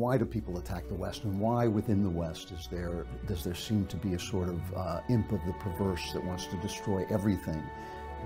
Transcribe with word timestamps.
Why 0.00 0.16
do 0.16 0.24
people 0.24 0.56
attack 0.58 0.88
the 0.88 0.94
West, 0.94 1.24
and 1.24 1.38
why 1.38 1.66
within 1.66 2.02
the 2.02 2.08
West 2.08 2.52
is 2.52 2.68
there 2.70 3.04
does 3.28 3.44
there 3.44 3.54
seem 3.54 3.86
to 3.88 3.96
be 3.96 4.14
a 4.14 4.18
sort 4.18 4.48
of 4.48 4.60
uh, 4.74 5.00
imp 5.10 5.30
of 5.30 5.44
the 5.46 5.52
perverse 5.54 6.12
that 6.12 6.24
wants 6.24 6.46
to 6.46 6.56
destroy 6.56 7.04
everything 7.10 7.62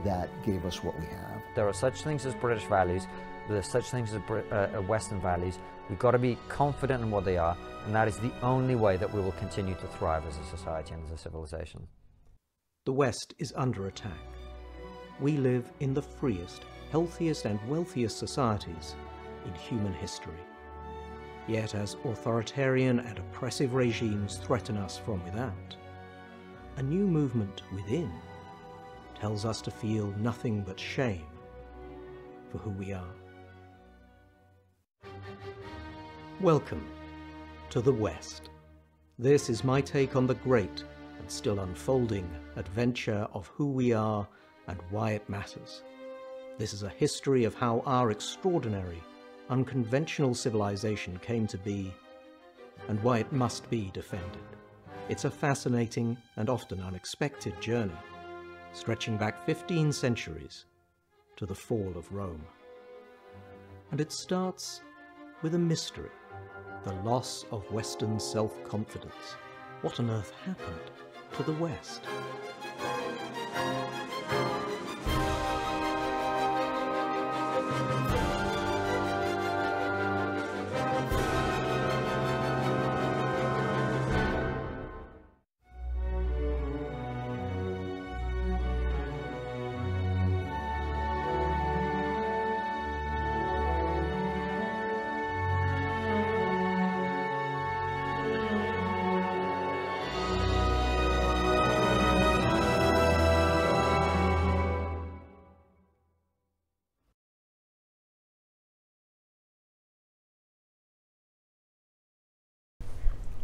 that 0.04 0.28
gave 0.46 0.64
us 0.64 0.84
what 0.84 0.98
we 1.00 1.06
have? 1.06 1.42
There 1.56 1.66
are 1.66 1.72
such 1.72 2.02
things 2.02 2.26
as 2.26 2.34
British 2.34 2.64
values, 2.64 3.06
there 3.48 3.58
are 3.58 3.62
such 3.62 3.90
things 3.90 4.14
as 4.14 4.22
uh, 4.30 4.54
uh, 4.54 4.82
Western 4.82 5.20
values. 5.20 5.58
We've 5.90 5.98
got 5.98 6.12
to 6.12 6.18
be 6.18 6.38
confident 6.48 7.02
in 7.02 7.10
what 7.10 7.24
they 7.24 7.36
are, 7.36 7.56
and 7.86 7.94
that 7.94 8.08
is 8.08 8.16
the 8.18 8.32
only 8.40 8.76
way 8.76 8.96
that 8.96 9.12
we 9.12 9.20
will 9.20 9.32
continue 9.32 9.74
to 9.74 9.86
thrive 9.88 10.22
as 10.26 10.38
a 10.38 10.56
society 10.56 10.94
and 10.94 11.04
as 11.04 11.10
a 11.10 11.18
civilization. 11.18 11.88
The 12.86 12.92
West 12.92 13.34
is 13.38 13.52
under 13.56 13.86
attack. 13.86 14.33
We 15.20 15.36
live 15.36 15.70
in 15.78 15.94
the 15.94 16.02
freest, 16.02 16.64
healthiest, 16.90 17.44
and 17.44 17.60
wealthiest 17.68 18.18
societies 18.18 18.96
in 19.46 19.54
human 19.54 19.92
history. 19.92 20.42
Yet, 21.46 21.76
as 21.76 21.96
authoritarian 22.04 22.98
and 22.98 23.18
oppressive 23.18 23.74
regimes 23.74 24.38
threaten 24.38 24.76
us 24.76 24.98
from 24.98 25.22
without, 25.24 25.76
a 26.78 26.82
new 26.82 27.06
movement 27.06 27.62
within 27.72 28.10
tells 29.14 29.44
us 29.44 29.60
to 29.62 29.70
feel 29.70 30.12
nothing 30.18 30.62
but 30.62 30.80
shame 30.80 31.26
for 32.50 32.58
who 32.58 32.70
we 32.70 32.92
are. 32.92 33.14
Welcome 36.40 36.84
to 37.70 37.80
the 37.80 37.92
West. 37.92 38.50
This 39.16 39.48
is 39.48 39.62
my 39.62 39.80
take 39.80 40.16
on 40.16 40.26
the 40.26 40.34
great 40.34 40.82
and 41.20 41.30
still 41.30 41.60
unfolding 41.60 42.28
adventure 42.56 43.28
of 43.32 43.46
who 43.46 43.70
we 43.70 43.92
are 43.92 44.26
and 44.66 44.78
why 44.90 45.12
it 45.12 45.28
matters. 45.28 45.82
This 46.58 46.72
is 46.72 46.82
a 46.82 46.88
history 46.88 47.44
of 47.44 47.54
how 47.54 47.82
our 47.86 48.10
extraordinary, 48.10 49.02
unconventional 49.50 50.34
civilization 50.34 51.18
came 51.18 51.46
to 51.48 51.58
be 51.58 51.92
and 52.88 53.02
why 53.02 53.18
it 53.18 53.32
must 53.32 53.68
be 53.70 53.90
defended. 53.92 54.42
It's 55.08 55.24
a 55.24 55.30
fascinating 55.30 56.16
and 56.36 56.48
often 56.48 56.80
unexpected 56.80 57.60
journey, 57.60 57.92
stretching 58.72 59.16
back 59.16 59.44
15 59.46 59.92
centuries 59.92 60.64
to 61.36 61.46
the 61.46 61.54
fall 61.54 61.92
of 61.96 62.12
Rome. 62.12 62.44
And 63.90 64.00
it 64.00 64.12
starts 64.12 64.80
with 65.42 65.54
a 65.54 65.58
mystery 65.58 66.10
the 66.84 66.92
loss 66.96 67.46
of 67.50 67.70
Western 67.72 68.20
self 68.20 68.62
confidence. 68.64 69.36
What 69.80 69.98
on 70.00 70.10
earth 70.10 70.32
happened 70.44 70.90
to 71.36 71.42
the 71.42 71.52
West? 71.54 72.02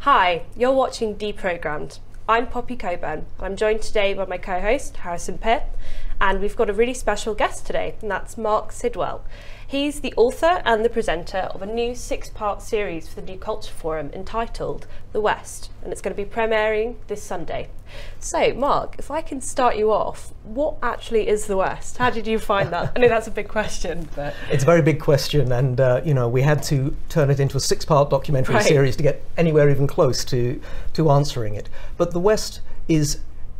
Hi, 0.05 0.45
you're 0.57 0.71
watching 0.71 1.15
Deprogrammed. 1.15 1.99
I'm 2.27 2.47
Poppy 2.47 2.75
Coburn. 2.75 3.27
I'm 3.39 3.55
joined 3.55 3.83
today 3.83 4.15
by 4.15 4.25
my 4.25 4.39
co-host 4.39 4.97
Harrison 4.97 5.37
Pitt, 5.37 5.61
and 6.19 6.41
we've 6.41 6.55
got 6.55 6.71
a 6.71 6.73
really 6.73 6.95
special 6.95 7.35
guest 7.35 7.67
today, 7.67 7.93
and 8.01 8.09
that's 8.09 8.35
Marc 8.35 8.71
Sidwell. 8.71 9.23
He's 9.71 10.01
the 10.01 10.13
author 10.17 10.61
and 10.65 10.83
the 10.83 10.89
presenter 10.89 11.49
of 11.53 11.61
a 11.61 11.65
new 11.65 11.95
six-part 11.95 12.61
series 12.61 13.07
for 13.07 13.21
the 13.21 13.31
New 13.31 13.37
Culture 13.37 13.71
Forum 13.71 14.09
entitled 14.11 14.85
The 15.13 15.21
West, 15.21 15.71
and 15.81 15.93
it's 15.93 16.01
going 16.01 16.13
to 16.13 16.21
be 16.21 16.29
premiering 16.29 16.95
this 17.07 17.23
Sunday. 17.23 17.69
So, 18.19 18.53
Marc, 18.53 18.97
if 18.99 19.09
I 19.09 19.21
can 19.21 19.39
start 19.39 19.77
you 19.77 19.93
off, 19.93 20.33
what 20.43 20.75
actually 20.83 21.29
is 21.29 21.45
the 21.45 21.55
West? 21.55 21.95
How 21.95 22.09
did 22.09 22.27
you 22.27 22.37
find 22.37 22.73
that? 22.73 22.91
I 22.97 22.99
know 22.99 23.07
that's 23.07 23.27
a 23.27 23.31
big 23.31 23.47
question, 23.47 24.09
but 24.13 24.33
It's 24.49 24.63
a 24.63 24.65
very 24.65 24.81
big 24.81 24.99
question, 24.99 25.53
and 25.53 25.79
uh, 25.79 26.01
you 26.03 26.13
know 26.13 26.27
we 26.27 26.41
had 26.41 26.61
to 26.63 26.93
turn 27.07 27.29
it 27.29 27.39
into 27.39 27.55
a 27.55 27.61
six-part 27.61 28.09
documentary 28.09 28.55
Right. 28.55 28.65
series 28.65 28.97
to 28.97 29.03
get 29.03 29.23
anywhere 29.37 29.69
even 29.69 29.87
close 29.87 30.25
to 30.25 30.59
to 30.95 31.09
answering 31.09 31.55
it. 31.55 31.69
But 31.95 32.11
the 32.11 32.19
West 32.19 32.59
is 32.89 33.19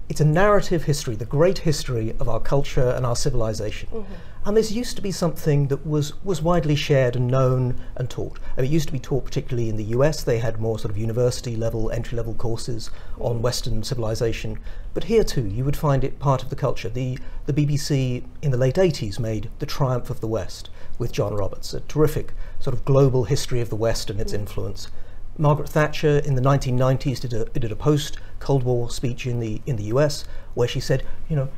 it's 0.09 0.19
a 0.19 0.25
narrative 0.25 0.83
history, 0.83 1.15
the 1.15 1.23
great 1.23 1.59
history 1.59 2.13
of 2.19 2.27
our 2.27 2.41
culture 2.41 2.89
and 2.89 3.05
our 3.05 3.15
civilization. 3.15 4.05
And 4.43 4.57
this 4.57 4.71
used 4.71 4.95
to 4.95 5.03
be 5.03 5.11
something 5.11 5.67
that 5.67 5.85
was 5.85 6.13
was 6.23 6.41
widely 6.41 6.75
shared 6.75 7.15
and 7.15 7.27
known 7.27 7.79
and 7.95 8.09
taught. 8.09 8.39
I 8.57 8.61
mean, 8.61 8.71
it 8.71 8.73
used 8.73 8.87
to 8.87 8.91
be 8.91 8.99
taught 8.99 9.23
particularly 9.23 9.69
in 9.69 9.77
the 9.77 9.93
US. 9.95 10.23
They 10.23 10.39
had 10.39 10.59
more 10.59 10.79
sort 10.79 10.89
of 10.89 10.97
university 10.97 11.55
level, 11.55 11.91
entry 11.91 12.17
level 12.17 12.33
courses 12.33 12.89
on 13.19 13.43
Western 13.43 13.83
civilization. 13.83 14.57
But 14.95 15.03
here 15.03 15.23
too, 15.23 15.45
you 15.45 15.63
would 15.63 15.77
find 15.77 16.03
it 16.03 16.17
part 16.17 16.41
of 16.41 16.49
the 16.49 16.55
culture. 16.55 16.89
The 16.89 17.19
the 17.45 17.53
BBC 17.53 18.23
in 18.41 18.49
the 18.49 18.57
late 18.57 18.77
80s 18.77 19.19
made 19.19 19.51
The 19.59 19.67
Triumph 19.67 20.09
of 20.09 20.21
the 20.21 20.27
West 20.27 20.71
with 20.97 21.11
John 21.11 21.35
Roberts, 21.35 21.75
a 21.75 21.81
terrific 21.81 22.33
sort 22.59 22.73
of 22.73 22.83
global 22.83 23.25
history 23.25 23.61
of 23.61 23.69
the 23.69 23.75
West 23.75 24.09
and 24.09 24.19
its 24.19 24.33
influence. 24.33 24.89
Margaret 25.37 25.69
Thatcher 25.69 26.17
in 26.17 26.33
the 26.33 26.41
1990s 26.41 27.19
did 27.19 27.33
a, 27.33 27.45
did 27.45 27.71
a 27.71 27.75
post 27.75 28.17
Cold 28.39 28.63
War 28.63 28.89
speech 28.89 29.27
in 29.27 29.39
the 29.39 29.61
in 29.67 29.75
the 29.75 29.93
US 29.95 30.25
where 30.55 30.67
she 30.67 30.79
said, 30.79 31.03
you 31.29 31.35
know, 31.35 31.49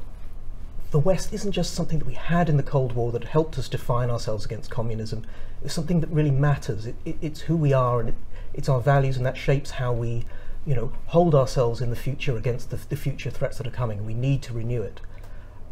the 0.94 1.00
West 1.00 1.34
isn't 1.34 1.54
just 1.54 1.74
something 1.74 1.98
that 1.98 2.06
we 2.06 2.14
had 2.14 2.50
in 2.50 2.56
the 2.56 2.62
Cold 2.62 2.92
War 2.92 3.12
that 3.14 3.24
helped 3.24 3.58
us 3.58 3.68
define 3.68 4.12
ourselves 4.12 4.46
against 4.46 4.70
communism. 4.70 5.26
It's 5.64 5.74
something 5.74 6.02
that 6.02 6.09
really 6.12 6.30
matters. 6.30 6.86
It, 6.86 6.96
it, 7.04 7.18
it's 7.20 7.42
who 7.42 7.58
we 7.58 7.74
are 7.74 8.00
and 8.00 8.09
it, 8.09 8.16
it's 8.54 8.70
our 8.70 8.80
values, 8.80 9.18
and 9.18 9.26
that 9.26 9.36
shapes 9.36 9.72
how 9.72 9.92
we, 9.92 10.24
you 10.68 10.76
know, 10.76 10.94
hold 11.08 11.34
ourselves 11.34 11.81
in 11.81 11.90
the 11.90 11.96
future 11.96 12.38
against 12.38 12.70
the, 12.70 12.78
the 12.90 12.96
future 12.96 13.31
threats 13.31 13.58
that 13.58 13.66
are 13.66 13.72
coming. 13.72 14.06
We 14.06 14.14
need 14.14 14.44
to 14.44 14.54
renew 14.54 14.84
it. 14.84 15.02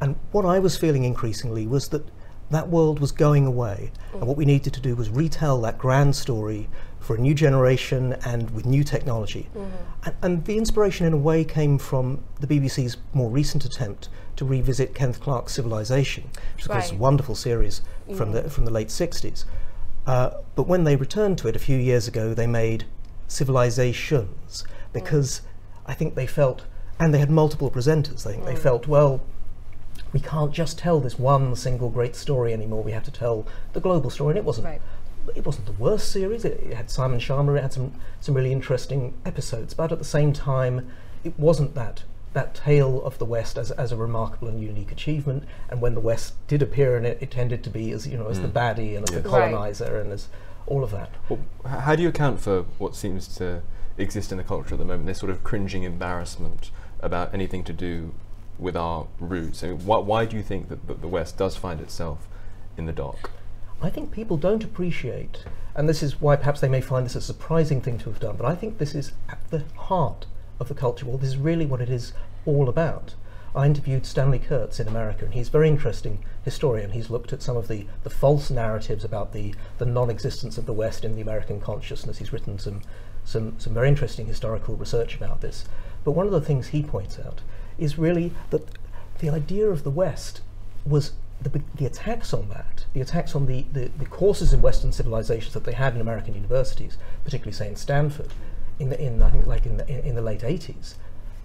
And 0.02 0.16
what 0.32 0.44
I 0.44 0.58
was 0.58 0.76
feeling 0.76 1.04
increasingly 1.04 1.68
was 1.68 1.90
that 1.90 2.08
that 2.52 2.70
world 2.70 3.00
was 3.00 3.12
going 3.12 3.46
away, 3.46 3.92
and 4.14 4.22
mm. 4.22 4.26
what 4.26 4.38
we 4.38 4.46
needed 4.46 4.74
to 4.74 4.82
do 4.82 4.96
was 4.96 5.10
retell 5.10 5.60
that 5.62 5.78
grand 5.78 6.16
story 6.16 6.70
for 7.00 7.16
a 7.16 7.20
new 7.20 7.34
generation 7.34 8.16
and 8.26 8.52
with 8.52 8.66
new 8.66 8.84
technology. 8.84 9.50
Mm-hmm. 9.56 9.76
And, 10.04 10.16
and 10.22 10.46
the 10.46 10.58
inspiration, 10.58 11.06
in 11.06 11.14
a 11.14 11.18
way, 11.18 11.44
came 11.44 11.78
from 11.78 12.24
the 12.40 12.48
BBC's 12.48 12.98
more 13.14 13.30
recent 13.30 13.66
attempt 13.66 14.10
to 14.36 14.46
revisit 14.46 14.94
Kenneth 14.94 15.20
Clark's 15.20 15.54
Civilization, 15.54 16.30
which 16.56 16.64
is 16.64 16.66
of 16.68 16.72
course 16.72 16.92
a 16.92 16.96
wonderful 16.96 17.36
series 17.36 17.82
from 18.16 18.32
the 18.32 18.42
mm-hmm. 18.42 18.50
from 18.50 18.66
the 18.66 18.72
late 18.72 18.90
60s. 18.90 19.46
Uh, 20.06 20.32
but 20.56 20.68
when 20.68 20.84
they 20.84 20.96
returned 20.96 21.38
to 21.40 21.48
it 21.48 21.56
a 21.56 21.60
few 21.60 21.78
years 21.78 22.08
ago, 22.08 22.34
they 22.34 22.48
made 22.48 22.86
civilizations 23.28 24.64
mm. 24.64 24.94
because 24.94 25.42
I 25.86 25.94
think 25.94 26.16
they 26.16 26.28
felt, 26.28 26.64
and 27.00 27.14
they 27.14 27.20
had 27.20 27.30
multiple 27.30 27.72
presenters. 27.72 28.24
They, 28.24 28.38
they 28.46 28.56
felt 28.56 28.88
well 28.88 29.22
we 30.14 30.20
can't 30.20 30.52
just 30.52 30.78
tell 30.78 31.00
this 31.00 31.18
one 31.18 31.56
single 31.56 31.90
great 31.90 32.16
story 32.16 32.54
anymore. 32.54 32.84
We 32.84 32.92
have 32.92 33.04
to 33.04 33.12
tell 33.12 33.46
the 33.74 33.80
global 33.80 34.10
story, 34.10 34.32
and 34.32 34.38
it 34.38 34.46
wasn't. 34.46 34.66
Right. 34.66 34.82
It 35.36 35.46
wasn't 35.46 35.68
the 35.68 35.74
worst 35.74 36.12
series. 36.12 36.46
It, 36.46 36.60
it 36.64 36.74
had 36.74 36.90
Simon 36.90 37.20
Schama. 37.20 37.58
It 37.58 37.62
had 37.62 37.74
some 37.74 37.94
some 38.20 38.36
really 38.36 38.52
interesting 38.52 39.14
episodes, 39.26 39.74
but 39.74 39.92
at 39.92 40.00
the 40.00 40.06
same 40.06 40.34
time, 40.34 40.92
it 41.24 41.38
wasn't 41.40 41.76
that 41.76 42.04
that 42.34 42.56
tale 42.56 43.04
of 43.04 43.18
the 43.18 43.26
West 43.26 43.58
as, 43.58 43.72
as 43.72 43.92
a 43.92 43.98
remarkable 43.98 44.48
and 44.48 44.62
unique 44.62 44.92
achievement. 44.92 45.44
And 45.70 45.82
when 45.82 45.96
the 45.96 46.00
West 46.00 46.34
did 46.48 46.62
appear 46.62 46.98
in 46.98 47.06
it, 47.06 47.18
it 47.22 47.30
tended 47.30 47.64
to 47.64 47.70
be 47.70 47.92
as 47.92 48.08
you 48.08 48.18
know 48.18 48.28
as 48.28 48.42
the 48.42 48.48
mm. 48.48 48.54
baddie 48.54 48.96
and 48.96 49.08
as 49.08 49.16
the 49.16 49.22
Yes. 49.22 49.26
Right. 49.26 49.52
colonizer 49.52 50.00
and 50.00 50.12
as 50.12 50.28
all 50.68 50.84
of 50.84 50.92
that. 50.92 51.10
Well, 51.30 51.40
how 51.66 51.96
do 51.96 52.04
you 52.04 52.10
account 52.10 52.40
for 52.40 52.64
what 52.78 52.96
seems 52.96 53.28
to 53.38 53.62
exist 53.98 54.32
in 54.32 54.38
the 54.38 54.44
culture 54.44 54.76
at 54.76 54.80
the 54.80 54.86
moment? 54.86 55.06
This 55.06 55.20
sort 55.20 55.30
of 55.30 55.44
cringing 55.44 55.84
embarrassment 55.84 56.72
about 57.02 57.34
anything 57.34 57.64
to 57.66 57.74
do 57.74 58.14
with 58.62 58.78
our 58.78 59.08
roots. 59.20 59.64
I 59.64 59.70
mean, 59.70 59.80
why, 59.80 60.26
do 60.26 60.38
you 60.38 60.44
think 60.44 60.70
that, 60.70 61.02
the 61.02 61.08
West 61.08 61.36
does 61.36 61.58
find 61.58 61.82
itself 61.82 62.28
in 62.78 62.86
the 62.86 62.94
dock? 62.94 63.32
I 63.82 63.90
think 63.90 64.12
people 64.12 64.38
don't 64.38 64.64
appreciate, 64.64 65.44
and 65.76 65.90
this 65.90 66.04
is 66.04 66.22
why 66.22 66.36
perhaps 66.36 66.62
they 66.62 66.70
may 66.70 66.82
find 66.82 67.04
this 67.04 67.16
a 67.16 67.22
surprising 67.22 67.82
thing 67.82 67.98
to 68.00 68.12
have 68.12 68.20
done, 68.20 68.38
but 68.38 68.46
I 68.46 68.56
think 68.56 68.78
this 68.78 68.94
is 68.94 69.14
at 69.28 69.40
the 69.50 69.64
heart 69.76 70.28
of 70.60 70.68
the 70.68 70.76
culture 70.76 71.08
war. 71.08 71.18
This 71.18 71.32
is 71.32 71.38
really 71.38 71.66
what 71.66 71.82
it 71.82 71.90
is 71.90 72.14
all 72.46 72.70
about. 72.70 73.16
I 73.56 73.66
interviewed 73.66 74.06
Stanley 74.06 74.40
Kurtz 74.40 74.80
in 74.80 74.88
America, 74.88 75.26
and 75.26 75.34
he's 75.34 75.48
a 75.48 75.52
very 75.52 75.68
interesting 75.68 76.20
historian. 76.46 76.92
He's 76.92 77.10
looked 77.10 77.34
at 77.34 77.42
some 77.42 77.58
of 77.58 77.68
the, 77.68 77.88
the 78.04 78.10
false 78.10 78.52
narratives 78.52 79.04
about 79.04 79.34
the, 79.34 79.56
the 79.80 79.86
non 79.86 80.10
existence 80.12 80.58
of 80.60 80.68
the 80.68 80.74
West 80.74 81.04
in 81.04 81.16
the 81.16 81.22
American 81.22 81.60
consciousness. 81.60 82.20
He's 82.20 82.32
written 82.32 82.60
some, 82.60 82.82
some, 83.26 83.60
some 83.60 83.74
very 83.74 83.90
interesting 83.90 84.28
historical 84.28 84.76
research 84.76 85.16
about 85.16 85.42
this. 85.42 85.66
But 86.06 86.12
one 86.12 86.28
of 86.28 86.32
the 86.32 86.40
things 86.40 86.68
he 86.68 86.82
points 86.82 87.20
out 87.20 87.42
is 87.82 87.98
really 87.98 88.32
that 88.52 88.66
the 89.20 89.30
idea 89.30 89.68
of 89.68 89.84
the 89.84 89.90
West 89.90 90.42
was 90.86 91.14
the, 91.42 91.62
the 91.76 91.86
attacks 91.86 92.34
on 92.34 92.48
that, 92.50 92.86
the 92.94 93.02
attacks 93.02 93.36
on 93.36 93.48
the, 93.48 93.66
the, 93.74 93.90
the 93.98 94.06
courses 94.06 94.54
in 94.54 94.62
Western 94.62 94.92
civilizations 94.92 95.54
that 95.54 95.64
they 95.64 95.74
had 95.74 95.96
in 95.96 96.02
American 96.02 96.36
universities, 96.36 96.98
particularly 97.24 97.54
say 97.54 97.68
in 97.68 97.76
Stanford, 97.76 98.32
in 98.80 98.90
the, 98.90 99.02
in 99.02 99.22
I 99.22 99.32
think 99.32 99.48
like 99.48 99.66
in 99.66 99.78
the, 99.78 99.88
in, 99.90 100.00
in 100.10 100.16
the 100.16 100.22
late 100.22 100.42
80s, 100.42 100.96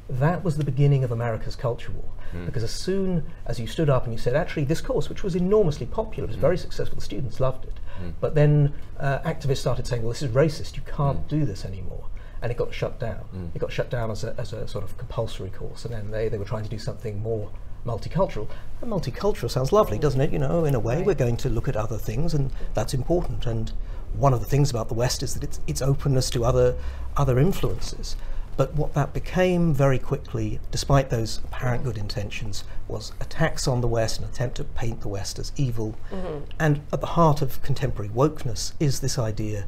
that 0.09 0.45
was 0.45 0.57
the 0.57 0.65
beginning 0.65 1.03
of 1.03 1.11
America's 1.11 1.57
culture 1.57 1.93
war. 1.93 2.05
Mm. 2.35 2.47
Because 2.47 2.63
as 2.63 2.71
soon 2.71 3.25
as 3.47 3.59
you 3.59 3.67
stood 3.67 3.89
up 3.89 4.05
and 4.05 4.13
you 4.13 4.19
said, 4.19 4.37
actually, 4.37 4.65
this 4.65 4.81
course, 4.81 5.09
which 5.09 5.23
was 5.23 5.35
enormously 5.35 5.87
popular, 5.87 6.27
was 6.27 6.37
mm. 6.37 6.41
very 6.41 6.59
successful, 6.59 6.97
the 6.97 7.03
students 7.03 7.41
loved 7.41 7.65
it. 7.65 7.81
Mm. 8.03 8.13
But 8.21 8.35
then 8.35 8.75
uh, 9.01 9.19
activists 9.21 9.59
started 9.59 9.87
saying, 9.87 10.03
well, 10.03 10.13
this 10.13 10.23
is 10.23 10.31
racist, 10.31 10.77
you 10.77 10.83
can't 10.83 11.19
hmm. 11.19 11.29
do 11.29 11.45
this 11.47 11.65
anymore. 11.65 12.05
And 12.43 12.53
it 12.53 12.59
got 12.59 12.73
shut 12.73 12.99
down. 13.01 13.25
Hmm. 13.25 13.47
It 13.55 13.59
got 13.59 13.73
shut 13.73 13.91
down 13.91 14.11
as 14.11 14.25
a, 14.25 14.35
as 14.39 14.53
a 14.53 14.69
sort 14.69 14.85
of 14.85 14.97
compulsory 14.99 15.51
course. 15.51 15.85
And 15.85 15.95
then 15.95 16.11
they, 16.11 16.29
they 16.29 16.39
were 16.39 16.45
trying 16.45 16.65
to 16.65 16.71
do 16.71 16.79
something 16.79 17.21
more 17.23 17.51
multicultural. 17.87 18.49
And 18.83 18.91
multicultural 18.91 19.51
sounds 19.51 19.73
lovely, 19.73 19.99
doesn't 19.99 20.21
it? 20.21 20.33
You 20.33 20.39
know, 20.39 20.65
in 20.65 20.75
a 20.75 20.81
way, 20.81 20.97
right. 20.97 21.07
we're 21.07 21.15
going 21.15 21.37
to 21.39 21.49
look 21.49 21.69
at 21.69 21.77
other 21.77 21.97
things, 21.97 22.35
and 22.35 22.51
that's 22.75 22.93
important. 22.93 23.47
And 23.47 23.73
one 24.13 24.35
of 24.35 24.41
the 24.41 24.47
things 24.47 24.71
about 24.71 24.89
the 24.89 24.95
West 24.95 25.23
is 25.23 25.35
that 25.35 25.45
it's, 25.45 25.61
its 25.67 25.81
openness 25.81 26.29
to 26.31 26.45
other 26.45 26.77
other 27.17 27.39
influences. 27.39 28.17
But 28.57 28.75
what 28.75 28.95
that 28.95 29.13
became 29.13 29.75
very 29.75 29.99
quickly, 29.99 30.61
despite 30.71 31.11
those 31.11 31.39
apparent 31.45 31.85
good 31.85 31.99
intentions, 31.99 32.65
was 32.89 33.13
attacks 33.21 33.69
on 33.69 33.83
the 33.83 33.89
West, 33.89 34.19
an 34.19 34.25
attempt 34.25 34.57
to 34.57 34.65
paint 34.65 35.03
the 35.03 35.09
West 35.09 35.39
as 35.39 35.53
evil. 35.57 35.95
Mm-hmm. 36.11 36.45
And 36.59 36.81
at 36.91 37.01
the 37.01 37.07
heart 37.09 37.43
of 37.43 37.63
contemporary 37.63 38.09
wokeness 38.09 38.73
is 38.81 39.01
this 39.01 39.19
idea 39.19 39.67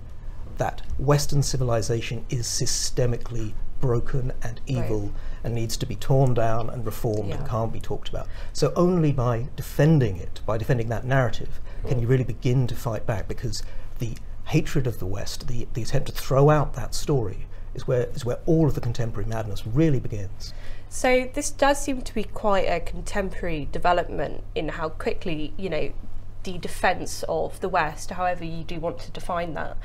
that 0.58 0.82
Western 0.98 1.42
civilization 1.42 2.24
is 2.30 2.46
systemically 2.46 3.54
broken 3.80 4.32
and 4.42 4.60
evil 4.66 5.00
right. 5.00 5.12
and 5.44 5.54
needs 5.54 5.76
to 5.76 5.86
be 5.86 5.94
torn 5.94 6.34
down 6.34 6.68
and 6.68 6.84
reformed 6.84 7.28
yeah. 7.28 7.36
and 7.36 7.48
can't 7.48 7.72
be 7.72 7.80
talked 7.80 8.08
about. 8.08 8.26
So 8.52 8.72
only 8.74 9.12
by 9.12 9.48
defending 9.56 10.16
it, 10.16 10.40
by 10.44 10.58
defending 10.58 10.88
that 10.88 11.04
narrative, 11.04 11.60
can 11.86 12.00
you 12.00 12.08
really 12.08 12.24
begin 12.24 12.66
to 12.66 12.74
fight 12.74 13.06
back 13.06 13.28
because 13.28 13.62
the 13.98 14.16
hatred 14.46 14.86
of 14.86 14.98
the 14.98 15.06
West, 15.06 15.46
the, 15.46 15.68
the 15.74 15.82
attempt 15.82 16.08
to 16.08 16.12
throw 16.12 16.50
out 16.50 16.74
that 16.74 16.94
story, 16.94 17.46
is 17.74 17.86
where 17.86 18.08
is 18.14 18.24
where 18.24 18.38
all 18.46 18.66
of 18.66 18.74
the 18.74 18.80
contemporary 18.80 19.28
madness 19.28 19.66
really 19.66 20.00
begins. 20.00 20.52
So 20.88 21.30
this 21.34 21.50
does 21.50 21.80
seem 21.80 22.00
to 22.00 22.14
be 22.14 22.24
quite 22.24 22.66
a 22.66 22.80
contemporary 22.80 23.68
development 23.70 24.42
in 24.54 24.70
how 24.70 24.88
quickly, 24.88 25.52
you 25.56 25.68
know, 25.68 25.92
the 26.52 26.58
defence 26.58 27.24
of 27.28 27.60
the 27.60 27.68
West, 27.68 28.10
however 28.10 28.44
you 28.44 28.64
do 28.64 28.80
want 28.80 28.98
to 29.00 29.10
define 29.10 29.52
that. 29.54 29.76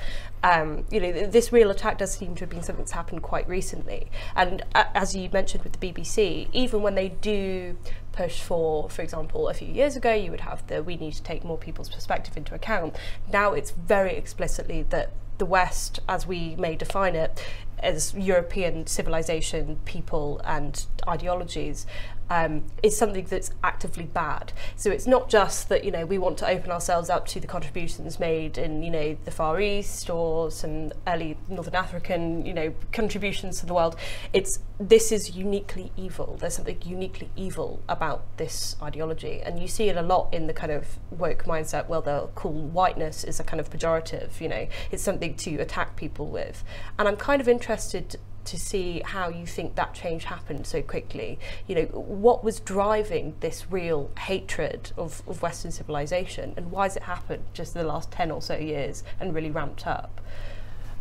Um, 0.44 0.86
you 0.89 1.00
know, 1.01 1.12
th 1.12 1.31
this 1.31 1.51
real 1.51 1.69
attack 1.75 1.98
does 1.98 2.12
seem 2.19 2.36
to 2.36 2.42
have 2.44 2.50
been 2.50 2.63
something 2.63 2.83
that's 2.83 2.98
happened 3.01 3.21
quite 3.21 3.48
recently. 3.48 4.01
And 4.42 4.63
uh, 4.74 4.86
as 5.04 5.15
you 5.15 5.30
mentioned 5.39 5.63
with 5.63 5.74
the 5.77 5.81
BBC, 5.86 6.48
even 6.54 6.81
when 6.86 6.95
they 6.95 7.10
do 7.10 7.77
push 8.13 8.42
for, 8.50 8.89
for 8.89 9.01
example, 9.01 9.50
a 9.50 9.54
few 9.54 9.71
years 9.80 9.95
ago, 9.95 10.13
you 10.13 10.31
would 10.31 10.45
have 10.51 10.60
the 10.68 10.77
we 10.89 10.95
need 10.95 11.13
to 11.21 11.24
take 11.31 11.42
more 11.44 11.57
people's 11.57 11.89
perspective 11.89 12.38
into 12.38 12.54
account. 12.56 12.95
Now 13.39 13.48
it's 13.60 13.71
very 13.71 14.15
explicitly 14.15 14.80
that 14.95 15.07
the 15.38 15.45
West, 15.45 16.00
as 16.07 16.25
we 16.25 16.56
may 16.56 16.75
define 16.75 17.15
it, 17.15 17.31
as 17.80 18.13
European 18.13 18.88
civilization, 18.88 19.80
people, 19.83 20.42
and 20.45 20.86
ideologies, 21.07 21.86
um, 22.34 22.64
is 22.82 22.98
something 22.98 23.26
that's 23.26 23.52
actively 23.64 24.06
bad. 24.06 24.54
So 24.76 24.90
it's 24.90 25.06
not 25.06 25.30
just 25.30 25.70
that 25.70 25.84
you 25.84 25.92
know 25.92 26.04
we 26.04 26.18
want 26.18 26.40
to 26.40 26.48
open 26.48 26.72
ourselves 26.72 27.10
up 27.10 27.28
to 27.28 27.40
the 27.40 27.46
contributions 27.46 28.20
made 28.20 28.58
in 28.58 28.82
you 28.82 28.90
know 28.90 29.16
the 29.24 29.30
Far 29.30 29.62
East 29.62 30.10
or 30.10 30.50
some 30.50 30.92
early 31.06 31.38
Northern 31.48 31.76
African 31.76 32.44
you 32.44 32.54
know 32.54 32.74
contributions 32.92 33.60
to 33.60 33.68
the 33.68 33.74
world. 33.76 33.96
It's 34.34 34.58
this 34.80 35.12
is 35.12 35.36
uniquely 35.36 35.92
evil. 35.96 36.38
There's 36.40 36.56
something 36.56 36.82
uniquely 36.84 37.30
evil 37.36 37.84
about 37.88 38.26
this 38.38 38.78
ideology, 38.82 39.42
and 39.42 39.60
you 39.60 39.68
see 39.68 39.90
it 39.90 39.96
a 39.96 40.02
lot 40.02 40.34
in 40.34 40.48
the 40.48 40.54
kind 40.54 40.72
of 40.72 40.98
woke 41.12 41.44
mindset. 41.44 41.88
Well, 41.88 42.02
they'll 42.02 42.32
call 42.34 42.54
whiteness 42.54 43.24
is 43.24 43.40
a 43.40 43.44
kind 43.44 43.60
of 43.60 43.70
pejorative. 43.70 44.42
You 44.42 44.50
know, 44.50 44.68
it's 44.92 45.04
something 45.04 45.36
to 45.36 45.58
attack 45.58 45.96
people 45.96 46.26
with, 46.26 46.64
and 46.98 47.08
I'm 47.08 47.16
kind 47.16 47.42
of 47.42 47.48
interested 47.48 48.18
to 48.45 48.60
see 48.60 49.01
how 49.06 49.30
you 49.30 49.45
think 49.45 49.75
that 49.75 49.94
change 49.94 50.25
happened 50.25 50.68
so 50.68 50.81
quickly. 50.81 51.40
You 51.68 51.75
know, 51.75 51.86
what 51.86 52.44
was 52.44 52.60
driving 52.60 53.36
this 53.40 53.66
real 53.69 54.10
hatred 54.18 54.92
of, 54.98 55.22
of 55.28 55.42
Western 55.42 55.72
civilization 55.72 56.54
and 56.57 56.72
why 56.72 56.84
has 56.84 56.95
it 56.95 57.04
happened 57.04 57.44
just 57.54 57.75
in 57.75 57.81
the 57.81 57.88
last 57.88 58.12
10 58.12 58.31
or 58.31 58.42
so 58.42 58.56
years 58.56 59.04
and 59.19 59.34
really 59.34 59.51
ramped 59.51 59.88
up? 59.88 60.22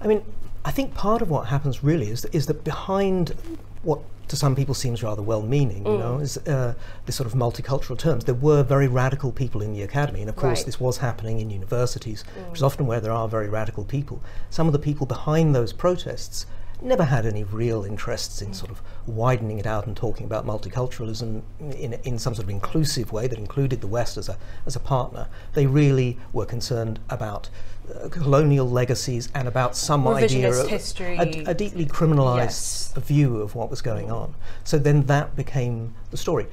I 0.01 0.07
mean, 0.07 0.25
I 0.65 0.71
think 0.71 0.95
part 0.95 1.23
of 1.23 1.31
what 1.31 1.49
happens 1.49 1.83
really 1.83 2.11
is 2.11 2.23
that, 2.23 2.35
is 2.35 2.47
that 2.47 2.65
behind 2.65 3.35
what 3.83 4.01
to 4.29 4.37
some 4.37 4.57
people 4.57 4.75
seems 4.75 5.03
rather 5.03 5.21
well-meaning, 5.21 5.85
you 5.85 5.93
mm. 5.93 5.99
know, 5.99 6.19
is 6.19 6.39
uh, 6.39 6.75
this 7.05 7.17
sort 7.17 7.27
of 7.27 7.35
multicultural 7.35 7.99
terms. 7.99 8.25
There 8.25 8.35
were 8.35 8.63
very 8.63 8.89
radical 8.89 9.31
people 9.31 9.61
in 9.61 9.75
the 9.75 9.83
academy, 9.83 10.21
and 10.21 10.31
of 10.31 10.37
course 10.37 10.61
right. 10.61 10.67
this 10.67 10.81
was 10.81 10.99
happening 10.99 11.41
in 11.41 11.51
universities, 11.51 12.25
mm. 12.39 12.49
which 12.49 12.61
is 12.61 12.63
often 12.63 12.87
where 12.87 13.01
there 13.01 13.13
are 13.13 13.29
very 13.29 13.49
radical 13.49 13.85
people. 13.85 14.23
Some 14.49 14.67
of 14.67 14.73
the 14.73 14.79
people 14.79 15.07
behind 15.07 15.55
those 15.55 15.73
protests 15.75 16.47
never 16.85 17.05
had 17.05 17.27
any 17.27 17.45
real 17.45 17.85
interests 17.85 18.43
in 18.43 18.53
sort 18.55 18.71
of 18.71 18.83
widening 19.07 19.59
it 19.59 19.67
out 19.67 19.87
and 19.87 19.97
talking 19.97 20.27
about 20.27 20.47
multiculturalism 20.47 21.43
in, 21.61 21.95
in 22.05 22.19
some 22.19 22.35
sort 22.35 22.45
of 22.45 22.51
inclusive 22.51 23.13
way 23.13 23.27
that 23.27 23.39
included 23.39 23.81
the 23.81 23.87
West 23.87 24.17
as 24.17 24.29
a, 24.29 24.37
as 24.67 24.77
a 24.77 24.81
partner. 24.81 25.29
They 25.55 25.67
really 25.67 26.19
were 26.33 26.47
concerned 26.47 26.99
about 27.09 27.49
uh, 27.95 28.09
colonial 28.09 28.69
legacies 28.69 29.29
and 29.35 29.49
about 29.49 29.77
some 29.77 30.07
idea 30.09 30.53
of 30.53 30.69
history. 30.69 31.17
A, 31.17 31.51
a, 31.51 31.55
deeply 31.55 31.87
criminalized 31.87 32.95
yes. 32.95 32.95
view 32.97 33.39
of 33.39 33.55
what 33.55 33.71
was 33.71 33.83
going 33.83 34.11
on. 34.11 34.35
So 34.65 34.79
then 34.79 35.07
that 35.07 35.35
became 35.37 35.95
the 36.11 36.17
story. 36.17 36.47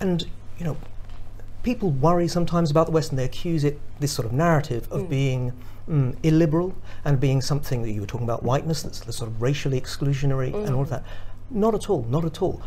And, 0.00 0.26
you 0.58 0.64
know, 0.64 0.76
people 1.62 1.90
worry 1.90 2.28
sometimes 2.28 2.70
about 2.70 2.86
the 2.86 2.92
West 2.92 3.10
and 3.10 3.18
they 3.18 3.24
accuse 3.24 3.64
it, 3.64 3.80
this 4.00 4.12
sort 4.12 4.26
of 4.26 4.32
narrative, 4.32 4.90
of 4.90 5.02
mm. 5.02 5.08
being 5.08 5.52
mm, 5.88 6.16
illiberal 6.22 6.74
and 7.04 7.20
being 7.20 7.40
something 7.40 7.82
that 7.82 7.90
you 7.90 8.00
were 8.00 8.06
talking 8.06 8.26
about 8.26 8.42
whiteness 8.42 8.82
that's, 8.82 9.00
the 9.00 9.12
sort 9.12 9.30
of 9.30 9.40
racially 9.42 9.80
exclusionary 9.80 10.52
mm. 10.52 10.66
and 10.66 10.74
all 10.74 10.82
of 10.82 10.90
that. 10.90 11.04
Not 11.50 11.74
at 11.74 11.90
all, 11.90 12.04
not 12.08 12.24
at 12.24 12.40
all. 12.40 12.62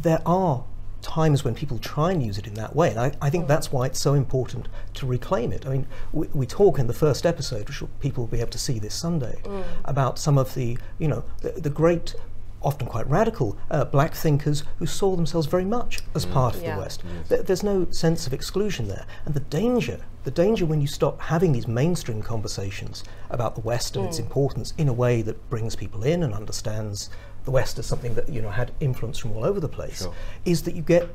There 0.00 0.22
are 0.24 0.64
times 1.02 1.44
when 1.44 1.54
people 1.54 1.78
try 1.78 2.12
and 2.12 2.22
use 2.22 2.38
it 2.38 2.46
in 2.46 2.54
that 2.54 2.76
way. 2.76 2.90
And 2.90 3.00
I, 3.00 3.12
I 3.22 3.30
think 3.30 3.44
mm. 3.44 3.48
that's 3.48 3.72
why 3.72 3.86
it's 3.86 4.00
so 4.00 4.14
important 4.14 4.68
to 4.94 5.06
reclaim 5.06 5.52
it. 5.52 5.66
I 5.66 5.70
mean, 5.70 5.86
we, 6.12 6.28
we, 6.28 6.46
talk 6.46 6.78
in 6.78 6.86
the 6.86 6.94
first 6.94 7.24
episode, 7.24 7.68
which 7.68 7.82
people 8.00 8.24
will 8.24 8.30
be 8.30 8.40
able 8.40 8.50
to 8.50 8.58
see 8.58 8.78
this 8.78 8.94
Sunday, 8.94 9.40
mm. 9.44 9.64
about 9.84 10.18
some 10.18 10.38
of 10.38 10.54
the, 10.54 10.78
you 10.98 11.08
know, 11.08 11.24
the, 11.42 11.52
the 11.52 11.70
great 11.70 12.14
often 12.62 12.86
quite 12.86 13.08
radical 13.08 13.56
uh, 13.70 13.84
black 13.84 14.14
thinkers 14.14 14.64
who 14.78 14.86
saw 14.86 15.16
themselves 15.16 15.46
very 15.46 15.64
much 15.64 16.00
as 16.14 16.26
mm. 16.26 16.32
part 16.32 16.54
of 16.54 16.62
yeah. 16.62 16.74
the 16.74 16.80
West. 16.80 17.02
Yes. 17.30 17.42
there's 17.46 17.62
no 17.62 17.90
sense 17.90 18.26
of 18.26 18.32
exclusion 18.32 18.88
there. 18.88 19.06
And 19.24 19.34
the 19.34 19.40
danger, 19.40 20.00
the 20.24 20.30
danger 20.30 20.66
when 20.66 20.80
you 20.80 20.86
stop 20.86 21.20
having 21.20 21.52
these 21.52 21.66
mainstream 21.66 22.22
conversations 22.22 23.04
about 23.30 23.54
the 23.54 23.62
West 23.62 23.96
and 23.96 24.04
mm. 24.04 24.08
its 24.08 24.18
importance 24.18 24.74
in 24.76 24.88
a 24.88 24.92
way 24.92 25.22
that 25.22 25.48
brings 25.48 25.74
people 25.74 26.02
in 26.02 26.22
and 26.22 26.34
understands 26.34 27.10
the 27.44 27.50
West 27.50 27.78
as 27.78 27.86
something 27.86 28.14
that 28.14 28.28
you 28.28 28.42
know 28.42 28.50
had 28.50 28.72
influence 28.80 29.18
from 29.18 29.32
all 29.32 29.44
over 29.44 29.60
the 29.60 29.68
place, 29.68 30.02
sure. 30.02 30.14
is 30.44 30.62
that 30.62 30.74
you 30.74 30.82
get 30.82 31.08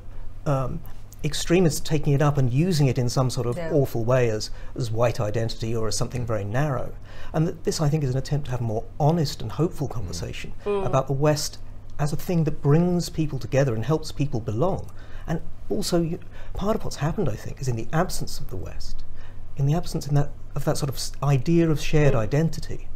um, 0.45 0.79
extremists 1.25 1.79
taking 1.79 2.13
it 2.13 2.21
up 2.21 2.37
and 2.37 2.53
using 2.53 2.87
it 2.87 2.97
in 2.97 3.09
some 3.09 3.29
sort 3.29 3.47
of 3.47 3.57
yeah. 3.57 3.71
awful 3.71 4.05
way 4.05 4.29
as, 4.29 4.51
as 4.75 4.91
white 4.91 5.19
identity 5.19 5.75
or 5.75 5.87
as 5.87 5.97
something 5.97 6.25
very 6.25 6.45
narrow. 6.45 6.93
And 7.33 7.47
th 7.47 7.57
this, 7.63 7.81
I 7.81 7.89
think, 7.89 8.03
is 8.03 8.11
an 8.11 8.17
attempt 8.17 8.45
to 8.45 8.51
have 8.51 8.61
a 8.61 8.63
more 8.63 8.85
honest 8.99 9.41
and 9.41 9.51
hopeful 9.51 9.87
conversation 9.87 10.53
mm. 10.63 10.85
about 10.85 11.07
the 11.07 11.13
West 11.27 11.57
as 11.97 12.13
a 12.13 12.15
thing 12.15 12.43
that 12.43 12.61
brings 12.61 13.09
people 13.09 13.39
together 13.39 13.73
and 13.73 13.83
helps 13.85 14.11
people 14.11 14.39
belong. 14.39 14.91
And 15.27 15.41
also, 15.69 16.01
you, 16.01 16.19
part 16.53 16.75
of 16.75 16.83
what's 16.83 16.97
happened, 16.97 17.27
I 17.27 17.35
think, 17.35 17.59
is 17.59 17.67
in 17.67 17.75
the 17.75 17.87
absence 17.91 18.39
of 18.39 18.49
the 18.49 18.61
West, 18.69 19.03
in 19.57 19.65
the 19.65 19.73
absence 19.73 20.07
in 20.07 20.15
that, 20.15 20.29
of 20.55 20.65
that 20.65 20.77
sort 20.77 20.89
of 20.89 20.97
idea 21.23 21.69
of 21.69 21.81
shared 21.81 22.13
mm. 22.13 22.19
identity, 22.27 22.87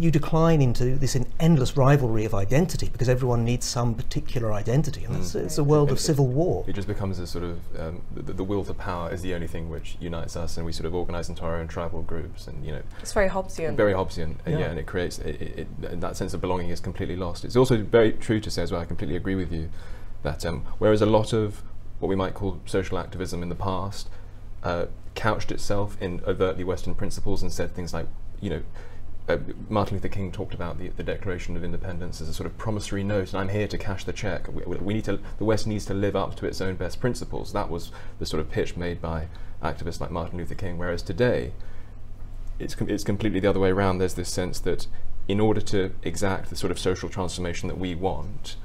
you 0.00 0.10
decline 0.10 0.62
into 0.62 0.96
this 0.96 1.16
endless 1.40 1.76
rivalry 1.76 2.24
of 2.24 2.34
identity 2.34 2.88
because 2.90 3.08
everyone 3.08 3.44
needs 3.44 3.66
some 3.66 3.94
particular 3.94 4.52
identity, 4.52 5.04
and 5.04 5.16
mm. 5.16 5.34
it's 5.34 5.58
a 5.58 5.64
world 5.64 5.90
of 5.90 6.00
civil 6.00 6.26
war. 6.26 6.64
It 6.66 6.74
just 6.74 6.88
becomes 6.88 7.18
a 7.18 7.26
sort 7.26 7.44
of 7.44 7.60
um, 7.78 8.02
the, 8.14 8.32
the, 8.32 8.44
will 8.44 8.64
to 8.64 8.74
power 8.74 9.12
is 9.12 9.22
the 9.22 9.34
only 9.34 9.46
thing 9.46 9.68
which 9.68 9.96
unites 10.00 10.36
us, 10.36 10.56
and 10.56 10.64
we 10.64 10.72
sort 10.72 10.86
of 10.86 10.94
organise 10.94 11.28
into 11.28 11.42
our 11.42 11.56
own 11.56 11.68
tribal 11.68 12.02
groups, 12.02 12.46
and 12.46 12.64
you 12.64 12.72
know, 12.72 12.82
it's 13.00 13.12
very 13.12 13.28
Hobbesian. 13.28 13.76
Very 13.76 13.92
Hobbesian, 13.92 14.36
yeah, 14.46 14.52
and, 14.52 14.60
yeah, 14.60 14.66
and 14.66 14.78
it 14.78 14.86
creates 14.86 15.18
it, 15.18 15.40
it, 15.40 15.58
it, 15.82 16.00
that 16.00 16.16
sense 16.16 16.34
of 16.34 16.40
belonging 16.40 16.70
is 16.70 16.80
completely 16.80 17.16
lost. 17.16 17.44
It's 17.44 17.56
also 17.56 17.82
very 17.82 18.12
true 18.12 18.40
to 18.40 18.50
say 18.50 18.62
as 18.62 18.72
well. 18.72 18.80
I 18.80 18.84
completely 18.84 19.16
agree 19.16 19.34
with 19.34 19.52
you 19.52 19.68
that 20.22 20.44
um, 20.44 20.64
whereas 20.78 21.02
a 21.02 21.06
lot 21.06 21.32
of 21.32 21.62
what 22.00 22.08
we 22.08 22.16
might 22.16 22.34
call 22.34 22.60
social 22.66 22.98
activism 22.98 23.42
in 23.42 23.48
the 23.48 23.54
past 23.54 24.08
uh, 24.62 24.86
couched 25.14 25.50
itself 25.50 25.96
in 26.00 26.20
overtly 26.26 26.64
Western 26.64 26.94
principles 26.94 27.42
and 27.42 27.52
said 27.52 27.74
things 27.74 27.92
like, 27.92 28.06
you 28.40 28.50
know 28.50 28.62
uh, 29.28 29.38
Martin 29.68 29.96
Luther 29.96 30.08
King 30.08 30.32
talked 30.32 30.54
about 30.54 30.78
the, 30.78 30.88
the, 30.88 31.02
Declaration 31.02 31.56
of 31.56 31.62
Independence 31.62 32.20
as 32.20 32.28
a 32.28 32.34
sort 32.34 32.46
of 32.46 32.56
promissory 32.56 33.04
note, 33.04 33.32
and 33.32 33.40
I'm 33.40 33.50
here 33.50 33.68
to 33.68 33.76
cash 33.76 34.04
the 34.04 34.12
check. 34.12 34.48
We, 34.48 34.76
we, 34.76 34.94
need 34.94 35.04
to, 35.04 35.20
the 35.36 35.44
West 35.44 35.66
needs 35.66 35.84
to 35.86 35.94
live 35.94 36.16
up 36.16 36.34
to 36.36 36.46
its 36.46 36.60
own 36.60 36.76
best 36.76 37.00
principles. 37.00 37.52
That 37.52 37.68
was 37.68 37.92
the 38.18 38.26
sort 38.26 38.40
of 38.40 38.50
pitch 38.50 38.76
made 38.76 39.02
by 39.02 39.28
activists 39.62 40.00
like 40.00 40.10
Martin 40.10 40.38
Luther 40.38 40.54
King. 40.54 40.78
Whereas 40.78 41.02
today, 41.02 41.52
it's 42.58 42.74
com 42.74 42.88
it's 42.88 43.04
completely 43.04 43.40
the 43.40 43.48
other 43.48 43.60
way 43.60 43.70
around. 43.70 43.98
There's 43.98 44.14
this 44.14 44.30
sense 44.30 44.58
that 44.60 44.86
in 45.28 45.40
order 45.40 45.60
to 45.60 45.92
exact 46.02 46.48
the 46.48 46.56
sort 46.56 46.70
of 46.70 46.78
social 46.78 47.08
transformation 47.08 47.68
that 47.68 47.78
we 47.78 47.94
want, 47.94 48.56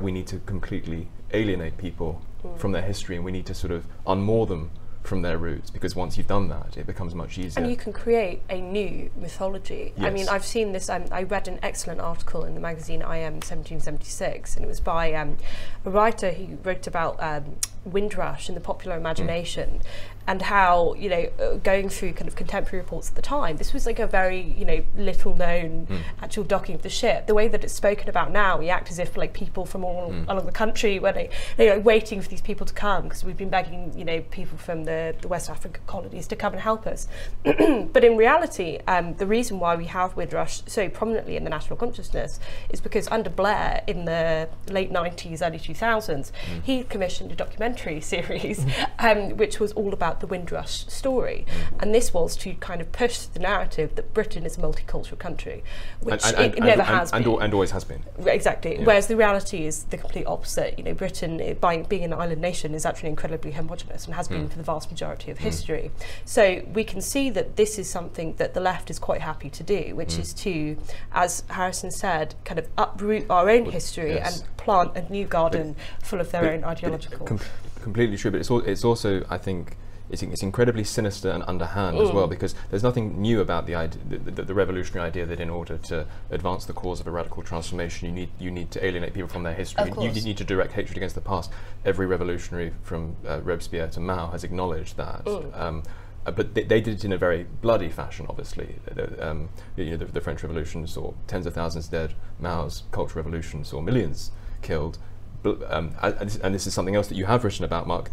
we 0.00 0.12
need 0.12 0.26
to 0.28 0.38
completely 0.40 1.08
alienate 1.32 1.76
people 1.76 2.22
from 2.56 2.72
their 2.72 2.82
history 2.82 3.16
and 3.16 3.24
we 3.24 3.32
need 3.32 3.46
to 3.46 3.54
sort 3.54 3.72
of 3.72 3.86
unmoor 4.06 4.46
them 4.46 4.70
from 5.02 5.22
their 5.22 5.36
roots 5.36 5.70
because 5.70 5.96
once 5.96 6.16
you've 6.16 6.26
done 6.26 6.48
that, 6.48 6.76
it 6.76 6.86
becomes 6.86 7.14
much 7.14 7.36
easier. 7.38 7.62
And 7.62 7.70
you 7.70 7.76
can 7.76 7.92
create 7.92 8.42
a 8.48 8.60
new 8.60 9.10
mythology. 9.16 9.92
I 9.98 10.10
mean, 10.10 10.28
I've 10.28 10.44
seen 10.44 10.72
this. 10.72 10.88
Um, 10.88 11.04
I 11.10 11.24
read 11.24 11.48
an 11.48 11.58
excellent 11.62 12.00
article 12.00 12.44
in 12.44 12.54
the 12.54 12.60
magazine 12.60 13.02
I 13.02 13.18
Am 13.18 13.34
1776, 13.34 14.56
and 14.56 14.64
it 14.64 14.68
was 14.68 14.80
by 14.80 15.12
um, 15.12 15.36
a 15.84 15.90
writer 15.90 16.32
who 16.32 16.58
wrote 16.62 16.86
about 16.86 17.22
um, 17.22 17.56
Windrush 17.84 18.48
in 18.48 18.54
the 18.54 18.60
popular 18.60 18.96
imagination 18.96 19.82
and 20.26 20.42
how, 20.42 20.94
you 20.94 21.08
know, 21.08 21.30
uh, 21.40 21.54
going 21.56 21.88
through 21.88 22.12
kind 22.12 22.28
of 22.28 22.36
contemporary 22.36 22.78
reports 22.82 23.08
at 23.08 23.16
the 23.16 23.22
time, 23.22 23.56
this 23.56 23.72
was 23.72 23.86
like 23.86 23.98
a 23.98 24.06
very, 24.06 24.54
you 24.56 24.64
know, 24.64 24.84
little 24.96 25.34
known 25.34 25.86
actual 26.20 26.44
docking 26.44 26.74
of 26.74 26.82
the 26.82 26.88
ship. 26.88 27.26
The 27.26 27.34
way 27.34 27.48
that 27.48 27.64
it's 27.64 27.72
spoken 27.72 28.08
about 28.08 28.30
now, 28.30 28.58
we 28.58 28.70
act 28.70 28.90
as 28.90 28.98
if 28.98 29.16
like 29.16 29.32
people 29.32 29.64
from 29.66 29.84
all 29.84 30.14
along 30.28 30.46
the 30.46 30.52
country 30.52 30.98
were 30.98 31.12
they, 31.12 31.30
you 31.58 31.66
know, 31.66 31.78
waiting 31.80 32.20
for 32.20 32.28
these 32.28 32.40
people 32.40 32.66
to 32.66 32.74
come 32.74 33.04
because 33.04 33.24
we've 33.24 33.36
been 33.36 33.50
begging, 33.50 33.92
you 33.96 34.04
know, 34.04 34.20
people 34.30 34.58
from 34.58 34.84
the, 34.84 35.14
the 35.20 35.28
West 35.28 35.50
African 35.50 35.82
colonies 35.86 36.26
to 36.28 36.36
come 36.36 36.52
and 36.52 36.62
help 36.62 36.86
us. 36.86 37.08
but 37.44 38.04
in 38.04 38.16
reality, 38.16 38.78
um, 38.86 39.14
the 39.14 39.26
reason 39.26 39.58
why 39.58 39.74
we 39.74 39.86
have 39.86 40.16
Windrush 40.16 40.62
so 40.66 40.88
prominently 40.88 41.36
in 41.36 41.44
the 41.44 41.50
national 41.50 41.76
consciousness 41.76 42.38
is 42.70 42.80
because 42.80 43.08
under 43.08 43.30
Blair 43.30 43.82
in 43.86 44.04
the 44.04 44.48
late 44.68 44.92
90s, 44.92 45.44
early 45.46 45.58
2000s, 45.58 46.30
he 46.62 46.84
commissioned 46.84 47.32
a 47.32 47.34
documentary 47.34 48.00
series 48.12 48.64
um, 48.98 49.36
which 49.36 49.58
was 49.58 49.72
all 49.72 49.92
about 49.92 50.11
the 50.20 50.26
Windrush 50.26 50.86
story. 50.86 51.46
And 51.80 51.94
this 51.94 52.12
was 52.14 52.36
to 52.38 52.54
kind 52.54 52.80
of 52.80 52.90
push 52.92 53.18
the 53.20 53.38
narrative 53.40 53.94
that 53.96 54.12
Britain 54.14 54.44
is 54.44 54.56
a 54.58 54.60
multicultural 54.60 55.18
country, 55.18 55.62
which 56.00 56.24
and, 56.26 56.36
it, 56.38 56.54
it 56.58 56.60
never 56.60 56.82
and, 56.82 56.90
has 56.90 57.12
and, 57.12 57.24
been. 57.24 57.42
and 57.42 57.54
always 57.54 57.70
has 57.72 57.84
been. 57.84 58.02
Exactly. 58.26 58.78
Yeah. 58.78 58.84
Whereas 58.84 59.06
the 59.06 59.16
reality 59.16 59.64
is 59.66 59.84
the 59.84 59.96
complete 59.96 60.26
opposite. 60.26 60.78
You 60.78 60.84
know, 60.84 60.94
Britain, 60.94 61.40
eh, 61.40 61.54
by 61.54 61.82
being 61.82 62.04
an 62.04 62.12
island 62.12 62.40
nation, 62.40 62.74
is 62.74 62.84
actually 62.86 63.10
incredibly 63.10 63.52
homogenous 63.52 64.06
and 64.06 64.14
has 64.14 64.26
Hmm. 64.28 64.34
been 64.34 64.48
for 64.48 64.56
the 64.56 64.62
vast 64.64 64.90
majority 64.90 65.30
of 65.30 65.38
history. 65.38 65.90
So 66.24 66.62
we 66.72 66.84
can 66.84 67.00
see 67.00 67.30
that 67.30 67.56
this 67.56 67.78
is 67.78 67.88
something 67.90 68.34
that 68.36 68.54
the 68.54 68.60
left 68.60 68.90
is 68.90 68.98
quite 68.98 69.20
happy 69.20 69.50
to 69.50 69.62
do, 69.62 69.94
which 69.94 70.14
Hmm. 70.14 70.20
is 70.22 70.32
to, 70.34 70.76
as 71.12 71.42
Harrison 71.48 71.90
said, 71.90 72.34
kind 72.44 72.58
of 72.58 72.68
uproot 72.78 73.26
our 73.30 73.48
own 73.50 73.66
history 73.70 74.14
yes. 74.14 74.40
and 74.40 74.56
plant 74.56 74.96
a 74.96 75.02
new 75.12 75.24
garden 75.24 75.76
full 76.02 76.20
of 76.20 76.30
their 76.30 76.42
But- 76.42 76.52
own 76.52 76.60
but 76.60 76.68
ideological. 76.68 77.26
com- 77.26 77.40
completely 77.82 78.16
true, 78.16 78.30
but 78.30 78.40
it's, 78.40 78.50
al- 78.50 78.60
it's 78.60 78.84
also, 78.84 79.24
I 79.28 79.38
think, 79.38 79.76
it's, 80.12 80.22
it's 80.22 80.42
incredibly 80.42 80.84
sinister 80.84 81.30
and 81.30 81.42
underhand 81.48 81.96
as 81.98 82.10
Mm. 82.10 82.14
well 82.14 82.26
because 82.26 82.54
there's 82.70 82.82
nothing 82.82 83.20
new 83.20 83.40
about 83.40 83.66
the, 83.66 83.74
idea, 83.74 83.98
the, 84.08 84.18
the, 84.18 84.42
the 84.42 84.54
revolutionary 84.54 85.06
idea 85.08 85.24
that 85.26 85.40
in 85.40 85.48
order 85.50 85.78
to 85.78 86.06
advance 86.30 86.66
the 86.66 86.72
cause 86.72 87.00
of 87.00 87.06
a 87.06 87.10
radical 87.10 87.42
transformation, 87.42 88.06
you 88.08 88.14
need 88.14 88.28
you 88.38 88.50
need 88.50 88.70
to 88.70 88.84
alienate 88.84 89.14
people 89.14 89.28
from 89.28 89.42
their 89.42 89.54
history. 89.54 89.90
Of 89.90 89.96
You 90.02 90.10
need 90.22 90.36
to 90.36 90.44
direct 90.44 90.72
hatred 90.72 90.96
against 90.96 91.14
the 91.14 91.20
past. 91.22 91.50
Every 91.84 92.06
revolutionary 92.06 92.72
from 92.82 93.16
uh, 93.26 93.40
Robespierre 93.42 93.88
to 93.88 94.00
Mao 94.00 94.30
has 94.30 94.44
acknowledged 94.44 94.96
that. 94.98 95.24
Mm. 95.24 95.58
Um, 95.60 95.82
uh, 96.24 96.30
but 96.30 96.54
they, 96.54 96.62
they 96.62 96.80
did 96.80 96.94
it 96.94 97.04
in 97.04 97.12
a 97.12 97.18
very 97.18 97.46
bloody 97.62 97.88
fashion, 97.88 98.26
obviously. 98.28 98.76
The, 98.94 99.28
um, 99.28 99.48
you 99.76 99.86
know, 99.90 99.96
the, 99.96 100.04
the 100.04 100.20
French 100.20 100.42
Revolution 100.44 100.86
saw 100.86 101.14
tens 101.26 101.46
of 101.46 101.54
thousands 101.54 101.88
dead. 101.88 102.14
Mao's 102.38 102.84
Cultural 102.92 103.24
Revolution 103.24 103.64
saw 103.64 103.80
millions 103.80 104.30
killed. 104.60 104.98
Um, 105.44 105.96
and 106.00 106.20
this- 106.30 106.36
and 106.36 106.54
this 106.54 106.68
is 106.68 106.74
something 106.74 106.94
else 106.94 107.08
that 107.08 107.16
you 107.16 107.24
have 107.24 107.42
written 107.42 107.64
about, 107.64 107.88
Marc, 107.88 108.10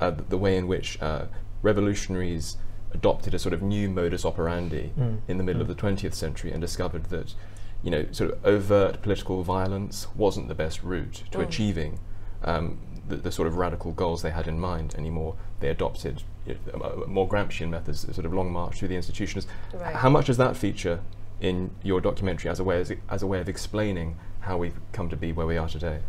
uh, 0.00 0.12
the, 0.28 0.38
way 0.38 0.56
in 0.56 0.66
which 0.68 1.00
uh, 1.02 1.26
revolutionaries 1.62 2.56
adopted 2.92 3.34
a 3.34 3.38
sort 3.38 3.52
of 3.52 3.62
new 3.62 3.88
modus 3.88 4.24
operandi 4.24 4.92
Mm. 4.98 5.18
in 5.28 5.38
the 5.38 5.44
middle 5.44 5.60
of 5.62 5.68
the 5.68 5.74
20th 5.74 6.14
century 6.14 6.50
and 6.52 6.60
discovered 6.60 7.04
that, 7.06 7.34
you 7.82 7.90
know, 7.90 8.06
sort 8.12 8.30
of 8.32 8.44
overt 8.46 9.02
political 9.02 9.42
violence 9.42 10.06
wasn't 10.16 10.48
the 10.48 10.54
best 10.54 10.82
route 10.82 11.22
to 11.30 11.38
Mm. 11.38 11.42
achieving 11.48 12.00
um, 12.44 12.78
the, 13.08 13.16
the 13.16 13.32
sort 13.32 13.48
of 13.48 13.56
radical 13.56 13.92
goals 13.92 14.22
they 14.22 14.30
had 14.30 14.46
in 14.46 14.58
mind 14.58 14.94
anymore. 14.96 15.34
They 15.60 15.68
adopted 15.68 16.22
you 16.46 16.56
know, 16.72 17.04
more 17.06 17.28
Gramscian 17.28 17.68
methods, 17.68 18.00
sort 18.14 18.24
of 18.24 18.32
long 18.32 18.50
march 18.52 18.78
through 18.78 18.88
the 18.88 18.96
institutions. 18.96 19.46
Right. 19.74 19.94
How 19.96 20.08
much 20.08 20.26
does 20.26 20.36
that 20.38 20.56
feature 20.56 21.00
in 21.40 21.70
your 21.82 22.00
documentary 22.00 22.50
as 22.50 22.58
a 22.60 22.64
way 22.64 22.80
as, 22.80 22.92
as 23.10 23.22
a 23.22 23.26
way 23.26 23.40
of 23.40 23.48
explaining 23.48 24.16
how 24.40 24.56
we've 24.56 24.78
come 24.92 25.08
to 25.10 25.16
be 25.16 25.32
where 25.32 25.46
we 25.46 25.56
are 25.58 25.68
today? 25.68 26.00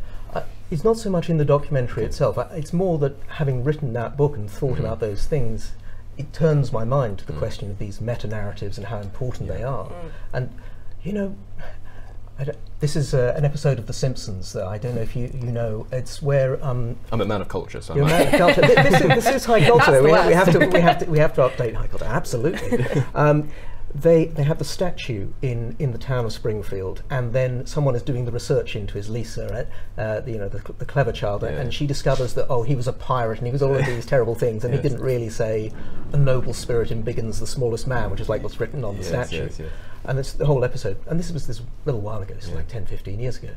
It's 0.72 0.84
not 0.84 0.98
so 0.98 1.10
much 1.10 1.30
in 1.30 1.38
the 1.38 1.46
documentary 1.46 2.04
itself. 2.06 2.38
It's 2.52 2.74
more 2.74 2.98
that 3.00 3.16
having 3.28 3.64
written 3.64 3.94
that 3.94 4.16
book 4.16 4.36
and 4.38 4.50
thought 4.50 4.76
Mhm. 4.78 4.80
about 4.82 5.00
those 5.00 5.26
things, 5.26 5.72
it 6.18 6.32
turns 6.34 6.72
my 6.72 6.84
mind 6.84 7.18
to 7.20 7.26
the 7.26 7.34
Mm. 7.34 7.40
question 7.40 7.72
of 7.72 7.80
these 7.80 8.00
meta 8.02 8.28
narratives 8.28 8.78
and 8.78 8.88
how 8.88 9.00
important 9.00 9.50
they 9.50 9.64
are. 9.64 9.86
Mm. 9.86 9.94
And 10.34 10.50
you 11.02 11.14
know, 11.14 11.36
I 12.40 12.46
this 12.80 12.96
is 12.96 13.14
uh, 13.14 13.34
an 13.36 13.44
episode 13.44 13.80
of 13.80 13.88
The 13.88 13.94
Simpsons 13.94 14.54
that 14.54 14.66
I 14.66 14.78
don't 14.78 14.96
know 14.96 15.02
if 15.02 15.14
you, 15.16 15.30
you 15.34 15.52
know. 15.52 15.86
It's 15.92 16.22
where 16.22 16.64
um, 16.64 16.96
I'm 17.12 17.20
a 17.20 17.26
man 17.26 17.42
of 17.42 17.50
culture, 17.50 17.82
so 17.82 17.94
you're 17.96 18.06
a 18.06 18.08
man 18.08 18.28
of 18.34 18.34
culture. 18.40 18.62
This, 18.90 19.02
is, 19.02 19.08
this 19.26 19.28
is 19.36 19.46
high 19.46 19.66
culture. 19.66 20.02
We, 20.02 20.12
ha- 20.12 20.28
we 20.28 20.34
have 20.34 20.52
to 20.54 20.60
we 20.68 20.80
have 20.80 20.98
to 21.00 21.06
we 21.06 21.20
have 21.20 21.34
to 21.34 21.42
update 21.42 21.74
high 21.76 21.88
culture. 21.88 22.06
Absolutely. 22.06 23.04
um, 23.16 23.50
they 23.94 24.26
they 24.26 24.44
have 24.44 24.60
the 24.60 24.66
statue 24.66 25.30
in, 25.42 25.76
in 25.80 25.92
the 25.92 25.98
town 25.98 26.26
of 26.26 26.32
Springfield, 26.34 27.02
and 27.10 27.34
then 27.34 27.66
someone 27.66 27.96
is 27.96 28.02
doing 28.04 28.26
the 28.26 28.32
research 28.32 28.76
into 28.76 28.94
his 28.96 29.10
Lisa, 29.10 29.48
right? 29.48 29.68
uh, 29.98 30.22
you 30.26 30.38
know, 30.38 30.48
the, 30.50 30.62
the 30.74 30.86
clever 30.86 31.12
child, 31.12 31.42
Yeah. 31.44 31.50
and 31.50 31.74
she 31.74 31.88
discovers 31.88 32.34
that 32.36 32.48
oh, 32.50 32.64
he 32.64 32.76
was 32.76 32.88
a 32.88 32.94
pirate 32.94 33.40
and 33.40 33.48
he 33.48 33.52
was 33.54 33.62
all 33.62 33.76
of 33.76 33.86
these 33.86 34.06
terrible 34.14 34.36
things, 34.36 34.64
and 34.64 34.74
Yes. 34.74 34.84
he 34.84 34.90
didn't 34.90 35.04
really 35.04 35.30
say 35.30 35.72
a 36.14 36.18
noble 36.18 36.54
spirit 36.54 36.90
embiggens 36.90 37.40
the 37.40 37.48
smallest 37.48 37.88
man, 37.88 38.10
which 38.10 38.20
is 38.20 38.30
like 38.30 38.42
what's 38.44 38.60
written 38.60 38.84
on 38.84 38.94
the 38.96 39.00
Yes, 39.04 39.10
statue. 39.10 39.44
yes, 39.44 39.60
yes. 39.60 39.70
And 40.06 40.18
it's 40.18 40.34
the 40.34 40.46
whole 40.46 40.64
episode. 40.64 40.98
And 41.08 41.20
this 41.20 41.32
was 41.32 41.46
this 41.48 41.62
little 41.86 42.02
while 42.02 42.22
ago, 42.22 42.34
this 42.34 42.48
Yeah. 42.50 42.56
like 42.56 42.68
10, 42.68 42.86
15 42.86 43.20
years 43.20 43.38
ago. 43.38 43.50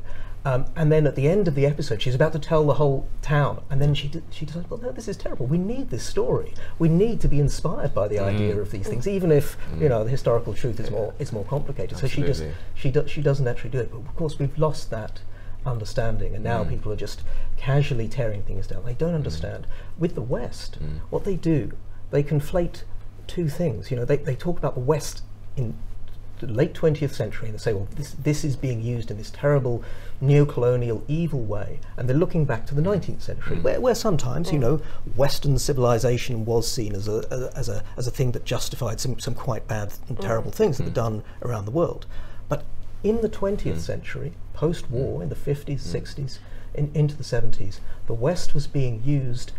Um, 0.45 0.65
and 0.75 0.91
then 0.91 1.07
at 1.07 1.15
the 1.15 1.29
end 1.29 1.47
of 1.47 1.55
the 1.55 1.65
episode, 1.65 2.01
she's 2.01 2.15
about 2.15 2.33
to 2.33 2.39
tell 2.39 2.65
the 2.67 2.73
whole 2.73 3.07
town, 3.21 3.61
and 3.69 3.81
then 3.81 3.93
she 3.93 4.09
d- 4.09 4.21
she 4.29 4.45
decides, 4.45 4.69
well, 4.69 4.77
no, 4.81 4.91
this 4.91 5.07
is 5.07 5.15
terrible. 5.15 5.45
We 5.45 5.57
need 5.57 5.89
this 5.89 6.03
story. 6.03 6.53
We 6.77 6.89
need 6.89 7.21
to 7.21 7.29
be 7.29 7.39
inspired 7.39 7.93
by 7.93 8.09
the 8.09 8.19
idea 8.19 8.55
Mm. 8.55 8.59
of 8.59 8.71
these 8.71 8.85
things, 8.87 9.07
even 9.07 9.31
if 9.31 9.57
you 9.79 9.87
know 9.87 10.03
the 10.03 10.09
historical 10.09 10.53
truth 10.53 10.81
is 10.81 10.91
more 10.91 11.13
is 11.17 11.31
more 11.31 11.45
complicated. 11.45 11.97
So 11.97 12.07
she 12.07 12.21
just 12.23 12.43
she 12.75 12.91
do, 12.91 13.07
she 13.07 13.21
doesn't 13.21 13.47
actually 13.47 13.69
do 13.69 13.79
it. 13.79 13.89
But 13.91 13.99
of 13.99 14.15
course, 14.17 14.37
we've 14.37 14.57
lost 14.57 14.89
that 14.89 15.21
understanding, 15.65 16.35
and 16.35 16.43
now 16.43 16.63
Mm. 16.65 16.69
people 16.69 16.91
are 16.91 16.97
just 16.97 17.21
casually 17.55 18.09
tearing 18.09 18.41
things 18.43 18.67
down. 18.67 18.83
They 18.85 18.93
don't 18.95 19.13
understand. 19.15 19.65
With 19.97 20.13
the 20.15 20.21
West, 20.21 20.77
Mm. 20.81 20.99
what 21.09 21.23
they 21.23 21.35
do, 21.35 21.71
they 22.13 22.23
conflate 22.23 22.83
two 23.25 23.49
things. 23.49 23.89
You 23.89 23.97
know, 23.97 24.05
they, 24.05 24.17
they 24.17 24.35
talk 24.35 24.59
about 24.59 24.75
the 24.75 24.79
West 24.79 25.23
in 25.57 25.75
the 26.39 26.47
late 26.47 26.73
20th 26.73 27.11
century 27.11 27.47
and 27.47 27.57
they 27.57 27.61
say, 27.61 27.73
well, 27.73 27.87
this, 27.95 28.11
this 28.11 28.43
is 28.43 28.55
being 28.55 28.81
used 28.81 29.09
in 29.09 29.17
this 29.17 29.31
terrible 29.31 29.83
neo-colonial 30.21 31.03
evil 31.07 31.41
way. 31.41 31.79
And 31.97 32.07
they're 32.07 32.15
looking 32.15 32.45
back 32.45 32.67
to 32.67 32.75
the 32.75 32.83
19th 32.83 33.21
century, 33.21 33.57
mm. 33.57 33.63
where, 33.63 33.81
where 33.81 33.95
sometimes, 33.95 34.51
you 34.51 34.59
mm. 34.59 34.61
know, 34.61 34.81
Western 35.15 35.57
civilization 35.57 36.45
was 36.45 36.71
seen 36.71 36.93
as 36.93 37.07
a, 37.07 37.51
as, 37.55 37.67
a, 37.67 37.83
as 37.97 38.07
a 38.07 38.11
thing 38.11 38.31
that 38.33 38.45
justified 38.45 38.99
some, 38.99 39.19
some 39.19 39.33
quite 39.33 39.67
bad 39.67 39.93
and 40.07 40.17
mm. 40.17 40.21
terrible 40.21 40.51
things 40.51 40.77
that 40.77 40.83
were 40.83 40.91
done 40.91 41.23
around 41.41 41.65
the 41.65 41.71
world. 41.71 42.05
But 42.47 42.63
in 43.03 43.21
the 43.21 43.29
20th 43.29 43.79
century, 43.79 44.33
post-war, 44.53 45.23
in 45.23 45.29
the 45.29 45.35
50s, 45.35 45.81
60s, 45.81 46.37
in, 46.75 46.91
into 46.93 47.15
the 47.15 47.23
70s, 47.23 47.79
the 48.05 48.13
West 48.13 48.53
was 48.53 48.67
being 48.67 49.01
used 49.03 49.51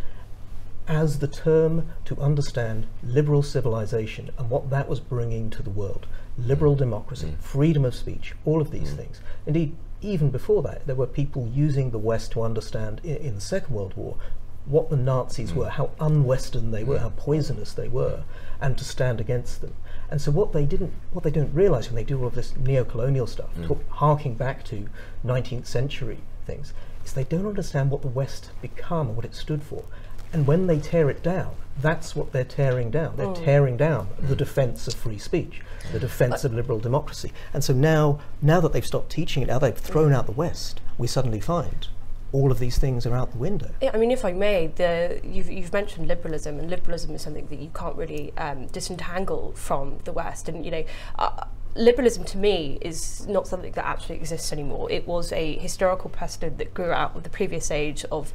as 0.87 1.19
the 1.19 1.29
term 1.29 1.89
to 2.05 2.19
understand 2.21 2.87
liberal 3.03 3.43
civilization 3.43 4.31
and 4.39 4.51
what 4.51 4.71
that 4.71 4.89
was 4.89 5.01
bringing 5.01 5.51
to 5.51 5.63
the 5.63 5.71
world. 5.71 6.07
Liberal 6.37 6.75
democracy, 6.75 7.29
mm. 7.29 7.43
freedom 7.43 7.85
of 7.85 7.95
speech, 7.95 8.35
all 8.45 8.61
of 8.61 8.71
these 8.71 8.93
mm. 8.93 8.97
things. 8.97 9.21
Indeed, 9.47 9.77
even 10.03 10.31
before 10.31 10.63
that, 10.63 10.87
there 10.87 10.97
were 10.97 11.07
people 11.07 11.49
using 11.55 11.91
the 11.91 11.99
West 11.99 12.33
to 12.33 12.43
understand 12.43 13.01
i- 13.05 13.09
in 13.09 13.37
the 13.37 13.41
Second 13.41 13.75
World 13.75 13.95
War 13.97 14.17
what 14.67 14.91
the 14.91 14.97
Nazis 14.97 15.53
mm. 15.53 15.57
were, 15.57 15.71
how 15.71 15.91
un-Western 16.01 16.71
they 16.71 16.85
were, 16.85 16.99
how 16.99 17.11
poisonous 17.11 17.73
they 17.73 17.89
were, 17.89 18.25
and 18.61 18.77
to 18.79 18.85
stand 18.85 19.21
against 19.21 19.61
them. 19.61 19.75
And 20.11 20.21
so 20.21 20.31
what 20.31 20.53
they 20.53 20.67
didn't, 20.67 20.93
what 21.13 21.25
they 21.25 21.31
don't 21.31 21.53
realize 21.55 21.89
when 21.89 21.97
they 21.97 22.05
do 22.05 22.19
all 22.21 22.27
of 22.27 22.35
this 22.35 22.57
neo-colonial 22.57 23.27
stuff, 23.27 23.51
talk, 23.63 23.87
harking 23.89 24.35
back 24.35 24.65
to 24.65 24.89
19th 25.25 25.67
century 25.67 26.19
things, 26.47 26.73
is 27.05 27.13
they 27.13 27.25
don't 27.25 27.47
understand 27.47 27.91
what 27.91 28.03
the 28.03 28.09
West 28.09 28.47
had 28.47 28.63
become 28.63 29.11
or 29.11 29.13
what 29.15 29.25
it 29.25 29.35
stood 29.35 29.63
for. 29.63 29.85
And 30.35 30.49
when 30.49 30.67
they 30.67 30.81
tear 30.81 31.09
it 31.09 31.23
down, 31.23 31.55
that's 31.81 32.17
what 32.17 32.33
they're 32.33 32.45
tearing 32.45 32.91
down. 32.91 33.17
They're 33.17 33.33
tearing 33.35 33.77
down 33.77 34.09
the 34.19 34.35
defense 34.35 34.89
of 34.89 34.95
free 34.95 35.19
speech, 35.19 35.61
the 35.93 36.01
defense 36.01 36.45
of 36.45 36.53
liberal 36.53 36.81
democracy. 36.81 37.33
And 37.53 37.63
so 37.63 37.73
now, 37.73 38.19
now 38.43 38.61
that 38.61 38.73
they've 38.73 38.85
stopped 38.85 39.11
teaching 39.11 39.45
it, 39.45 39.47
now 39.47 39.61
they've 39.61 39.77
thrown 39.77 40.13
out 40.13 40.27
the 40.27 40.33
West, 40.33 40.81
we 40.99 41.07
suddenly 41.07 41.41
find 41.41 41.87
all 42.33 42.51
of 42.51 42.59
these 42.59 42.79
things 42.79 43.07
are 43.07 43.15
out 43.15 43.31
the 43.31 43.39
window. 43.39 43.71
Yeah, 43.81 43.93
I 43.95 43.97
mean, 43.97 44.11
if 44.11 44.25
I 44.25 44.33
may, 44.33 44.67
the, 44.67 45.21
you've, 45.23 45.49
you've 45.49 45.73
mentioned 45.73 46.09
liberalism, 46.09 46.59
and 46.59 46.69
liberalism 46.69 47.15
is 47.15 47.23
something 47.23 47.47
that 47.47 47.61
you 47.61 47.71
can't 47.73 47.95
really 47.95 48.37
um, 48.37 48.67
disentangle 48.67 49.53
from 49.55 49.99
the 50.03 50.13
West. 50.13 50.49
And, 50.49 50.65
you 50.65 50.73
know, 50.73 50.85
uh, 51.17 51.45
liberalism 51.77 52.25
to 52.25 52.39
me 52.39 52.79
is 52.81 53.25
not 53.29 53.47
something 53.47 53.71
that 53.73 53.87
actually 53.87 54.17
exists 54.17 54.53
anymore. 54.53 54.91
It 54.91 55.07
was 55.07 55.33
a 55.33 55.57
historical 55.59 56.11
precedent 56.11 56.59
that 56.59 56.75
grew 56.75 56.91
out 56.91 57.15
of 57.17 57.23
the 57.23 57.31
previous 57.31 57.71
age 57.71 58.05
of 58.11 58.33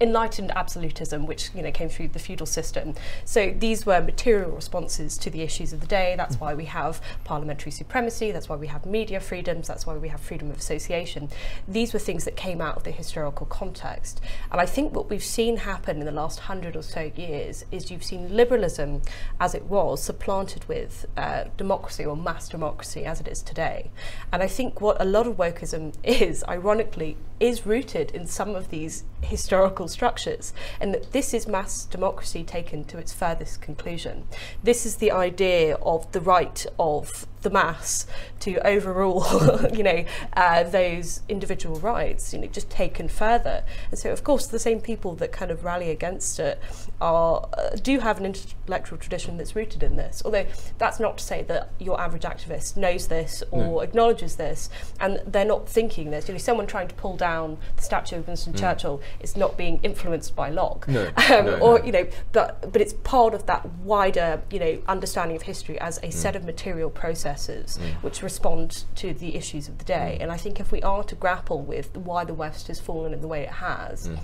enlightened 0.00 0.50
absolutism, 0.52 1.26
which 1.26 1.50
you 1.54 1.62
know 1.62 1.70
came 1.70 1.88
through 1.88 2.08
the 2.08 2.18
feudal 2.18 2.46
system. 2.46 2.94
So 3.24 3.54
these 3.56 3.86
were 3.86 4.00
material 4.00 4.50
responses 4.50 5.16
to 5.18 5.30
the 5.30 5.42
issues 5.42 5.72
of 5.72 5.80
the 5.80 5.86
day. 5.86 6.14
That's 6.16 6.36
why 6.40 6.54
we 6.54 6.64
have 6.66 7.00
parliamentary 7.24 7.70
supremacy. 7.70 8.32
That's 8.32 8.48
why 8.48 8.56
we 8.56 8.66
have 8.66 8.84
media 8.84 9.20
freedoms. 9.20 9.68
That's 9.68 9.86
why 9.86 9.96
we 9.96 10.08
have 10.08 10.20
freedom 10.20 10.50
of 10.50 10.58
association. 10.58 11.28
These 11.68 11.92
were 11.92 11.98
things 11.98 12.24
that 12.24 12.36
came 12.36 12.60
out 12.60 12.76
of 12.76 12.84
the 12.84 12.90
historical 12.90 13.46
context. 13.46 14.20
And 14.50 14.60
I 14.60 14.66
think 14.66 14.94
what 14.94 15.08
we've 15.08 15.24
seen 15.24 15.58
happen 15.58 16.00
in 16.00 16.06
the 16.06 16.12
last 16.12 16.40
hundred 16.40 16.76
or 16.76 16.82
so 16.82 17.10
years 17.14 17.64
is 17.70 17.90
you've 17.90 18.04
seen 18.04 18.34
liberalism, 18.36 19.02
as 19.38 19.54
it 19.54 19.64
was, 19.64 20.02
supplanted 20.02 20.66
with 20.68 21.06
uh, 21.16 21.44
democracy 21.56 22.04
or 22.04 22.16
mass 22.16 22.48
democracy 22.48 23.04
as 23.04 23.20
it 23.20 23.28
is 23.28 23.42
today. 23.42 23.90
And 24.32 24.42
I 24.42 24.48
think 24.48 24.80
what 24.80 25.00
a 25.00 25.04
lot 25.04 25.26
of 25.26 25.36
wokeism 25.36 25.94
is, 26.02 26.42
ironically, 26.48 27.16
is 27.38 27.64
rooted 27.64 28.10
in 28.10 28.26
some 28.26 28.54
of 28.54 28.68
these 28.70 29.04
historical 29.22 29.59
hierarchical 29.60 29.88
structures, 29.88 30.54
and 30.80 30.94
that 30.94 31.12
this 31.12 31.34
is 31.34 31.46
mass 31.46 31.84
democracy 31.84 32.42
taken 32.42 32.82
to 32.84 32.96
its 32.96 33.12
furthest 33.12 33.60
conclusion. 33.60 34.24
This 34.62 34.86
is 34.86 34.96
the 34.96 35.10
idea 35.12 35.76
of 35.82 36.10
the 36.12 36.20
right 36.20 36.64
of 36.78 37.26
the 37.42 37.50
mass 37.50 38.06
to 38.40 38.56
overrule, 38.66 39.24
you 39.72 39.82
know, 39.82 40.04
uh, 40.34 40.62
those 40.64 41.22
individual 41.28 41.78
rights, 41.80 42.32
you 42.32 42.38
know, 42.40 42.46
just 42.46 42.70
taken 42.70 43.08
further. 43.08 43.64
And 43.90 43.98
so, 43.98 44.12
of 44.12 44.24
course, 44.24 44.46
the 44.46 44.58
same 44.58 44.80
people 44.80 45.14
that 45.16 45.32
kind 45.32 45.50
of 45.50 45.64
rally 45.64 45.90
against 45.90 46.38
it 46.38 46.60
are 47.00 47.48
uh, 47.56 47.70
do 47.82 48.00
have 48.00 48.18
an 48.18 48.26
intellectual 48.26 48.98
tradition 48.98 49.36
that's 49.36 49.56
rooted 49.56 49.82
in 49.82 49.96
this. 49.96 50.22
Although 50.24 50.46
that's 50.78 51.00
not 51.00 51.18
to 51.18 51.24
say 51.24 51.42
that 51.44 51.70
your 51.78 52.00
average 52.00 52.22
activist 52.22 52.76
knows 52.76 53.08
this 53.08 53.42
or 53.50 53.64
No. 53.64 53.80
acknowledges 53.80 54.36
this, 54.36 54.68
and 54.98 55.20
they're 55.26 55.44
not 55.44 55.68
thinking 55.68 56.10
this. 56.10 56.28
You 56.28 56.34
know, 56.34 56.38
someone 56.38 56.66
trying 56.66 56.88
to 56.88 56.94
pull 56.94 57.16
down 57.16 57.58
the 57.76 57.82
statue 57.82 58.16
of 58.16 58.26
Winston 58.26 58.54
Churchill 58.54 59.00
is 59.20 59.36
not 59.36 59.56
being 59.56 59.80
influenced 59.82 60.36
by 60.36 60.50
Locke, 60.50 60.86
No, 60.88 61.06
um, 61.30 61.46
no, 61.46 61.58
or 61.58 61.84
you 61.84 61.92
know, 61.92 62.06
but 62.32 62.72
but 62.72 62.80
it's 62.80 62.92
part 62.92 63.34
of 63.34 63.46
that 63.46 63.66
wider, 63.80 64.42
you 64.50 64.58
know, 64.58 64.78
understanding 64.88 65.36
of 65.36 65.42
history 65.42 65.78
as 65.80 65.98
a 66.02 66.10
set 66.10 66.36
of 66.36 66.44
material 66.44 66.90
processes 66.90 67.29
Mm. 67.30 68.02
which 68.02 68.22
respond 68.22 68.84
to 68.96 69.12
the 69.12 69.36
issues 69.36 69.68
of 69.68 69.78
the 69.78 69.84
day. 69.84 70.16
Mm. 70.18 70.22
And 70.22 70.32
I 70.32 70.36
think 70.36 70.60
if 70.60 70.72
we 70.72 70.82
are 70.82 71.04
to 71.04 71.14
grapple 71.14 71.62
with 71.62 71.96
why 71.96 72.24
the 72.24 72.34
West 72.34 72.68
has 72.68 72.80
fallen 72.80 73.12
in 73.12 73.20
the 73.20 73.28
way 73.28 73.42
it 73.42 73.50
has. 73.50 74.08
Mm. 74.08 74.18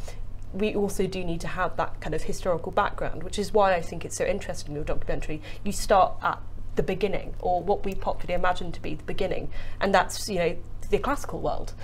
We 0.53 0.75
also 0.75 1.07
do 1.07 1.23
need 1.25 1.41
to 1.43 1.49
have 1.49 1.77
that 1.77 2.01
kind 2.01 2.15
of 2.15 2.23
historical 2.23 2.73
background, 2.73 3.23
which 3.23 3.39
is 3.39 3.53
why 3.53 3.75
I 3.75 3.83
think 3.83 4.05
it's 4.05 4.17
so 4.17 4.25
interesting 4.25 4.71
in 4.71 4.77
your 4.77 4.85
documentary. 4.85 5.43
You 5.65 5.73
start 5.73 6.15
at 6.23 6.39
the 6.77 6.83
beginning, 6.83 7.35
or 7.41 7.63
what 7.63 7.85
we 7.85 7.95
popularly 7.95 8.35
imagine 8.35 8.73
to 8.73 8.81
be 8.81 8.95
the 8.95 9.05
beginning, 9.05 9.51
and 9.81 9.95
that's 9.95 10.29
you 10.29 10.39
know 10.39 10.57
the 10.91 10.99
classical 10.99 11.41
world. 11.41 11.75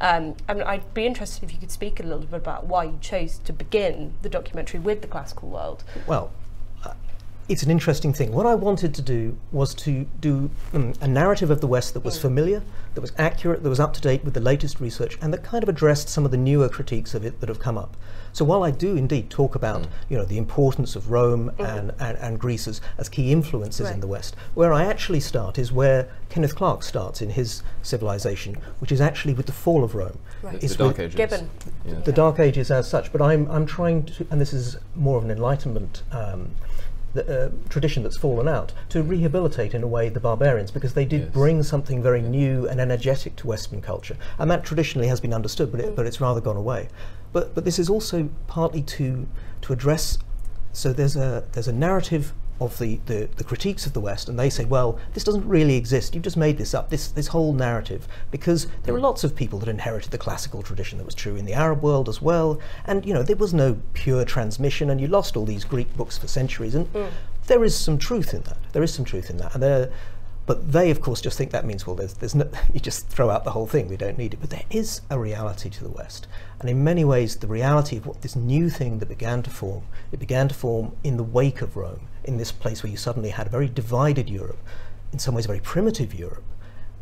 Um, 0.00 0.36
and 0.46 0.62
I'd 0.62 0.94
be 0.94 1.06
interested 1.06 1.42
if 1.42 1.52
you 1.52 1.58
could 1.58 1.70
speak 1.70 2.00
a 2.00 2.02
little 2.02 2.20
bit 2.20 2.34
about 2.34 2.66
why 2.66 2.84
you 2.84 2.98
chose 3.00 3.38
to 3.38 3.52
begin 3.52 4.14
the 4.22 4.28
documentary 4.28 4.80
with 4.80 5.02
the 5.02 5.08
classical 5.08 5.48
world. 5.48 5.84
Well, 6.06 6.30
it's 7.48 7.62
an 7.62 7.70
interesting 7.70 8.12
thing. 8.12 8.32
What 8.32 8.44
I 8.44 8.54
wanted 8.54 8.94
to 8.94 9.02
do 9.02 9.36
was 9.52 9.74
to 9.76 10.06
do 10.20 10.50
um, 10.74 10.92
a 11.00 11.08
narrative 11.08 11.50
of 11.50 11.62
the 11.62 11.66
West 11.66 11.94
that 11.94 12.04
was 12.04 12.18
familiar, 12.18 12.62
that 12.94 13.00
was 13.00 13.12
accurate, 13.16 13.62
that 13.62 13.68
was 13.68 13.80
up 13.80 13.94
to 13.94 14.00
date 14.02 14.22
with 14.22 14.34
the 14.34 14.40
latest 14.40 14.80
research, 14.80 15.16
and 15.22 15.32
that 15.32 15.42
kind 15.42 15.62
of 15.62 15.68
addressed 15.68 16.10
some 16.10 16.26
of 16.26 16.30
the 16.30 16.36
newer 16.36 16.68
critiques 16.68 17.14
of 17.14 17.24
it 17.24 17.40
that 17.40 17.48
have 17.48 17.58
come 17.58 17.78
up. 17.78 17.96
So 18.34 18.44
while 18.44 18.62
I 18.62 18.70
do 18.70 18.96
indeed 18.96 19.30
talk 19.30 19.54
about, 19.54 19.86
you 20.10 20.18
know, 20.18 20.26
the 20.26 20.36
importance 20.36 20.94
of 20.94 21.10
Rome 21.10 21.50
and, 21.58 21.92
and, 21.98 22.18
and 22.18 22.38
Greece 22.38 22.68
as, 22.68 22.82
as 22.98 23.08
key 23.08 23.32
influences 23.32 23.88
in 23.90 24.00
the 24.00 24.06
West, 24.06 24.36
where 24.54 24.72
I 24.72 24.84
actually 24.84 25.20
start 25.20 25.58
is 25.58 25.72
where 25.72 26.10
Kenneth 26.28 26.54
Clark 26.54 26.82
starts 26.82 27.22
in 27.22 27.30
his 27.30 27.62
civilization, 27.82 28.58
which 28.80 28.92
is 28.92 29.00
actually 29.00 29.32
with 29.32 29.46
the 29.46 29.52
fall 29.52 29.82
of 29.82 29.94
Rome. 29.94 30.18
Right. 30.42 30.60
The, 30.60 30.64
It's 30.66 30.76
the 30.76 30.84
Dark 30.84 30.98
Ages. 30.98 31.14
Gibbon. 31.14 31.50
Yeah. 31.86 31.94
the 32.00 32.12
Dark 32.12 32.38
Ages 32.38 32.70
as 32.70 32.88
such, 32.88 33.10
but 33.10 33.22
I'm, 33.22 33.50
I'm 33.50 33.64
trying 33.64 34.04
to, 34.04 34.26
and 34.30 34.38
this 34.38 34.52
is 34.52 34.76
more 34.94 35.16
of 35.16 35.24
an 35.24 35.30
Enlightenment 35.30 36.02
um, 36.12 36.50
the, 37.14 37.46
uh, 37.46 37.50
tradition 37.68 38.02
that's 38.02 38.16
fallen 38.16 38.46
out, 38.48 38.72
to 38.90 39.02
rehabilitate 39.02 39.74
in 39.74 39.82
a 39.82 39.86
way 39.86 40.08
the 40.08 40.20
barbarians, 40.20 40.70
because 40.70 40.94
they 40.94 41.04
did 41.04 41.20
Yes. 41.22 41.30
bring 41.32 41.62
something 41.62 42.02
very 42.02 42.22
new 42.22 42.68
and 42.68 42.80
energetic 42.80 43.36
to 43.36 43.46
Western 43.46 43.80
culture. 43.80 44.16
And 44.38 44.50
that 44.50 44.64
traditionally 44.64 45.08
has 45.08 45.20
been 45.20 45.32
understood, 45.32 45.70
but, 45.72 45.80
it, 45.80 45.96
but 45.96 46.06
it's 46.06 46.20
rather 46.20 46.40
gone 46.40 46.56
away. 46.56 46.88
But, 47.32 47.54
but 47.54 47.64
this 47.64 47.78
is 47.78 47.88
also 47.90 48.28
partly 48.46 48.82
to, 48.82 49.26
to 49.62 49.72
address, 49.72 50.18
so 50.72 50.92
there's 50.92 51.16
a, 51.16 51.44
there's 51.52 51.68
a 51.68 51.72
narrative 51.72 52.32
of 52.60 52.78
the, 52.78 53.00
the, 53.06 53.28
the 53.36 53.44
critiques 53.44 53.86
of 53.86 53.92
the 53.92 54.00
West, 54.00 54.28
and 54.28 54.38
they 54.38 54.50
say, 54.50 54.64
well, 54.64 54.98
this 55.14 55.24
doesn't 55.24 55.46
really 55.46 55.76
exist. 55.76 56.14
You've 56.14 56.24
just 56.24 56.36
made 56.36 56.58
this 56.58 56.74
up, 56.74 56.90
this, 56.90 57.08
this 57.08 57.28
whole 57.28 57.52
narrative, 57.52 58.08
because 58.30 58.66
there 58.82 58.94
are 58.94 59.00
lots 59.00 59.24
of 59.24 59.36
people 59.36 59.58
that 59.60 59.68
inherited 59.68 60.10
the 60.10 60.18
classical 60.18 60.62
tradition 60.62 60.98
that 60.98 61.04
was 61.04 61.14
true 61.14 61.36
in 61.36 61.44
the 61.44 61.54
Arab 61.54 61.82
world 61.82 62.08
as 62.08 62.20
well. 62.20 62.58
And, 62.86 63.04
you 63.06 63.14
know, 63.14 63.22
there 63.22 63.36
was 63.36 63.54
no 63.54 63.78
pure 63.92 64.24
transmission, 64.24 64.90
and 64.90 65.00
you 65.00 65.06
lost 65.06 65.36
all 65.36 65.44
these 65.44 65.64
Greek 65.64 65.96
books 65.96 66.18
for 66.18 66.26
centuries. 66.26 66.74
And 66.74 66.92
mm. 66.92 67.10
there 67.46 67.62
is 67.62 67.76
some 67.76 67.98
truth 67.98 68.34
in 68.34 68.42
that. 68.42 68.58
There 68.72 68.82
is 68.82 68.92
some 68.92 69.04
truth 69.04 69.30
in 69.30 69.36
that. 69.38 69.54
And 69.54 69.62
there, 69.62 69.92
but 70.48 70.72
they, 70.72 70.90
of 70.90 71.02
course, 71.02 71.20
just 71.20 71.36
think 71.36 71.50
that 71.50 71.66
means, 71.66 71.86
well, 71.86 71.94
there's, 71.94 72.14
there's 72.14 72.34
no, 72.34 72.48
you 72.72 72.80
just 72.80 73.06
throw 73.08 73.28
out 73.28 73.44
the 73.44 73.50
whole 73.50 73.66
thing, 73.66 73.86
we 73.86 73.98
don't 73.98 74.16
need 74.16 74.32
it. 74.32 74.40
But 74.40 74.48
there 74.48 74.64
is 74.70 75.02
a 75.10 75.18
reality 75.18 75.68
to 75.68 75.84
the 75.84 75.90
West. 75.90 76.26
And 76.58 76.70
in 76.70 76.82
many 76.82 77.04
ways, 77.04 77.36
the 77.36 77.46
reality 77.46 77.98
of 77.98 78.06
what 78.06 78.22
this 78.22 78.34
new 78.34 78.70
thing 78.70 78.98
that 78.98 79.10
began 79.10 79.42
to 79.42 79.50
form, 79.50 79.82
it 80.10 80.18
began 80.18 80.48
to 80.48 80.54
form 80.54 80.96
in 81.04 81.18
the 81.18 81.22
wake 81.22 81.60
of 81.60 81.76
Rome, 81.76 82.08
in 82.28 82.36
this 82.36 82.52
place 82.52 82.82
where 82.82 82.90
you 82.90 82.96
suddenly 82.96 83.30
had 83.30 83.46
a 83.46 83.50
very 83.50 83.68
divided 83.68 84.28
Europe, 84.28 84.60
in 85.12 85.18
some 85.18 85.34
ways 85.34 85.46
a 85.46 85.48
very 85.48 85.60
primitive 85.60 86.14
Europe. 86.14 86.44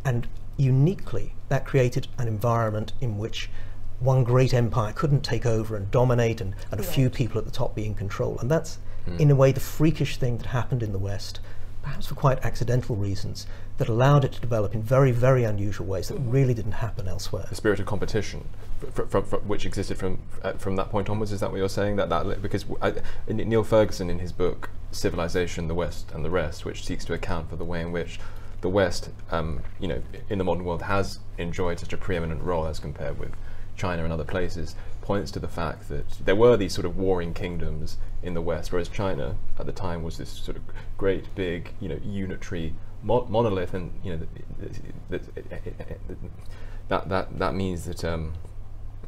And 0.04 0.26
uniquely, 0.56 1.34
that 1.48 1.66
created 1.66 2.06
an 2.16 2.28
environment 2.28 2.92
in 3.00 3.18
which 3.18 3.50
one 3.98 4.22
great 4.24 4.54
empire 4.54 4.92
couldn't 4.92 5.22
take 5.22 5.44
over 5.44 5.74
and 5.76 5.90
dominate, 5.90 6.40
and, 6.40 6.54
and 6.70 6.78
a 6.80 6.82
few 6.84 7.10
people 7.10 7.38
at 7.38 7.44
the 7.44 7.50
top 7.50 7.74
be 7.74 7.84
in 7.84 7.94
control. 7.94 8.38
And 8.38 8.48
that's, 8.50 8.78
in 9.18 9.30
a 9.30 9.34
way, 9.36 9.52
the 9.52 9.60
freakish 9.60 10.16
thing 10.16 10.38
that 10.38 10.46
happened 10.46 10.82
in 10.82 10.92
the 10.92 10.98
West, 10.98 11.40
perhaps 11.82 12.06
for 12.06 12.14
quite 12.14 12.44
accidental 12.44 12.94
reasons, 12.94 13.46
that 13.78 13.88
allowed 13.88 14.24
it 14.24 14.32
to 14.32 14.40
develop 14.40 14.74
in 14.74 14.82
very, 14.82 15.10
very 15.12 15.44
unusual 15.44 15.86
ways 15.86 16.08
that 16.08 16.18
really 16.18 16.54
didn't 16.54 16.72
happen 16.72 17.08
elsewhere. 17.08 17.46
the 17.48 17.54
spirit 17.54 17.80
of 17.80 17.86
competition, 17.86 18.46
fr- 18.92 19.02
fr- 19.02 19.20
fr- 19.20 19.36
which 19.36 19.64
existed 19.66 19.96
from 19.98 20.18
uh, 20.42 20.52
from 20.52 20.76
that 20.76 20.90
point 20.90 21.08
onwards. 21.08 21.32
Is 21.32 21.40
that 21.40 21.50
what 21.50 21.58
you're 21.58 21.68
saying? 21.68 21.96
That 21.96 22.08
that 22.10 22.42
because 22.42 22.64
w- 22.64 22.78
I, 22.82 23.00
N- 23.28 23.48
Niall 23.48 23.64
Ferguson 23.64 24.08
in 24.10 24.18
his 24.18 24.32
book 24.32 24.70
Civilization, 24.96 25.68
the 25.68 25.74
West 25.74 26.10
and 26.12 26.24
the 26.24 26.30
Rest, 26.30 26.64
which 26.64 26.84
seeks 26.84 27.04
to 27.06 27.14
account 27.14 27.50
for 27.50 27.56
the 27.56 27.64
way 27.64 27.80
in 27.80 27.92
which 27.92 28.18
the 28.60 28.68
West, 28.68 29.10
um, 29.30 29.60
you 29.78 29.88
know, 29.88 30.02
in 30.28 30.38
the 30.38 30.44
modern 30.44 30.64
world 30.64 30.82
has 30.82 31.20
enjoyed 31.38 31.78
such 31.78 31.92
a 31.92 31.96
preeminent 31.96 32.42
role 32.42 32.66
as 32.66 32.78
compared 32.78 33.18
with 33.18 33.32
China 33.76 34.04
and 34.04 34.12
other 34.12 34.24
places, 34.24 34.74
points 35.02 35.30
to 35.30 35.38
the 35.38 35.48
fact 35.48 35.88
that 35.88 36.08
there 36.24 36.34
were 36.34 36.56
these 36.56 36.74
sort 36.74 36.86
of 36.86 36.96
warring 36.96 37.34
kingdoms 37.34 37.98
in 38.22 38.34
the 38.34 38.40
West, 38.40 38.72
whereas 38.72 38.88
China 38.88 39.36
at 39.58 39.66
the 39.66 39.72
time 39.72 40.02
was 40.02 40.18
this 40.18 40.30
sort 40.30 40.56
of 40.56 40.62
great 40.96 41.32
big, 41.34 41.72
you 41.80 41.88
know, 41.88 42.00
unitary 42.02 42.74
mo- 43.02 43.26
monolith, 43.28 43.74
and 43.74 43.92
you 44.02 44.16
know, 44.16 44.26
that 45.10 45.22
that 46.88 47.08
that 47.08 47.38
that 47.38 47.54
means 47.54 47.84
that 47.84 48.04
um, 48.04 48.32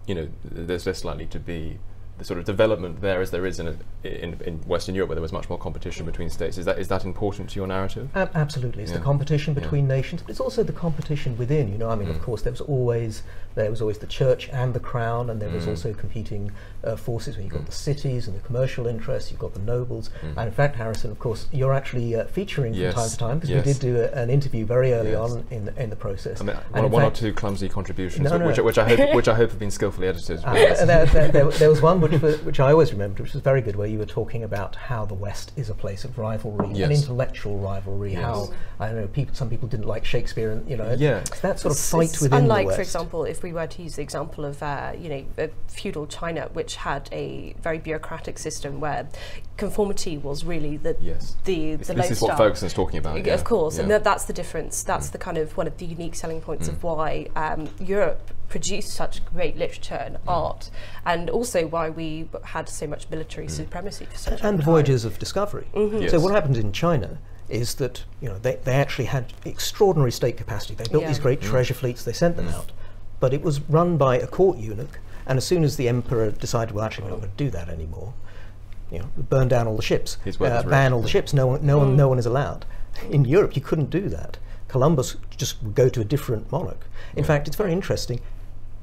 you 0.07 0.15
know 0.15 0.29
there's 0.45 0.87
less 0.87 1.05
likely 1.05 1.27
to 1.27 1.41
be 1.41 1.79
the 2.19 2.25
sort 2.25 2.39
of 2.39 2.45
development 2.45 3.01
there 3.01 3.21
as 3.21 3.31
there 3.31 3.47
is 3.47 3.59
in, 3.61 3.69
a, 3.69 3.77
in 4.09 4.41
in 4.45 4.59
Western 4.67 4.95
Europe, 4.95 5.09
where 5.11 5.15
there 5.17 5.23
was 5.23 5.33
much 5.33 5.49
more 5.49 5.59
competition 5.59 6.05
between 6.05 6.29
states. 6.31 6.59
Is 6.59 6.65
that 6.67 6.79
is 6.79 6.89
that 6.89 7.05
important 7.05 7.51
to 7.51 7.57
your 7.61 7.67
narrative? 7.67 8.09
Ab- 8.15 8.31
absolutely, 8.35 8.83
it's 8.83 8.93
Yeah. 8.93 8.99
the 8.99 9.05
competition 9.05 9.55
Yeah. 9.55 9.61
between 9.61 9.87
nations, 9.89 10.23
but 10.23 10.31
it's 10.31 10.41
also 10.41 10.63
the 10.63 10.73
competition 10.73 11.37
within. 11.39 11.71
You 11.73 11.79
know, 11.79 11.91
I 11.91 11.95
mean, 11.95 12.09
Mm. 12.09 12.17
of 12.17 12.23
course, 12.23 12.43
there 12.43 12.53
was 12.53 12.61
always 12.61 13.23
there 13.55 13.71
was 13.71 13.81
always 13.81 13.99
the 13.99 14.07
church 14.07 14.49
and 14.53 14.73
the 14.73 14.79
crown, 14.79 15.29
and 15.31 15.41
there 15.43 15.49
was 15.51 15.65
Mm. 15.65 15.71
also 15.71 15.93
competing 15.93 16.53
uh, 16.85 16.95
forces. 16.95 17.35
When 17.37 17.45
you've 17.47 17.55
got 17.55 17.67
the 17.67 17.73
cities 17.73 18.29
and 18.29 18.37
the 18.37 18.41
commercial 18.47 18.87
interests, 18.87 19.33
you've 19.33 19.41
got 19.41 19.53
the 19.55 19.61
nobles, 19.61 20.11
Mm. 20.23 20.37
and 20.37 20.47
in 20.47 20.53
fact, 20.53 20.77
Harrison, 20.77 21.11
of 21.11 21.19
course, 21.19 21.47
you're 21.51 21.73
actually 21.75 22.15
uh, 22.15 22.25
featuring 22.27 22.73
Yes, 22.75 22.95
from 22.95 23.03
time 23.03 23.11
to 23.11 23.17
time 23.19 23.35
because 23.39 23.51
yes. 23.51 23.67
we 23.67 23.73
did 23.73 23.81
do 23.81 23.97
a, 24.01 24.07
an 24.23 24.31
interview 24.31 24.65
very 24.65 24.93
early 24.93 25.11
Yes. 25.11 25.19
on 25.31 25.45
in 25.51 25.65
the, 25.65 25.83
in 25.83 25.91
the 25.91 25.97
process. 25.97 26.41
I 26.41 26.45
mean, 26.45 26.57
And 26.73 26.85
one, 26.85 26.93
one 26.93 27.03
or 27.03 27.11
two 27.11 27.33
clumsy 27.33 27.69
contributions, 27.69 28.31
No, 28.31 28.37
no. 28.39 28.47
which, 28.47 28.59
which 28.59 28.79
I 28.79 28.89
hope 28.97 29.15
which 29.15 29.27
I 29.29 29.35
hope 29.35 29.51
have 29.51 29.59
been 29.59 29.73
skillfully 29.73 30.07
edited. 30.07 30.39
Uh, 30.49 30.85
there, 30.87 31.07
there, 31.07 31.51
there 31.51 31.69
was 31.69 31.83
one 31.83 32.01
which, 32.11 32.23
was- 32.23 32.43
which 32.43 32.61
I 32.61 32.73
always 32.73 32.93
remembered, 32.93 33.21
which 33.21 33.33
was 33.35 33.43
very 33.43 33.61
good, 33.61 33.77
where 33.77 33.87
you 33.87 33.99
were 33.99 34.07
talking 34.07 34.45
about 34.45 34.77
how 34.77 35.05
the 35.05 35.15
West 35.15 35.53
is 35.57 35.71
a 35.71 35.75
place 35.75 36.05
of 36.05 36.19
rivalry, 36.19 36.69
Yes. 36.73 36.87
an 36.87 36.93
intellectual 36.93 37.59
rivalry. 37.59 38.13
Yes. 38.13 38.23
How 38.23 38.49
I 38.81 38.87
don't 38.89 38.97
know, 39.01 39.07
people, 39.09 39.35
some 39.35 39.51
people 39.51 39.69
didn't 39.69 39.87
like 39.87 40.05
Shakespeare, 40.05 40.51
and 40.53 40.69
you 40.69 40.77
know, 40.77 40.95
Yeah. 40.99 41.21
that 41.43 41.59
sort 41.61 41.73
of 41.73 41.79
It's- 41.79 41.91
fight 41.91 42.11
it's 42.11 42.21
within 42.21 42.43
unlike, 42.43 42.63
the 42.63 42.67
West. 42.69 42.77
for 42.77 42.83
example, 42.83 43.25
if 43.25 43.43
we 43.43 43.53
were 43.53 43.67
to 43.67 43.83
use 43.83 43.97
the 43.97 44.03
example 44.03 44.45
of 44.45 44.63
uh, 44.63 44.93
you 44.99 45.09
know 45.37 45.49
feudal 45.69 46.07
China, 46.07 46.49
which 46.53 46.77
had 46.77 47.09
a 47.13 47.55
very 47.63 47.79
bureaucratic 47.79 48.39
system 48.39 48.81
where 48.81 49.09
conformity 49.59 50.17
was 50.17 50.45
really 50.45 50.79
the 50.79 50.97
Yes. 51.01 51.37
the 51.45 51.75
This, 51.77 51.89
the 51.89 51.95
this 51.95 52.11
is 52.13 52.23
lodestar. 52.23 52.29
what 52.31 52.39
Ferguson's 52.39 52.73
talking 52.73 52.99
about. 52.99 53.25
yeah, 53.27 53.35
Of 53.35 53.45
course, 53.45 53.79
and 53.79 53.89
yeah. 53.89 53.97
that, 53.99 54.05
that's 54.05 54.25
the 54.25 54.33
difference. 54.33 54.83
That's 54.83 55.09
Mm. 55.09 55.13
the 55.13 55.19
kind 55.19 55.37
of 55.37 55.57
one 55.59 55.67
of 55.67 55.77
the 55.77 55.85
unique 55.85 56.15
selling 56.15 56.41
points 56.41 56.69
Mm. 56.69 56.73
of 56.73 56.83
why 56.83 57.27
um, 57.37 57.69
Europe 57.79 58.31
produced 58.49 58.89
such 58.91 59.23
great 59.27 59.59
literature 59.59 59.97
and 60.07 60.15
Mm. 60.17 60.21
art, 60.29 60.71
and 61.05 61.29
also 61.29 61.67
why 61.67 61.91
we 61.91 62.29
had 62.45 62.69
so 62.69 62.87
much 62.87 63.11
military 63.11 63.49
supremacy 63.49 64.07
for 64.07 64.17
such 64.17 64.41
a 64.41 64.43
long 64.45 64.55
and 64.55 64.59
time. 64.61 64.65
voyages 64.73 65.05
of 65.05 65.19
discovery. 65.19 65.67
Mhm. 65.75 66.03
Yes. 66.03 66.11
So 66.13 66.21
what 66.21 66.33
happened 66.33 66.57
in 66.57 66.73
China 66.73 67.19
is 67.51 67.75
that 67.77 68.05
you 68.21 68.29
know 68.29 68.39
they, 68.39 68.57
they 68.65 68.75
actually 68.75 69.07
had 69.07 69.33
extraordinary 69.45 70.13
state 70.13 70.37
capacity. 70.37 70.75
They 70.75 70.85
built 70.91 71.03
Yeah. 71.03 71.09
these 71.09 71.19
great 71.19 71.41
Mm. 71.41 71.49
treasure 71.51 71.75
fleets. 71.75 72.05
They 72.05 72.13
sent 72.13 72.37
them 72.37 72.49
Mm. 72.49 72.55
out, 72.55 72.73
but 73.21 73.35
it 73.35 73.43
was 73.43 73.61
run 73.69 73.97
by 73.97 74.17
a 74.19 74.27
court 74.27 74.59
eunuch, 74.59 75.01
And 75.31 75.37
as 75.37 75.45
soon 75.45 75.63
as 75.63 75.77
the 75.77 75.89
emperor 75.91 76.31
decided, 76.31 76.75
well, 76.75 76.87
actually, 76.87 77.05
we're 77.05 77.11
not 77.11 77.19
going 77.21 77.33
to 77.37 77.45
do 77.45 77.51
that 77.51 77.69
anymore, 77.69 78.15
you 78.91 78.99
know, 79.01 79.09
burn 79.17 79.49
down 79.49 79.67
all 79.67 79.77
the 79.77 79.83
ships, 79.83 80.17
uh, 80.27 80.63
ban 80.63 80.93
rich. 80.93 80.93
all 80.93 81.03
the 81.03 81.09
ships. 81.09 81.33
No 81.33 81.47
one, 81.47 81.67
no 81.67 81.79
one, 81.79 81.97
no 81.97 82.09
one 82.09 82.19
is 82.19 82.27
allowed. 82.27 82.65
In 83.11 83.25
Europe, 83.25 83.55
you 83.57 83.63
couldn't 83.63 83.91
do 83.91 84.09
that. 84.09 84.39
Columbus 84.69 85.17
just 85.37 85.63
would 85.63 85.75
go 85.75 85.89
to 85.89 86.01
a 86.01 86.05
different 86.05 86.51
monarch. 86.53 86.87
In 87.17 87.25
fact, 87.25 87.47
it's 87.49 87.57
very 87.57 87.73
interesting. 87.73 88.21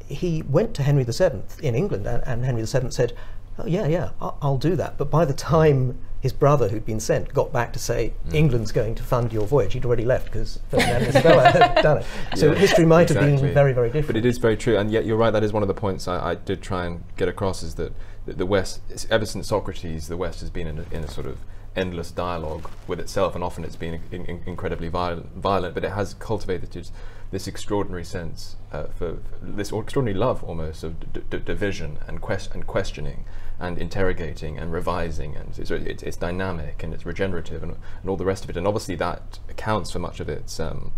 He 0.07 0.41
went 0.43 0.73
to 0.75 0.83
Henry 0.83 1.03
VII 1.03 1.41
in 1.61 1.75
England, 1.75 2.05
and, 2.07 2.23
and 2.25 2.45
Henry 2.45 2.63
VII 2.63 2.91
said, 2.91 3.13
"Oh 3.57 3.65
yeah, 3.65 3.87
yeah, 3.87 4.09
I'll, 4.21 4.37
I'll 4.41 4.57
do 4.57 4.75
that." 4.75 4.97
But 4.97 5.09
by 5.09 5.25
the 5.25 5.33
time 5.33 5.97
his 6.21 6.33
brother, 6.33 6.69
who'd 6.69 6.85
been 6.85 6.99
sent, 6.99 7.31
got 7.33 7.53
back 7.53 7.71
to 7.73 7.77
say 7.77 8.11
England's 8.33 8.71
going 8.71 8.95
to 8.95 9.03
fund 9.03 9.31
your 9.31 9.45
voyage, 9.45 9.73
he'd 9.73 9.85
already 9.85 10.05
left 10.05 10.25
because 10.25 10.59
Ferdinand 10.71 11.03
and 11.03 11.07
Isabella 11.15 11.51
had 11.51 11.83
done 11.83 11.97
it. 11.99 12.05
So 12.35 12.51
Yeah, 12.51 12.57
history 12.57 12.85
might 12.85 13.09
have 13.09 13.19
been 13.19 13.37
very, 13.53 13.73
very 13.73 13.89
different. 13.89 14.07
But 14.07 14.17
it 14.17 14.25
is 14.25 14.39
very 14.39 14.57
true, 14.57 14.75
and 14.77 14.89
yet 14.89 15.05
you're 15.05 15.17
right. 15.17 15.29
That 15.31 15.43
is 15.43 15.53
one 15.53 15.61
of 15.61 15.67
the 15.67 15.75
points 15.75 16.07
I, 16.07 16.31
I 16.31 16.35
did 16.35 16.61
try 16.63 16.85
and 16.85 17.03
get 17.17 17.27
across: 17.27 17.61
is 17.61 17.75
that 17.75 17.93
the, 18.33 18.45
West, 18.45 18.81
ever 19.09 19.25
since 19.25 19.47
Socrates, 19.47 20.07
the 20.07 20.17
West 20.17 20.39
has 20.41 20.49
been 20.49 20.67
in 20.67 20.79
a, 20.79 20.85
in 20.91 21.03
a 21.03 21.07
sort 21.07 21.27
of 21.27 21.37
endless 21.75 22.11
dialogue 22.11 22.69
with 22.87 22.99
itself, 22.99 23.35
and 23.35 23.43
often 23.43 23.63
it's 23.63 23.75
been 23.75 24.01
in, 24.11 24.25
in, 24.25 24.41
incredibly 24.45 24.87
violent, 24.87 25.33
violent. 25.35 25.73
But 25.73 25.83
it 25.83 25.91
has 25.91 26.13
cultivated 26.15 26.71
this- 26.71 26.91
this 27.31 27.47
extraordinary 27.47 28.05
sense 28.05 28.55
uh, 28.71 28.83
for, 28.83 29.15
for 29.17 29.19
this 29.41 29.71
extraordinary 29.73 30.17
love, 30.17 30.43
almost 30.43 30.83
of 30.83 31.11
d- 31.11 31.21
d- 31.29 31.39
division 31.39 31.97
and, 32.07 32.21
quest- 32.21 32.53
and 32.53 32.65
questioning 32.67 33.25
and 33.59 33.77
interrogating 33.77 34.57
and 34.59 34.71
revising, 34.71 35.35
and 35.35 35.57
it's, 35.57 35.71
it's, 35.71 36.03
it's 36.03 36.17
dynamic 36.17 36.83
and 36.83 36.93
it's 36.93 37.05
regenerative 37.05 37.63
and, 37.63 37.75
and 38.01 38.09
all 38.09 38.15
the 38.15 38.25
rest 38.25 38.43
of 38.43 38.49
it. 38.51 38.55
And 38.57 38.67
obviously 38.67 38.95
that 38.97 39.39
accounts 39.49 39.91
for 39.91 39.99
much 39.99 40.19
of 40.19 40.29
its. 40.29 40.59
Um, 40.59 40.91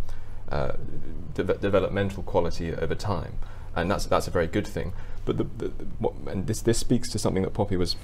uh, 0.49 0.73
de- 1.33 1.43
developmental 1.43 2.23
quality 2.23 2.73
over 2.73 2.95
time, 2.95 3.37
and 3.75 3.91
that's 3.91 4.05
that's 4.05 4.27
a 4.27 4.31
very 4.31 4.47
good 4.47 4.65
thing. 4.65 4.93
But 5.27 5.37
the, 5.37 5.43
the, 5.43 5.67
the 5.67 5.83
what, 5.99 6.13
and 6.25 6.47
this 6.47 6.61
this 6.61 6.77
speaks 6.79 7.11
to 7.11 7.19
something 7.19 7.43
that 7.43 7.53
Poppy 7.53 7.75
was 7.75 7.97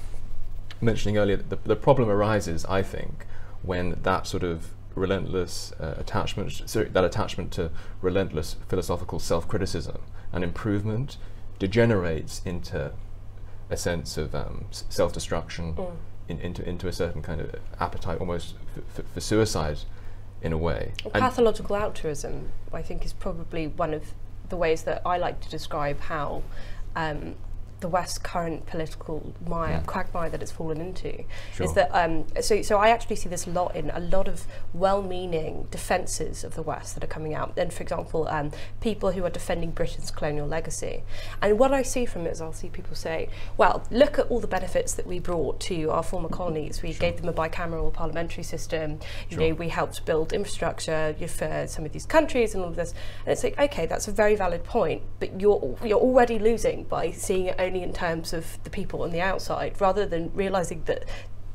mentioning 0.82 1.16
earlier. 1.16 1.38
The, 1.38 1.56
the 1.64 1.74
problem 1.74 2.10
arises, 2.10 2.66
I 2.66 2.82
think, 2.82 3.24
when 3.62 3.98
that 4.02 4.26
sort 4.26 4.42
of 4.42 4.68
relentless 4.94 5.72
uh, 5.80 5.94
attachment, 5.96 6.52
sorry, 6.66 6.90
that 6.90 7.02
attachment 7.02 7.50
to 7.52 7.70
relentless 8.02 8.56
philosophical 8.68 9.18
self-criticism 9.18 10.00
and 10.32 10.44
improvement 10.44 11.16
degenerates 11.58 12.42
into 12.44 12.92
a 13.70 13.76
sense 13.76 14.18
of 14.18 14.34
um, 14.34 14.66
self-destruction, 14.70 15.74
in, 16.28 16.38
into 16.40 16.68
into 16.68 16.88
a 16.88 16.92
certain 16.92 17.22
kind 17.22 17.40
of 17.40 17.54
appetite, 17.80 18.20
almost 18.20 18.54
f- 18.76 18.98
f- 18.98 19.04
for 19.14 19.20
suicide, 19.20 19.78
in 20.42 20.52
a 20.52 20.58
way. 20.58 20.92
And- 21.04 21.22
Pathological 21.22 21.74
altruism, 21.74 22.50
I 22.70 22.82
think, 22.82 23.02
is 23.06 23.14
probably 23.14 23.66
one 23.66 23.94
of 23.94 24.12
the 24.50 24.56
ways 24.58 24.82
that 24.82 25.00
I 25.06 25.16
like 25.16 25.40
to 25.40 25.48
describe 25.48 26.00
how 26.00 26.42
um, 26.96 27.34
the 27.80 27.88
West's 27.88 28.18
current 28.18 28.66
political 28.66 29.34
mire, 29.46 29.82
quagmire 29.86 30.30
that 30.30 30.42
it's 30.42 30.50
fallen 30.50 30.80
into. 30.80 31.24
Sure. 31.54 31.66
Is 31.66 31.74
that 31.74 31.90
um, 31.92 32.26
so? 32.40 32.62
So 32.62 32.78
I 32.78 32.88
actually 32.88 33.16
see 33.16 33.28
this 33.28 33.46
a 33.46 33.50
lot 33.50 33.76
in 33.76 33.90
a 33.90 34.00
lot 34.00 34.28
of 34.28 34.46
well-meaning 34.72 35.68
defences 35.70 36.44
of 36.44 36.54
the 36.54 36.62
West 36.62 36.94
that 36.94 37.04
are 37.04 37.08
coming 37.08 37.34
out. 37.34 37.52
And 37.56 37.72
for 37.72 37.82
example, 37.82 38.26
um, 38.28 38.52
people 38.80 39.12
who 39.12 39.24
are 39.24 39.30
defending 39.30 39.70
Britain's 39.70 40.10
colonial 40.10 40.46
legacy. 40.46 41.02
And 41.42 41.58
what 41.58 41.72
I 41.72 41.82
see 41.82 42.06
from 42.06 42.26
it 42.26 42.30
is 42.30 42.40
I'll 42.40 42.52
see 42.52 42.68
people 42.68 42.96
say, 42.96 43.28
"Well, 43.56 43.84
look 43.90 44.18
at 44.18 44.26
all 44.28 44.40
the 44.40 44.46
benefits 44.46 44.94
that 44.94 45.06
we 45.06 45.18
brought 45.18 45.60
to 45.60 45.90
our 45.90 46.02
former 46.02 46.28
colonies. 46.28 46.82
We 46.82 46.94
gave 46.94 47.16
them 47.18 47.28
a 47.28 47.32
bicameral 47.32 47.92
parliamentary 47.92 48.44
system. 48.44 49.00
You 49.28 49.36
know, 49.36 49.54
we 49.54 49.68
helped 49.68 50.04
build 50.04 50.32
infrastructure 50.32 51.14
for 51.26 51.66
some 51.66 51.84
of 51.84 51.92
these 51.92 52.06
countries 52.06 52.54
and 52.54 52.62
all 52.62 52.70
of 52.70 52.76
this." 52.76 52.94
And 53.26 53.32
it's 53.32 53.44
like, 53.44 53.58
okay, 53.58 53.86
that's 53.86 54.08
a 54.08 54.12
very 54.12 54.36
valid 54.36 54.64
point, 54.64 55.02
but 55.20 55.40
you're 55.40 55.76
you're 55.84 55.98
already 55.98 56.38
losing 56.38 56.84
by 56.84 57.10
seeing 57.10 57.46
it 57.46 57.56
only 57.64 57.82
in 57.82 57.92
terms 57.92 58.32
of 58.32 58.62
the 58.64 58.70
people 58.70 59.02
on 59.02 59.10
the 59.10 59.20
outside, 59.20 59.80
rather 59.80 60.06
than 60.06 60.30
realizing 60.34 60.82
that 60.84 61.04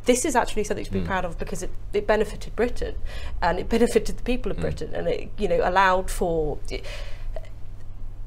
this 0.06 0.26
is 0.26 0.36
actually 0.36 0.64
something 0.64 0.86
to 0.86 0.92
be 0.92 1.02
mm. 1.02 1.06
proud 1.06 1.26
of 1.26 1.38
because 1.38 1.62
it, 1.62 1.70
it 1.94 2.08
benefited 2.08 2.56
Britain 2.56 2.96
and 3.42 3.60
it 3.60 3.70
benefited 3.70 4.18
the 4.18 4.24
people 4.24 4.52
of 4.52 4.58
mm. 4.58 4.62
Britain 4.62 4.96
and 4.96 5.08
it 5.08 5.30
you 5.38 5.48
know 5.48 5.60
allowed 5.64 6.10
for 6.10 6.58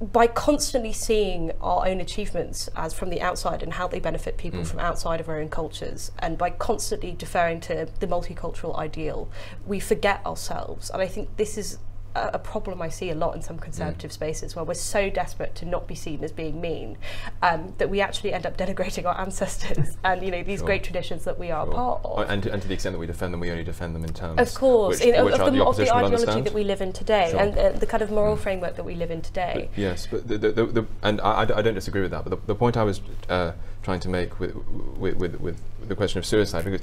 by 0.01 0.27
constantly 0.27 0.93
seeing 0.93 1.53
our 1.61 1.87
own 1.87 2.01
achievements 2.01 2.69
as 2.77 2.93
from 2.93 3.11
the 3.11 3.21
outside 3.21 3.63
and 3.63 3.75
how 3.75 3.87
they 3.87 4.01
benefit 4.01 4.37
people 4.37 4.61
mm. 4.61 4.67
from 4.67 4.81
outside 4.81 5.21
of 5.21 5.29
our 5.29 5.39
own 5.39 5.49
cultures, 5.49 6.11
and 6.19 6.37
by 6.37 6.51
constantly 6.51 7.13
deferring 7.13 7.61
to 7.61 7.89
the 8.01 8.07
multicultural 8.07 8.77
ideal, 8.77 9.29
we 9.67 9.79
forget 9.79 10.25
ourselves. 10.27 10.91
And 10.91 11.01
I 11.01 11.07
think 11.07 11.37
this 11.37 11.57
is 11.57 11.79
a, 12.15 12.39
problem 12.39 12.83
I 12.83 12.89
see 12.89 13.11
a 13.11 13.15
lot 13.15 13.35
in 13.35 13.43
some 13.43 13.59
conservative 13.59 14.13
spaces 14.13 14.55
where 14.55 14.65
we're 14.65 14.75
so 14.75 15.09
desperate 15.09 15.55
to 15.57 15.65
not 15.65 15.87
be 15.87 15.95
seen 15.95 16.23
as 16.25 16.33
being 16.33 16.61
mean 16.61 16.99
um, 17.43 17.75
that 17.79 17.89
we 17.89 18.01
actually 18.01 18.33
end 18.33 18.47
up 18.47 18.57
denigrating 18.63 19.05
our 19.07 19.19
ancestors 19.21 19.97
and 20.05 20.23
you 20.23 20.31
know 20.31 20.43
these 20.43 20.61
Sure. 20.63 20.67
great 20.67 20.85
traditions 20.85 21.25
that 21.25 21.39
we 21.39 21.51
are 21.51 21.67
a 21.67 21.71
part 21.71 22.01
of. 22.05 22.31
And 22.31 22.43
to, 22.43 22.53
and 22.53 22.61
to 22.63 22.69
the 22.69 22.75
extent 22.75 22.93
that 22.93 22.99
we 22.99 23.07
defend 23.07 23.33
them, 23.33 23.41
we 23.41 23.51
only 23.51 23.65
defend 23.65 23.95
them 23.95 24.05
in 24.05 24.13
terms 24.13 24.39
Of 24.39 24.55
course, 24.55 25.01
which, 25.01 25.09
which 25.09 25.35
of 25.35 25.53
the, 25.53 25.65
of 25.65 25.77
the 25.77 25.93
ideology 25.95 26.41
that 26.43 26.53
we 26.53 26.65
live 26.65 26.81
in 26.81 26.93
today 26.93 27.29
Sure. 27.31 27.41
and 27.41 27.59
uh, 27.59 27.73
the 27.73 27.87
kind 27.87 28.03
of 28.03 28.11
moral 28.11 28.37
framework 28.37 28.77
that 28.77 28.85
we 28.85 28.95
live 28.95 29.11
in 29.11 29.23
today. 29.23 29.71
Yes, 29.77 30.07
but 30.11 30.29
the, 30.29 30.39
the, 30.39 30.53
the, 30.53 30.67
the 30.67 30.87
and 31.03 31.21
I, 31.21 31.43
I 31.43 31.63
don't 31.63 31.75
disagree 31.75 32.03
with 32.03 32.11
that. 32.11 32.25
But 32.25 32.47
the, 32.47 32.55
point 32.55 32.77
I 32.77 32.85
was 32.85 33.01
uh, 33.29 33.53
trying 33.83 34.01
to 34.01 34.09
make 34.09 34.39
with, 34.39 34.55
with, 34.99 35.17
with, 35.17 35.41
with 35.41 35.59
the 35.89 35.97
question 35.97 36.19
of 36.19 36.27
suicide, 36.27 36.65
because 36.65 36.83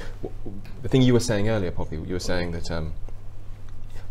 the 0.81 0.89
thing 0.89 1.01
you 1.01 1.13
were 1.13 1.19
saying 1.19 1.47
earlier, 1.49 1.71
Poppy, 1.71 1.95
you 1.97 2.13
were 2.13 2.19
saying 2.19 2.51
that 2.51 2.69
um, 2.71 2.93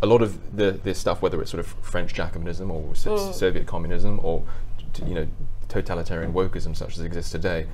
a 0.03 0.07
lot 0.07 0.23
of 0.23 0.57
the 0.57 0.73
this 0.73 0.99
stuff, 0.99 1.21
whether 1.23 1.41
it's 1.43 1.51
sort 1.51 1.61
of 1.61 1.67
French 1.83 2.15
Jacobinism 2.15 2.71
or 2.71 2.83
Mm. 2.95 3.35
Soviet 3.35 3.67
communism 3.67 4.21
or 4.23 4.45
you 5.07 5.15
know 5.15 5.27
totalitarian 5.69 6.33
wokeism 6.33 6.75
such 6.77 6.97
as 6.97 7.01
exists 7.01 7.31
today, 7.33 7.67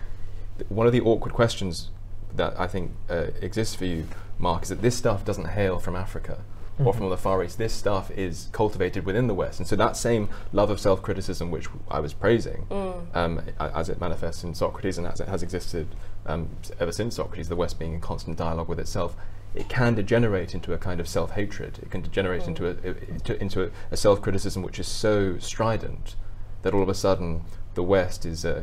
th- 0.58 0.68
one 0.70 0.86
of 0.86 0.92
the 0.92 1.00
awkward 1.00 1.32
questions 1.32 1.90
that 2.34 2.58
I 2.58 2.66
think 2.66 2.90
uh, 3.08 3.26
exists 3.40 3.74
for 3.76 3.84
you, 3.84 4.06
Marc, 4.38 4.64
is 4.64 4.68
that 4.70 4.82
this 4.82 4.96
stuff 4.96 5.24
doesn't 5.24 5.50
hail 5.50 5.78
from 5.78 5.94
Africa 5.96 6.42
or 6.84 6.92
from 6.92 7.08
the 7.08 7.16
Far 7.16 7.44
East. 7.44 7.56
This 7.56 7.72
stuff 7.72 8.10
is 8.10 8.48
cultivated 8.50 9.06
within 9.06 9.28
the 9.28 9.34
West, 9.34 9.60
and 9.60 9.68
so 9.68 9.76
that 9.76 9.96
same 9.96 10.28
love 10.52 10.70
of 10.70 10.80
self-criticism, 10.80 11.52
which 11.52 11.68
I 11.88 12.00
was 12.00 12.12
praising, 12.12 12.66
um, 13.14 13.40
as 13.60 13.88
it 13.88 14.00
manifests 14.00 14.42
in 14.42 14.54
Socrates 14.56 14.98
and 14.98 15.06
as 15.06 15.20
it 15.20 15.28
has 15.28 15.44
existed 15.44 15.86
um, 16.26 16.48
ever 16.80 16.90
since 16.90 17.14
Socrates, 17.14 17.48
the 17.48 17.54
West 17.54 17.78
being 17.78 17.94
in 17.94 18.00
constant 18.00 18.36
dialogue 18.36 18.68
with 18.68 18.80
itself. 18.80 19.14
It 19.54 19.68
can 19.68 19.94
degenerate 19.94 20.54
into 20.54 20.72
a 20.72 20.78
kind 20.78 21.00
of 21.00 21.08
self-hatred. 21.08 21.78
It 21.80 21.90
can 21.90 22.02
degenerate 22.02 22.48
into 22.48 22.66
a, 22.66 23.34
into 23.40 23.64
a, 23.64 23.70
a 23.90 23.96
self-criticism 23.96 24.62
which 24.62 24.80
is 24.80 24.88
so 24.88 25.38
strident 25.38 26.16
that 26.62 26.74
all 26.74 26.82
of 26.82 26.88
a 26.88 26.94
sudden 26.94 27.44
the 27.74 27.82
West 27.82 28.26
is 28.26 28.44
uh, 28.44 28.62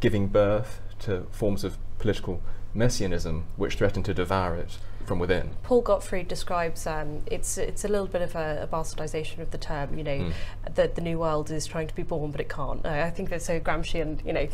giving 0.00 0.28
birth 0.28 0.80
to 1.00 1.26
forms 1.30 1.64
of 1.64 1.76
political 1.98 2.40
messianism 2.72 3.44
which 3.56 3.76
threaten 3.76 4.02
to 4.02 4.14
devour 4.14 4.56
it 4.56 4.78
from 5.06 5.18
within. 5.18 5.50
Paul 5.62 5.82
Gottfried 5.82 6.28
describes 6.28 6.86
um, 6.86 7.20
it's 7.30 7.58
it's 7.58 7.84
a 7.84 7.88
little 7.88 8.06
bit 8.06 8.22
of 8.22 8.34
a, 8.34 8.62
a 8.62 8.66
bastardization 8.66 9.38
of 9.40 9.50
the 9.50 9.58
term. 9.58 9.96
You 9.96 10.04
know, 10.04 10.14
Mm. 10.14 10.32
that 10.74 10.94
the 10.94 11.00
new 11.00 11.18
world 11.18 11.50
is 11.50 11.66
trying 11.66 11.88
to 11.88 11.94
be 11.94 12.02
born, 12.02 12.30
but 12.30 12.40
it 12.40 12.48
can't. 12.48 12.84
Uh, 12.86 12.88
I 12.90 13.10
think 13.10 13.30
that's 13.30 13.44
so 13.44 13.58
Gramscian. 13.60 14.24
You 14.24 14.32
know, 14.32 14.48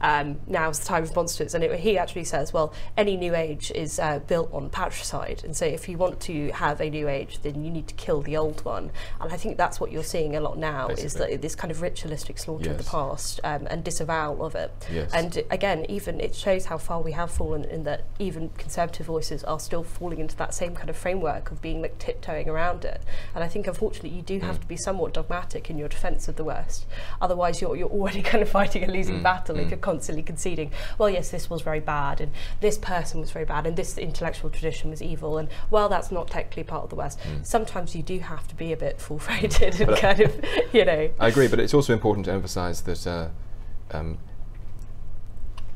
um, 0.00 0.40
now 0.46 0.68
is 0.70 0.80
the 0.80 0.86
time 0.86 1.04
of 1.04 1.14
monsters, 1.14 1.54
and 1.54 1.64
it, 1.64 1.78
he 1.80 1.96
actually 1.96 2.24
says, 2.24 2.52
well, 2.52 2.74
any 2.96 3.16
new 3.16 3.34
age 3.34 3.70
is 3.74 3.98
uh, 3.98 4.18
built 4.20 4.52
on 4.52 4.68
patricide, 4.70 5.42
and 5.44 5.56
so 5.56 5.64
if 5.64 5.88
you 5.88 5.96
want 5.96 6.20
to 6.20 6.50
have 6.52 6.80
a 6.80 6.90
new 6.90 7.08
age, 7.08 7.40
then 7.42 7.64
you 7.64 7.70
need 7.70 7.86
to 7.88 7.94
kill 7.94 8.20
the 8.22 8.36
old 8.36 8.64
one. 8.64 8.90
And 9.20 9.32
I 9.32 9.36
think 9.36 9.56
that's 9.56 9.80
what 9.80 9.90
you're 9.92 10.02
seeing 10.04 10.36
a 10.36 10.40
lot 10.40 10.58
now 10.58 10.88
is 10.88 11.14
that 11.14 11.40
this 11.40 11.54
kind 11.54 11.70
of 11.70 11.80
ritualistic 11.80 12.38
slaughter 12.38 12.70
of 12.70 12.78
the 12.78 12.84
past 12.84 13.40
um, 13.44 13.66
and 13.70 13.82
disavowal 13.84 14.44
of 14.44 14.54
it. 14.54 14.70
Yes. 14.92 15.10
And 15.14 15.42
again, 15.50 15.86
even 15.88 16.20
it 16.20 16.34
shows 16.34 16.66
how 16.66 16.78
far 16.78 17.00
we 17.00 17.12
have 17.12 17.30
fallen 17.30 17.64
in 17.64 17.84
that 17.84 18.04
even 18.18 18.50
conservative 18.50 19.06
voices 19.06 19.44
are 19.44 19.60
still 19.60 19.82
falling 19.94 20.18
into 20.18 20.36
that 20.36 20.52
same 20.52 20.74
kind 20.74 20.90
of 20.90 20.96
framework 20.96 21.50
of 21.50 21.62
being 21.62 21.80
like 21.80 21.98
tiptoeing 21.98 22.48
around 22.48 22.84
it. 22.84 23.00
And 23.34 23.42
I 23.44 23.48
think 23.48 23.66
unfortunately 23.66 24.10
you 24.10 24.22
do 24.22 24.40
Mm. 24.40 24.42
have 24.42 24.60
to 24.60 24.66
be 24.66 24.76
somewhat 24.76 25.14
dogmatic 25.14 25.70
in 25.70 25.78
your 25.78 25.88
defence 25.88 26.26
of 26.28 26.36
the 26.36 26.44
West. 26.44 26.86
Otherwise 27.22 27.60
you're 27.60 27.76
you're 27.76 27.88
already 27.88 28.22
kind 28.30 28.42
of 28.42 28.48
fighting 28.48 28.82
a 28.84 28.90
losing 28.92 29.20
Mm, 29.20 29.22
battle 29.22 29.56
if 29.58 29.66
mm. 29.66 29.70
you're 29.70 29.78
constantly 29.78 30.22
conceding, 30.22 30.70
well 30.98 31.08
yes, 31.08 31.30
this 31.30 31.48
was 31.48 31.62
very 31.62 31.80
bad 31.80 32.20
and 32.20 32.32
this 32.60 32.76
person 32.78 33.20
was 33.20 33.30
very 33.30 33.44
bad 33.44 33.66
and 33.66 33.76
this 33.76 33.96
intellectual 33.96 34.50
tradition 34.50 34.90
was 34.90 35.00
evil 35.00 35.38
and 35.38 35.48
well 35.70 35.88
that's 35.88 36.10
not 36.10 36.28
technically 36.28 36.64
part 36.64 36.84
of 36.84 36.90
the 36.90 36.96
West. 36.96 37.18
Sometimes 37.42 37.94
you 37.94 38.02
do 38.02 38.18
have 38.18 38.48
to 38.48 38.54
be 38.54 38.72
a 38.72 38.76
bit 38.76 39.00
full 39.00 39.18
freighted 39.18 39.80
and 39.80 39.90
Mm. 39.94 39.98
Kind 39.98 40.20
of 40.20 40.44
you 40.72 40.84
know 40.84 41.10
I 41.20 41.28
agree, 41.28 41.46
but 41.48 41.60
it's 41.60 41.72
also 41.74 41.92
important 41.92 42.26
to 42.26 42.32
emphasise 42.32 42.80
that 42.82 43.06
uh, 43.06 43.28
um, 43.92 44.18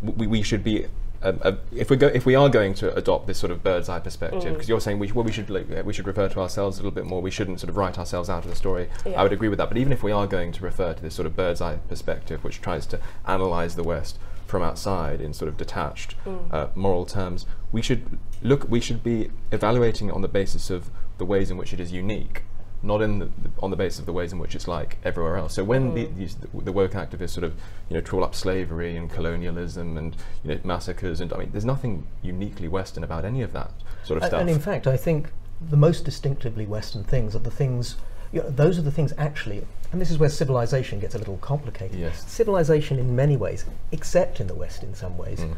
we, 0.02 0.26
we 0.26 0.42
should 0.42 0.64
be. 0.64 0.86
Um, 1.20 1.40
uh, 1.42 1.52
if 1.72 1.90
we 1.90 1.96
go, 1.96 2.06
if 2.06 2.24
we 2.26 2.34
are 2.34 2.48
going 2.48 2.74
to 2.74 2.94
adopt 2.94 3.26
this 3.26 3.38
sort 3.38 3.50
of 3.50 3.62
bird's 3.64 3.88
eye 3.88 3.98
perspective, 3.98 4.52
because 4.52 4.68
you're 4.68 4.80
saying 4.80 4.98
we, 4.98 5.10
well, 5.10 5.24
we 5.24 5.32
should 5.32 5.50
we 5.84 5.92
should 5.92 6.06
refer 6.06 6.28
to 6.28 6.40
ourselves 6.40 6.78
a 6.78 6.82
little 6.82 6.94
bit 6.94 7.06
more. 7.06 7.20
We 7.20 7.30
shouldn't 7.30 7.60
sort 7.60 7.70
of 7.70 7.76
write 7.76 7.98
ourselves 7.98 8.30
out 8.30 8.44
of 8.44 8.50
the 8.50 8.56
story. 8.56 8.88
Yeah. 9.04 9.20
I 9.20 9.22
would 9.24 9.32
agree 9.32 9.48
with 9.48 9.58
that. 9.58 9.68
But 9.68 9.78
even 9.78 9.92
if 9.92 10.02
we 10.02 10.12
are 10.12 10.26
going 10.26 10.52
to 10.52 10.62
refer 10.62 10.94
to 10.94 11.02
this 11.02 11.14
sort 11.14 11.26
of 11.26 11.34
bird's 11.34 11.60
eye 11.60 11.76
perspective, 11.88 12.44
which 12.44 12.60
tries 12.60 12.86
to 12.86 13.00
analyse 13.26 13.74
the 13.74 13.82
West 13.82 14.18
from 14.46 14.62
outside 14.62 15.20
in 15.20 15.34
sort 15.34 15.48
of 15.48 15.56
detached 15.56 16.14
uh, 16.52 16.68
moral 16.74 17.04
terms, 17.04 17.46
we 17.72 17.82
should 17.82 18.18
look. 18.42 18.68
We 18.68 18.80
should 18.80 19.02
be 19.02 19.30
evaluating 19.50 20.08
it 20.08 20.14
on 20.14 20.22
the 20.22 20.28
basis 20.28 20.70
of 20.70 20.90
the 21.18 21.24
ways 21.24 21.50
in 21.50 21.56
which 21.56 21.72
it 21.72 21.80
is 21.80 21.90
unique 21.90 22.44
not 22.82 23.02
in 23.02 23.18
the, 23.18 23.28
on 23.60 23.70
the 23.70 23.76
basis 23.76 23.98
of 23.98 24.06
the 24.06 24.12
ways 24.12 24.32
in 24.32 24.38
which 24.38 24.54
it's 24.54 24.68
like 24.68 24.98
everywhere 25.04 25.36
else. 25.36 25.54
So 25.54 25.64
when 25.64 25.94
the, 25.94 26.06
these, 26.06 26.36
the 26.54 26.70
woke 26.72 26.92
activists 26.92 27.30
sort 27.30 27.44
of 27.44 27.54
you 27.88 27.94
know 27.94 28.00
trawl 28.00 28.22
up 28.22 28.34
slavery 28.34 28.96
and 28.96 29.10
colonialism 29.10 29.96
and 29.96 30.14
you 30.44 30.54
know 30.54 30.60
massacres 30.64 31.20
and 31.20 31.32
I 31.32 31.38
mean 31.38 31.50
there's 31.52 31.64
nothing 31.64 32.06
uniquely 32.22 32.68
Western 32.68 33.02
about 33.02 33.24
any 33.24 33.42
of 33.42 33.52
that 33.52 33.72
sort 34.04 34.18
of 34.18 34.22
And- 34.22 34.30
stuff. 34.30 34.40
And 34.40 34.50
in 34.50 34.60
fact, 34.60 34.86
I 34.86 34.96
think 34.96 35.30
the 35.60 35.76
most 35.76 36.04
distinctively 36.04 36.66
Western 36.66 37.02
things 37.02 37.34
are 37.34 37.40
the 37.40 37.50
things, 37.50 37.96
you 38.32 38.40
know, 38.42 38.48
those 38.48 38.78
are 38.78 38.82
the 38.82 38.92
things 38.92 39.12
actually, 39.18 39.64
and 39.90 40.00
this 40.00 40.10
is 40.10 40.18
where 40.18 40.28
civilization 40.28 41.00
gets 41.00 41.16
a 41.16 41.18
little 41.18 41.38
complicated. 41.38 41.98
Yes. 41.98 42.30
Civilization, 42.30 42.98
in 43.00 43.16
many 43.16 43.36
ways, 43.36 43.64
except 43.90 44.38
in 44.40 44.46
the 44.46 44.54
West 44.54 44.84
in 44.84 44.94
some 44.94 45.18
ways, 45.18 45.40
Mm. 45.40 45.56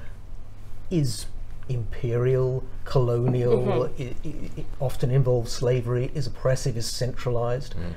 is 0.90 1.26
imperial, 1.70 2.64
colonial, 2.84 3.84
i 3.98 4.02
i 4.02 4.14
it 4.56 4.66
often 4.80 5.10
involves 5.10 5.52
slavery, 5.52 6.10
is 6.14 6.26
oppressive, 6.26 6.76
is 6.76 6.86
centralized. 6.86 7.74
Mm. 7.76 7.92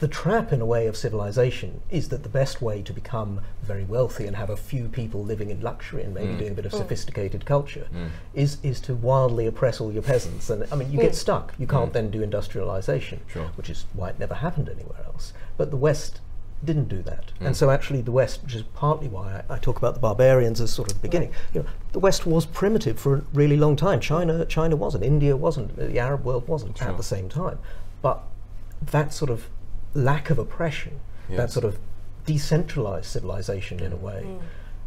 The 0.00 0.08
trap, 0.08 0.52
in 0.52 0.60
a 0.62 0.66
way, 0.66 0.86
of 0.86 0.96
civilization 0.96 1.82
is 1.90 2.08
that 2.08 2.22
the 2.22 2.30
best 2.30 2.62
way 2.62 2.80
to 2.82 2.92
become 2.94 3.42
very 3.62 3.84
wealthy 3.84 4.26
and 4.26 4.34
have 4.34 4.48
a 4.50 4.56
few 4.56 4.88
people 4.88 5.22
living 5.22 5.50
in 5.50 5.60
luxury 5.60 6.02
and 6.02 6.14
maybe 6.14 6.32
Mm. 6.32 6.38
doing 6.38 6.52
a 6.52 6.54
bit 6.54 6.66
of 6.66 6.72
sophisticated 6.72 7.44
culture 7.44 7.86
Mm. 7.94 8.08
is, 8.34 8.56
is 8.62 8.80
to 8.80 8.94
wildly 8.94 9.46
oppress 9.46 9.80
all 9.80 9.92
your 9.92 10.02
peasants. 10.02 10.48
And 10.50 10.64
I 10.72 10.76
mean, 10.76 10.90
you 10.90 10.98
get 10.98 11.14
stuck. 11.14 11.52
You 11.58 11.66
can't 11.66 11.92
then 11.92 12.10
do 12.10 12.22
industrialization, 12.22 13.20
Mm. 13.20 13.32
Sure. 13.32 13.48
which 13.56 13.68
is 13.70 13.84
why 13.92 14.08
it 14.10 14.18
never 14.18 14.34
happened 14.34 14.68
anywhere 14.70 15.02
else. 15.04 15.32
But 15.58 15.70
the 15.70 15.76
West 15.76 16.20
didn't 16.66 16.88
do 16.88 17.00
that. 17.02 17.32
Mm. 17.40 17.46
And 17.46 17.56
so 17.56 17.70
actually 17.70 18.02
the 18.02 18.12
West, 18.12 18.42
which 18.42 18.54
is 18.54 18.62
partly 18.74 19.08
why 19.08 19.42
I, 19.48 19.54
I 19.54 19.58
talk 19.58 19.78
about 19.78 19.94
the 19.94 20.00
barbarians 20.00 20.60
as 20.60 20.70
sort 20.70 20.90
of 20.90 20.98
the 20.98 21.02
beginning, 21.08 21.32
you 21.54 21.62
know, 21.62 21.66
the 21.92 21.98
West 22.00 22.26
was 22.26 22.44
primitive 22.46 22.98
for 22.98 23.14
a 23.16 23.22
really 23.32 23.56
long 23.56 23.76
time. 23.76 24.00
China, 24.00 24.44
China 24.44 24.76
wasn't, 24.76 25.04
India 25.04 25.36
wasn't, 25.36 25.76
the 25.76 25.98
Arab 25.98 26.24
world 26.24 26.46
wasn't 26.48 26.76
Sure. 26.76 26.88
at 26.88 26.96
the 26.96 27.02
same 27.02 27.28
time. 27.28 27.58
But 28.02 28.20
that 28.82 29.14
sort 29.14 29.30
of 29.30 29.48
lack 29.94 30.28
of 30.30 30.38
oppression, 30.38 31.00
that 31.30 31.50
sort 31.50 31.64
of 31.64 31.78
decentralized 32.26 33.06
civilization 33.06 33.80
in 33.80 33.92
a 33.92 33.96
way, 33.96 34.26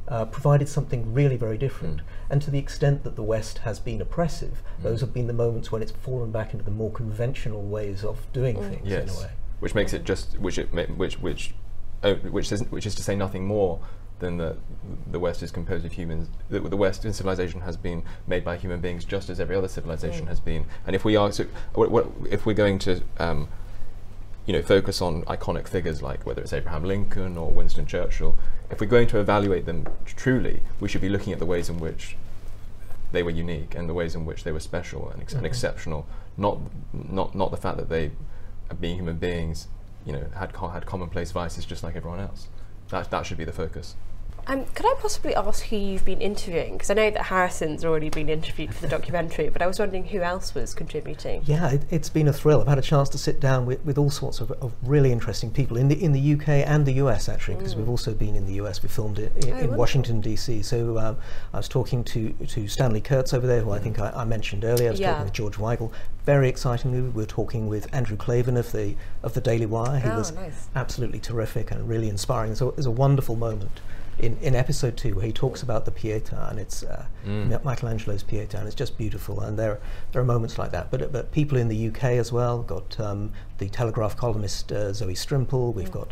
uh, 0.08 0.26
provided 0.26 0.68
something 0.68 1.14
really 1.14 1.38
very 1.38 1.58
different. 1.58 1.98
Mm. 1.98 2.04
And 2.32 2.42
to 2.42 2.52
the 2.52 2.58
extent 2.60 3.04
that 3.04 3.16
the 3.16 3.24
West 3.24 3.60
has 3.60 3.80
been 3.80 4.02
oppressive, 4.02 4.62
Mm. 4.80 4.84
those 4.84 5.02
have 5.02 5.14
been 5.14 5.28
the 5.28 5.34
moments 5.34 5.72
when 5.72 5.82
it's 5.82 5.92
fallen 5.92 6.32
back 6.32 6.52
into 6.54 6.66
the 6.66 6.72
more 6.72 6.92
conventional 6.92 7.62
ways 7.62 8.04
of 8.04 8.18
doing 8.34 8.56
things 8.58 8.92
in 8.92 9.10
a 9.10 9.14
way. 9.14 9.30
which 9.60 9.76
makes 9.76 9.94
it 9.94 10.04
just 10.06 10.38
which 10.40 10.58
it 10.58 10.68
which 10.98 11.20
which 11.20 11.54
oh, 12.04 12.16
which 12.16 12.52
is 12.52 12.62
which 12.70 12.86
is 12.86 12.96
to 12.96 13.04
say 13.04 13.16
nothing 13.16 13.46
more 13.46 13.80
than 14.20 14.38
that 14.38 14.58
the 15.10 15.20
West 15.20 15.42
is 15.42 15.52
composed 15.52 15.86
of 15.86 15.94
humans. 15.94 16.28
The, 16.50 16.60
the 16.60 16.78
Western 16.78 17.14
civilization 17.14 17.62
has 17.62 17.78
been 17.78 18.04
made 18.28 18.44
by 18.44 18.58
human 18.58 18.82
beings, 18.82 19.06
just 19.06 19.30
as 19.30 19.40
every 19.40 19.56
other 19.56 19.68
civilization 19.68 20.28
has 20.28 20.40
been. 20.40 20.66
And 20.86 20.96
if 20.96 21.06
we 21.06 21.16
are 21.16 21.32
so, 21.32 21.46
what, 21.74 21.90
what, 21.90 22.08
if 22.30 22.46
we're 22.46 22.54
going 22.54 22.80
to 22.80 23.02
um, 23.18 23.48
you 24.50 24.54
know, 24.54 24.62
focus 24.64 25.00
on 25.00 25.22
iconic 25.26 25.68
figures 25.68 26.02
like 26.02 26.26
whether 26.26 26.42
it's 26.42 26.54
Abraham 26.54 26.84
Lincoln 26.84 27.38
or 27.38 27.52
Winston 27.52 27.86
Churchill, 27.86 28.36
if 28.72 28.82
we're 28.82 28.88
going 28.88 29.08
to 29.10 29.20
evaluate 29.20 29.68
them 29.68 29.86
truly, 30.06 30.62
we 30.80 30.90
should 30.90 31.02
be 31.02 31.10
looking 31.10 31.34
at 31.34 31.38
the 31.38 31.46
ways 31.46 31.70
in 31.70 31.80
which 31.80 32.16
they 33.12 33.22
were 33.22 33.30
unique 33.30 33.76
and 33.76 33.88
the 33.88 33.94
ways 33.94 34.16
in 34.16 34.26
which 34.26 34.44
they 34.44 34.52
were 34.52 34.60
special 34.60 35.10
and, 35.10 35.22
ex- 35.22 35.34
and 35.34 35.46
exceptional, 35.46 36.08
not 36.36 36.60
not 36.94 37.36
not 37.36 37.52
the 37.52 37.58
fact 37.58 37.78
that 37.78 37.90
they, 37.90 38.12
being 38.80 38.96
human 38.96 39.18
beings, 39.18 39.68
you 40.10 40.16
know, 40.16 40.26
had 40.34 40.56
had 40.56 40.88
commonplace 40.88 41.32
vices 41.32 41.66
just 41.66 41.84
like 41.84 41.96
everyone 41.96 42.20
else. 42.20 42.48
That 42.90 43.12
that 43.12 43.28
should 43.28 43.38
be 43.38 43.46
the 43.46 43.54
focus. 43.54 43.96
Um, 44.50 44.66
could 44.74 44.88
I 44.88 44.96
possibly 45.00 45.36
ask 45.36 45.66
who 45.66 45.76
you've 45.76 46.06
been 46.06 46.22
interviewing? 46.22 46.74
Because 46.74 46.90
I 46.90 46.96
know 46.96 47.12
that 47.12 47.28
Harrison's 47.28 47.86
already 47.86 48.10
been 48.10 48.30
interviewed 48.30 48.74
for 48.74 48.82
the 48.82 48.88
documentary, 48.88 49.48
but 49.50 49.62
I 49.62 49.68
was 49.68 49.78
wondering 49.78 50.06
who 50.06 50.22
else 50.22 50.56
was 50.56 50.74
contributing. 50.74 51.44
Yeah, 51.46 51.70
it, 51.74 51.84
it's 51.92 52.10
been 52.10 52.28
a 52.28 52.34
thrill. 52.34 52.60
I've 52.60 52.68
had 52.68 52.80
a 52.80 52.82
chance 52.82 53.10
to 53.10 53.20
sit 53.20 53.40
down 53.40 53.68
with, 53.68 53.86
with 53.86 54.00
all 54.00 54.10
sorts 54.10 54.40
of, 54.42 54.50
of 54.54 54.74
really 54.82 55.12
interesting 55.12 55.52
people 55.52 55.78
in 55.78 55.88
the 55.88 56.04
in 56.04 56.14
the 56.14 56.34
UK 56.34 56.50
and 56.68 56.84
the 56.88 56.94
US 56.94 57.30
actually, 57.30 57.58
because 57.58 57.76
we've 57.76 57.88
also 57.88 58.12
been 58.16 58.34
in 58.36 58.48
the 58.48 58.54
US. 58.54 58.82
We 58.82 58.90
filmed 58.90 59.20
it 59.20 59.32
in, 59.46 59.56
in. 59.56 59.76
Washington 59.76 60.20
DC. 60.20 60.66
So 60.66 60.98
um, 60.98 61.18
I 61.54 61.58
was 61.58 61.68
talking 61.68 62.04
to 62.06 62.34
to 62.34 62.68
Stanley 62.68 63.02
Kurtz 63.02 63.36
over 63.36 63.46
there, 63.46 63.62
who 63.62 63.70
I 63.70 63.78
think 63.78 64.00
I, 64.00 64.10
I 64.10 64.24
mentioned 64.26 64.66
earlier. 64.66 64.88
I 64.88 64.92
was 64.92 65.00
Yeah. 65.00 65.12
talking 65.12 65.26
with 65.26 65.34
George 65.34 65.58
Weigel. 65.58 65.92
Very 66.26 66.50
excitingly, 66.50 67.02
we 67.02 67.10
were 67.10 67.26
talking 67.28 67.68
with 67.68 67.88
Andrew 67.94 68.18
Klavan 68.18 68.58
of 68.58 68.72
the 68.72 68.96
of 69.22 69.36
the 69.36 69.42
Daily 69.42 69.68
Wire. 69.68 70.00
He 70.00 70.10
Oh, 70.10 70.18
was 70.18 70.32
nice. 70.32 70.70
absolutely 70.76 71.20
terrific 71.20 71.70
and 71.70 71.88
really 71.88 72.10
inspiring. 72.10 72.56
So 72.56 72.68
it 72.68 72.78
was 72.78 72.88
a 72.88 72.92
wonderful 72.92 73.36
moment. 73.36 73.80
In, 74.20 74.38
in 74.42 74.54
episode 74.54 74.98
two, 74.98 75.16
where 75.16 75.26
he 75.26 75.32
talks 75.32 75.64
about 75.64 75.86
the 75.86 75.92
Pietà 75.92 76.52
and 76.52 76.60
it's 76.60 76.84
uh, 76.84 77.06
Mi- 77.26 77.56
Michelangelo's 77.64 78.24
Pietà, 78.24 78.56
and 78.56 78.68
it's 78.68 78.76
just 78.76 78.98
beautiful. 78.98 79.40
And 79.40 79.58
there, 79.58 79.80
there 80.12 80.22
are 80.22 80.26
moments 80.26 80.58
like 80.58 80.72
that. 80.72 80.92
But, 80.92 81.12
but 81.12 81.32
people 81.32 81.58
in 81.58 81.70
the 81.70 81.88
UK 81.88 82.04
as 82.04 82.32
well. 82.32 82.62
Got 82.62 83.00
um, 83.00 83.32
the 83.60 83.70
Telegraph 83.70 84.18
columnist 84.18 84.72
uh, 84.72 84.92
Zoe 84.94 85.14
Strimpel. 85.14 85.74
We've 85.74 85.92
got 85.92 86.12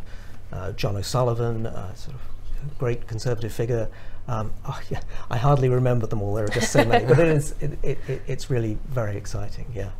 uh, 0.53 0.71
John 0.71 0.95
O'Sullivan, 0.95 1.67
uh, 1.67 1.93
sort 1.95 2.15
of 2.15 2.77
great 2.77 3.07
conservative 3.07 3.51
figure. 3.51 3.89
Um, 4.27 4.53
oh, 4.65 4.79
yeah, 4.89 5.01
I 5.29 5.37
hardly 5.37 5.69
remember 5.69 6.07
them 6.07 6.21
all. 6.21 6.33
There 6.35 6.45
are 6.45 6.49
just 6.49 6.71
so 6.71 6.85
many. 6.85 7.05
But 7.05 7.19
it 7.19 7.27
is, 7.27 7.55
it, 7.59 7.77
it, 7.83 7.97
it, 8.07 8.21
it's 8.25 8.49
really 8.49 8.77
very 8.87 9.17
exciting. 9.17 9.65
Yeah. 9.73 9.91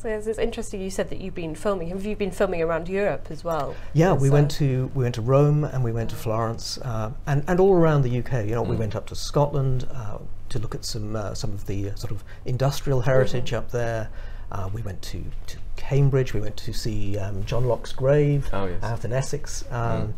So 0.00 0.08
it's, 0.08 0.28
it's 0.28 0.38
interesting 0.38 0.80
you 0.80 0.90
said 0.90 1.10
that 1.10 1.20
you've 1.20 1.34
been 1.34 1.56
filming. 1.56 1.88
Have 1.88 2.06
you 2.06 2.14
been 2.14 2.30
filming 2.30 2.62
around 2.62 2.88
Europe 2.88 3.26
as 3.30 3.42
well? 3.42 3.74
Yeah, 3.94 4.12
we 4.12 4.28
uh, 4.28 4.32
went 4.32 4.50
to 4.52 4.90
we 4.94 5.02
went 5.02 5.16
to 5.16 5.22
Rome 5.22 5.64
and 5.64 5.82
we 5.82 5.90
went 5.90 6.10
to 6.10 6.16
Florence 6.16 6.78
uh, 6.78 7.10
and 7.26 7.42
and 7.48 7.58
all 7.58 7.74
around 7.74 8.02
the 8.02 8.18
UK. 8.18 8.44
You 8.44 8.52
know, 8.52 8.62
we 8.62 8.76
went 8.76 8.94
up 8.94 9.06
to 9.06 9.16
Scotland 9.16 9.88
uh, 9.92 10.18
to 10.50 10.58
look 10.60 10.74
at 10.76 10.84
some 10.84 11.16
uh, 11.16 11.34
some 11.34 11.52
of 11.52 11.66
the 11.66 11.90
uh, 11.90 11.94
sort 11.96 12.12
of 12.12 12.22
industrial 12.44 13.00
heritage 13.00 13.52
up 13.52 13.72
there. 13.72 14.08
Uh, 14.52 14.70
we 14.72 14.80
went 14.82 15.02
to, 15.02 15.22
to 15.46 15.58
Cambridge. 15.76 16.32
We 16.32 16.40
went 16.40 16.56
to 16.58 16.72
see 16.72 17.18
um, 17.18 17.44
John 17.44 17.66
Locke's 17.66 17.92
grave 17.92 18.48
Oh, 18.52 18.64
yes. 18.66 18.82
out 18.82 19.04
in 19.04 19.12
Essex, 19.12 19.64
um, 19.70 20.14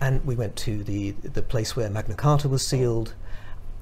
and 0.00 0.24
we 0.26 0.34
went 0.34 0.56
to 0.56 0.82
the 0.82 1.12
the 1.12 1.42
place 1.42 1.76
where 1.76 1.88
Magna 1.88 2.14
Carta 2.16 2.48
was 2.48 2.66
sealed. 2.66 3.14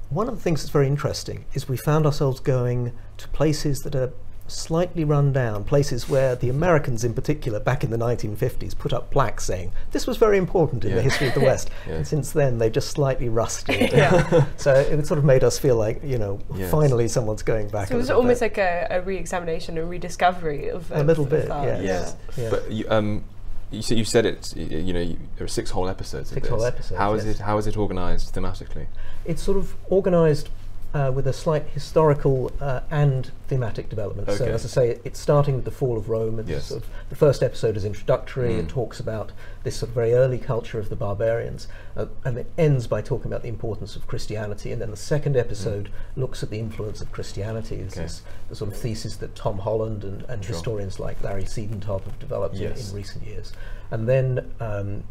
One 0.09 0.29
of 0.29 0.35
the 0.35 0.41
things 0.41 0.61
that's 0.61 0.71
very 0.71 0.85
interesting 0.85 1.45
is 1.55 1.67
we 1.67 1.75
found 1.75 2.05
ourselves 2.05 2.39
going 2.39 2.93
to 3.17 3.27
places 3.29 3.81
that 3.81 3.95
are 3.95 4.13
slightly 4.53 5.03
run 5.03 5.33
down, 5.33 5.63
places 5.63 6.07
where 6.07 6.35
the 6.35 6.49
Americans 6.49 7.03
in 7.03 7.13
particular 7.13 7.59
back 7.59 7.83
in 7.83 7.89
the 7.89 7.97
1950s 7.97 8.77
put 8.77 8.93
up 8.93 9.09
plaques 9.11 9.43
saying 9.43 9.71
this 9.91 10.05
was 10.07 10.17
very 10.17 10.37
important 10.37 10.85
in 10.85 10.93
the 10.95 11.01
history 11.01 11.27
of 11.27 11.33
the 11.33 11.39
West. 11.51 11.69
Yeah. 11.87 11.95
And 11.95 12.07
since 12.07 12.31
then 12.31 12.57
they've 12.57 12.71
just 12.71 12.89
slightly 12.91 13.29
rusted. 13.29 13.91
Yeah. 13.93 14.45
so 14.57 14.73
it 14.73 15.05
sort 15.07 15.17
of 15.17 15.25
made 15.25 15.43
us 15.43 15.59
feel 15.59 15.75
like, 15.75 16.03
you 16.03 16.17
know, 16.17 16.39
Yes. 16.55 16.71
finally 16.71 17.07
someone's 17.07 17.43
going 17.43 17.67
back. 17.69 17.87
So 17.89 17.95
it 17.95 17.97
was 17.97 18.09
almost 18.09 18.39
bit. 18.41 18.51
like 18.51 18.57
a, 18.59 18.87
a 18.91 19.01
re-examination, 19.01 19.77
a 19.77 19.85
rediscovery 19.85 20.69
of 20.69 20.91
A 20.91 20.95
of- 21.01 21.07
little 21.07 21.25
bit, 21.25 21.47
that. 21.47 21.81
yes. 21.83 21.83
Yes. 21.83 22.15
Yeah. 22.37 22.49
But 22.49 22.71
you, 22.71 22.85
um, 22.89 23.23
you 23.71 23.81
said 23.81 23.97
you 23.97 24.05
said 24.05 24.25
it's 24.27 24.55
you 24.55 24.93
know 24.93 24.99
you, 25.01 25.17
there 25.37 25.45
are 25.45 25.47
six 25.47 25.71
whole 25.71 25.89
episodes. 25.89 26.29
Six 26.29 26.45
of 26.45 26.51
whole 26.51 26.59
this. 26.59 26.67
episodes, 26.67 26.97
How 26.99 27.13
is 27.15 27.25
yes. 27.25 27.35
it? 27.37 27.41
How 27.41 27.57
is 27.57 27.65
it 27.65 27.75
organised 27.75 28.35
thematically? 28.35 28.85
It's 29.25 29.41
sort 29.41 29.57
of 29.57 29.73
organised 29.91 30.49
uh, 30.93 31.11
with 31.13 31.25
a 31.27 31.33
slight 31.33 31.65
historical 31.69 32.51
uh, 32.61 32.81
and 32.91 33.31
thematic 33.47 33.89
development. 33.89 34.29
So, 34.31 34.45
as 34.45 34.63
I 34.63 34.67
say, 34.67 34.99
it's 35.03 35.19
starting 35.19 35.55
with 35.55 35.65
the 35.65 35.71
fall 35.71 35.97
of 35.97 36.07
Rome. 36.09 36.37
And 36.39 36.47
Yes. 36.47 36.65
sort 36.65 36.83
of 36.83 36.89
the 37.09 37.15
first 37.15 37.41
episode 37.41 37.75
is 37.75 37.83
introductory. 37.85 38.55
It 38.55 38.65
Mm. 38.67 38.69
talks 38.69 38.99
about 38.99 39.31
this 39.63 39.77
sort 39.77 39.89
of 39.89 39.95
very 39.95 40.13
early 40.13 40.37
culture 40.37 40.77
of 40.79 40.89
the 40.89 40.95
barbarians, 40.95 41.67
uh, 41.97 42.05
and 42.23 42.37
it 42.37 42.45
ends 42.57 42.85
by 42.87 43.01
talking 43.01 43.27
about 43.31 43.41
the 43.41 43.49
importance 43.49 43.95
of 43.95 44.05
Christianity. 44.07 44.71
And 44.71 44.81
then 44.81 44.91
the 44.91 44.97
second 44.97 45.35
episode 45.35 45.89
looks 46.15 46.43
at 46.43 46.49
the 46.49 46.59
influence 46.59 47.01
of 47.01 47.11
Christianity. 47.11 47.77
This 47.83 47.93
Mm. 47.95 47.97
Okay. 47.97 48.05
is 48.05 48.21
the 48.49 48.55
sort 48.55 48.71
of 48.71 48.77
thesis 48.77 49.15
that 49.17 49.35
Tom 49.35 49.59
Holland 49.59 50.03
and, 50.03 50.23
and 50.29 50.43
Sure. 50.43 50.53
historians 50.53 50.99
like 50.99 51.23
Larry 51.23 51.43
Siedentop 51.45 52.03
have 52.03 52.19
developed 52.19 52.55
in, 52.55 52.71
in 52.71 52.93
recent 52.93 53.25
years. 53.25 53.51
And 53.89 54.07
then 54.07 54.51
um, 54.59 55.03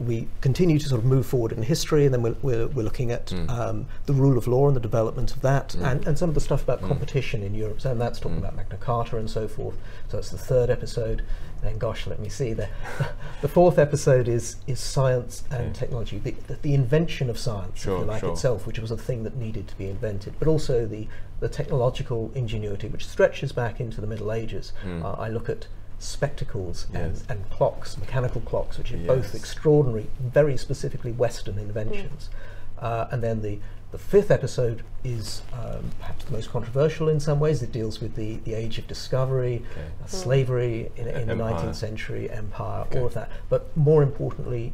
we 0.00 0.26
continue 0.40 0.78
to 0.78 0.88
sort 0.88 0.98
of 1.00 1.04
move 1.04 1.26
forward 1.26 1.52
in 1.52 1.62
history, 1.62 2.04
and 2.06 2.14
then 2.14 2.22
we're, 2.22 2.36
we're, 2.42 2.66
we're 2.68 2.82
looking 2.82 3.10
at 3.12 3.26
Mm. 3.26 3.50
um, 3.50 3.86
the 4.06 4.12
rule 4.12 4.38
of 4.38 4.46
law 4.46 4.66
and 4.66 4.74
the 4.74 4.80
development 4.80 5.30
of 5.36 5.42
that, 5.42 5.68
Mm. 5.78 5.90
and, 5.90 6.06
and 6.06 6.18
some 6.18 6.28
of 6.30 6.34
the 6.34 6.40
stuff 6.40 6.62
about 6.62 6.80
Mm. 6.80 6.88
competition 6.88 7.42
in 7.42 7.54
Europe. 7.54 7.80
So 7.80 7.90
and 7.92 8.00
that's 8.00 8.18
talking 8.18 8.36
Mm. 8.38 8.40
about 8.40 8.56
Magna 8.56 8.76
Carta 8.78 9.16
and 9.18 9.28
so 9.30 9.46
forth. 9.46 9.76
So 10.08 10.16
that's 10.16 10.30
the 10.30 10.38
third 10.38 10.70
episode. 10.70 11.22
And 11.62 11.78
gosh, 11.78 12.06
let 12.06 12.18
me 12.18 12.30
see. 12.30 12.54
The, 12.54 12.68
the 13.42 13.48
fourth 13.48 13.78
episode 13.78 14.26
is 14.28 14.56
is 14.66 14.80
science 14.80 15.44
and 15.50 15.68
Okay. 15.68 15.80
technology, 15.80 16.18
the, 16.18 16.34
the, 16.46 16.56
the 16.62 16.72
invention 16.74 17.28
of 17.28 17.38
science, 17.38 17.80
Sure, 17.80 17.96
if 17.96 18.00
you 18.00 18.06
like 18.06 18.20
sure. 18.20 18.30
itself, 18.32 18.66
which 18.66 18.78
was 18.78 18.90
a 18.90 18.96
thing 18.96 19.24
that 19.24 19.36
needed 19.36 19.68
to 19.68 19.76
be 19.76 19.88
invented, 19.90 20.34
but 20.38 20.48
also 20.48 20.86
the 20.86 21.06
the 21.40 21.48
technological 21.48 22.30
ingenuity, 22.34 22.86
which 22.88 23.06
stretches 23.06 23.50
back 23.52 23.80
into 23.80 24.00
the 24.00 24.06
Middle 24.06 24.30
Ages. 24.32 24.72
Mm. 24.84 25.02
Uh, 25.04 25.12
I 25.12 25.28
look 25.30 25.48
at 25.48 25.66
spectacles 26.00 26.86
Yes. 26.92 27.24
and, 27.28 27.38
and 27.40 27.50
clocks, 27.50 27.96
mechanical 27.98 28.40
clocks, 28.40 28.78
which 28.78 28.92
are 28.92 28.96
both 28.96 29.34
extraordinary, 29.34 30.08
very 30.20 30.56
specifically 30.56 31.12
Western 31.12 31.58
inventions. 31.58 32.30
Uh, 32.78 33.06
and 33.12 33.22
then 33.22 33.42
the, 33.42 33.58
the 33.92 33.98
fifth 33.98 34.30
episode 34.30 34.82
is 35.04 35.42
um, 35.52 35.90
perhaps 36.00 36.24
the 36.24 36.32
most 36.32 36.50
controversial 36.50 37.08
in 37.08 37.20
some 37.20 37.38
ways. 37.38 37.62
It 37.62 37.70
deals 37.70 38.00
with 38.00 38.14
the, 38.14 38.36
the 38.38 38.54
age 38.54 38.78
of 38.78 38.86
discovery, 38.88 39.62
Okay. 39.72 39.86
uh, 40.02 40.06
slavery 40.06 40.90
in, 40.96 41.06
in 41.08 41.28
the 41.28 41.34
19th 41.34 41.74
century, 41.74 42.30
empire, 42.30 42.82
Okay. 42.86 42.98
all 42.98 43.06
of 43.06 43.14
that. 43.14 43.30
But 43.50 43.76
more 43.76 44.02
importantly, 44.02 44.72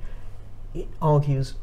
it 0.75 0.87
argues 1.03 1.55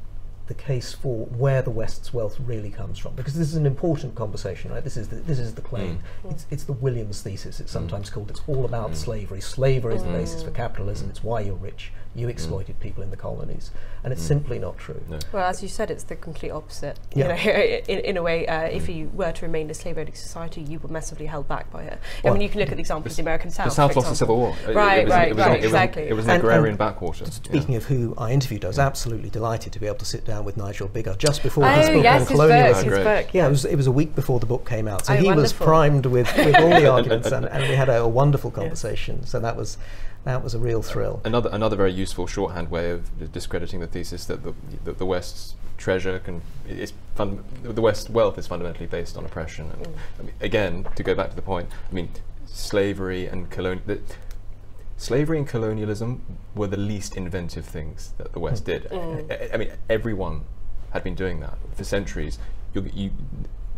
the 0.47 0.53
case 0.53 0.91
for 0.93 1.25
where 1.27 1.61
the 1.61 1.71
West's 1.71 2.13
wealth 2.13 2.37
really 2.39 2.69
comes 2.69 2.99
from, 2.99 3.15
because 3.15 3.33
this 3.33 3.47
is 3.47 3.55
an 3.55 3.65
important 3.65 4.13
conversation, 4.15 4.71
right? 4.71 4.83
This 4.83 4.97
is 4.97 5.07
the, 5.07 5.17
this 5.17 5.39
is 5.39 5.53
the 5.53 5.61
claim. 5.61 5.99
Mm. 6.25 6.31
It's, 6.31 6.45
it's 6.51 6.63
the 6.65 6.73
Williams 6.73 7.21
thesis. 7.21 7.59
It's 7.61 7.71
mm. 7.71 7.73
sometimes 7.73 8.09
mm. 8.09 8.13
called. 8.13 8.29
It's 8.29 8.41
all 8.47 8.65
about 8.65 8.91
mm. 8.91 8.95
slavery. 8.95 9.39
Slavery 9.39 9.95
is 9.95 10.03
the 10.03 10.09
mm. 10.09 10.13
basis 10.13 10.43
for 10.43 10.51
capitalism. 10.51 11.09
It's 11.09 11.23
why 11.23 11.41
you're 11.41 11.55
rich. 11.55 11.91
You 12.15 12.27
mm. 12.27 12.29
exploited 12.29 12.79
people 12.79 13.01
in 13.01 13.09
the 13.09 13.17
colonies, 13.17 13.71
and 14.03 14.13
it's 14.13 14.23
mm. 14.23 14.27
simply 14.27 14.59
not 14.59 14.77
true. 14.77 15.01
No. 15.09 15.19
Well, 15.31 15.45
as 15.45 15.63
you 15.63 15.67
said, 15.67 15.89
it's 15.89 16.03
the 16.03 16.15
complete 16.15 16.51
opposite. 16.51 16.99
Yeah. 17.13 17.35
You 17.35 17.45
know, 17.45 17.63
in, 17.87 17.99
in 17.99 18.17
a 18.17 18.21
way, 18.21 18.45
uh, 18.47 18.63
if 18.63 18.87
mm. 18.87 18.95
you 18.95 19.11
were 19.13 19.31
to 19.31 19.45
remain 19.45 19.69
a 19.69 19.73
slave-owning 19.73 20.13
society, 20.13 20.61
you 20.61 20.79
were 20.79 20.89
massively 20.89 21.25
held 21.25 21.47
back 21.47 21.71
by 21.71 21.83
it. 21.83 21.93
I 21.93 21.97
Well, 22.23 22.33
mean, 22.33 22.41
you 22.43 22.49
can 22.49 22.59
look 22.59 22.69
at 22.69 22.75
the 22.75 22.81
example 22.81 23.09
of 23.09 23.15
the 23.15 23.21
American 23.21 23.49
South. 23.49 23.65
The 23.65 23.71
South 23.71 23.95
lost 23.95 24.09
the 24.09 24.15
Civil 24.15 24.37
War. 24.37 24.55
It- 24.63 24.69
it 24.69 24.75
Right, 24.75 25.03
was- 25.05 25.11
right, 25.13 25.27
it 25.29 25.35
was, 25.35 25.45
right, 25.45 25.51
It 25.51 25.55
was, 25.57 25.65
exactly. 25.65 26.03
it 26.03 26.13
was 26.13 26.25
an 26.25 26.31
And- 26.31 26.43
agrarian 26.43 26.69
and 26.69 26.77
backwater. 26.77 27.25
Speaking 27.31 27.75
of 27.75 27.85
who 27.85 28.13
I 28.17 28.31
interviewed, 28.31 28.63
I 28.63 28.67
was 28.67 28.79
absolutely 28.79 29.29
delighted 29.29 29.73
to 29.73 29.79
be 29.79 29.87
able 29.87 29.97
to 29.97 30.05
sit 30.05 30.25
down 30.25 30.45
with 30.45 30.57
Nigel 30.57 30.87
Biggar 30.87 31.17
just 31.17 31.41
before 31.41 31.65
Oh, 31.65 31.69
his 31.69 31.89
book 31.89 32.03
yes, 32.03 32.13
on 32.13 32.19
his 32.19 32.27
book, 32.27 32.35
colonialism. 32.35 32.83
his 32.83 32.93
Great. 32.93 33.03
book. 33.25 33.33
Yeah, 33.33 33.47
it 33.47 33.49
was, 33.49 33.65
it 33.65 33.75
was 33.75 33.87
a 33.87 33.91
week 33.91 34.15
before 34.15 34.39
the 34.39 34.45
book 34.45 34.67
came 34.67 34.87
out. 34.87 35.05
So 35.07 35.13
Oh, 35.13 35.17
he 35.17 35.31
was 35.31 35.51
primed 35.51 36.05
with, 36.05 36.33
with 36.37 36.55
all 36.57 36.69
the 36.69 36.87
arguments, 36.91 37.31
and, 37.31 37.45
and 37.45 37.67
we 37.67 37.75
had 37.75 37.89
a, 37.89 38.01
a 38.01 38.07
wonderful 38.07 38.51
conversation. 38.51 39.25
So 39.25 39.39
that 39.39 39.55
was, 39.55 39.77
that 40.25 40.43
was 40.43 40.53
a 40.53 40.59
real 40.59 40.81
thrill. 40.81 41.21
Another 41.25 41.49
another 41.51 41.75
very 41.75 41.91
useful 41.91 42.27
shorthand 42.27 42.69
way 42.69 42.91
of 42.91 43.31
discrediting 43.31 43.79
the 43.79 43.87
thesis 43.87 44.25
that 44.25 44.43
the 44.43 44.53
the, 44.83 44.93
the 44.93 45.05
West's 45.05 45.55
treasure 45.77 46.19
can 46.19 46.41
is 46.67 46.93
fun, 47.15 47.43
the 47.63 47.81
West's 47.81 48.09
wealth 48.09 48.37
is 48.37 48.47
fundamentally 48.47 48.87
based 48.87 49.17
on 49.17 49.25
oppression. 49.25 49.69
And 49.71 49.85
mm. 49.85 49.95
I 50.19 50.23
mean, 50.23 50.33
again, 50.39 50.87
to 50.95 51.03
go 51.03 51.13
back 51.13 51.29
to 51.29 51.35
the 51.35 51.41
point, 51.41 51.69
I 51.89 51.93
mean, 51.93 52.09
slavery 52.45 53.27
and 53.27 53.49
colonial. 53.49 53.99
Slavery 54.95 55.37
and 55.39 55.47
colonialism 55.47 56.37
were 56.55 56.67
the 56.67 56.77
least 56.77 57.17
inventive 57.17 57.65
things 57.65 58.13
that 58.17 58.31
the 58.31 58.39
West 58.39 58.63
mm. 58.63 58.67
did. 58.67 58.83
Mm. 58.85 59.31
I, 59.31 59.53
I 59.53 59.57
mean, 59.57 59.71
everyone 59.89 60.45
had 60.91 61.03
been 61.03 61.15
doing 61.15 61.39
that 61.41 61.57
for 61.73 61.83
centuries. 61.83 62.39
You're, 62.73 62.87
you, 62.87 63.11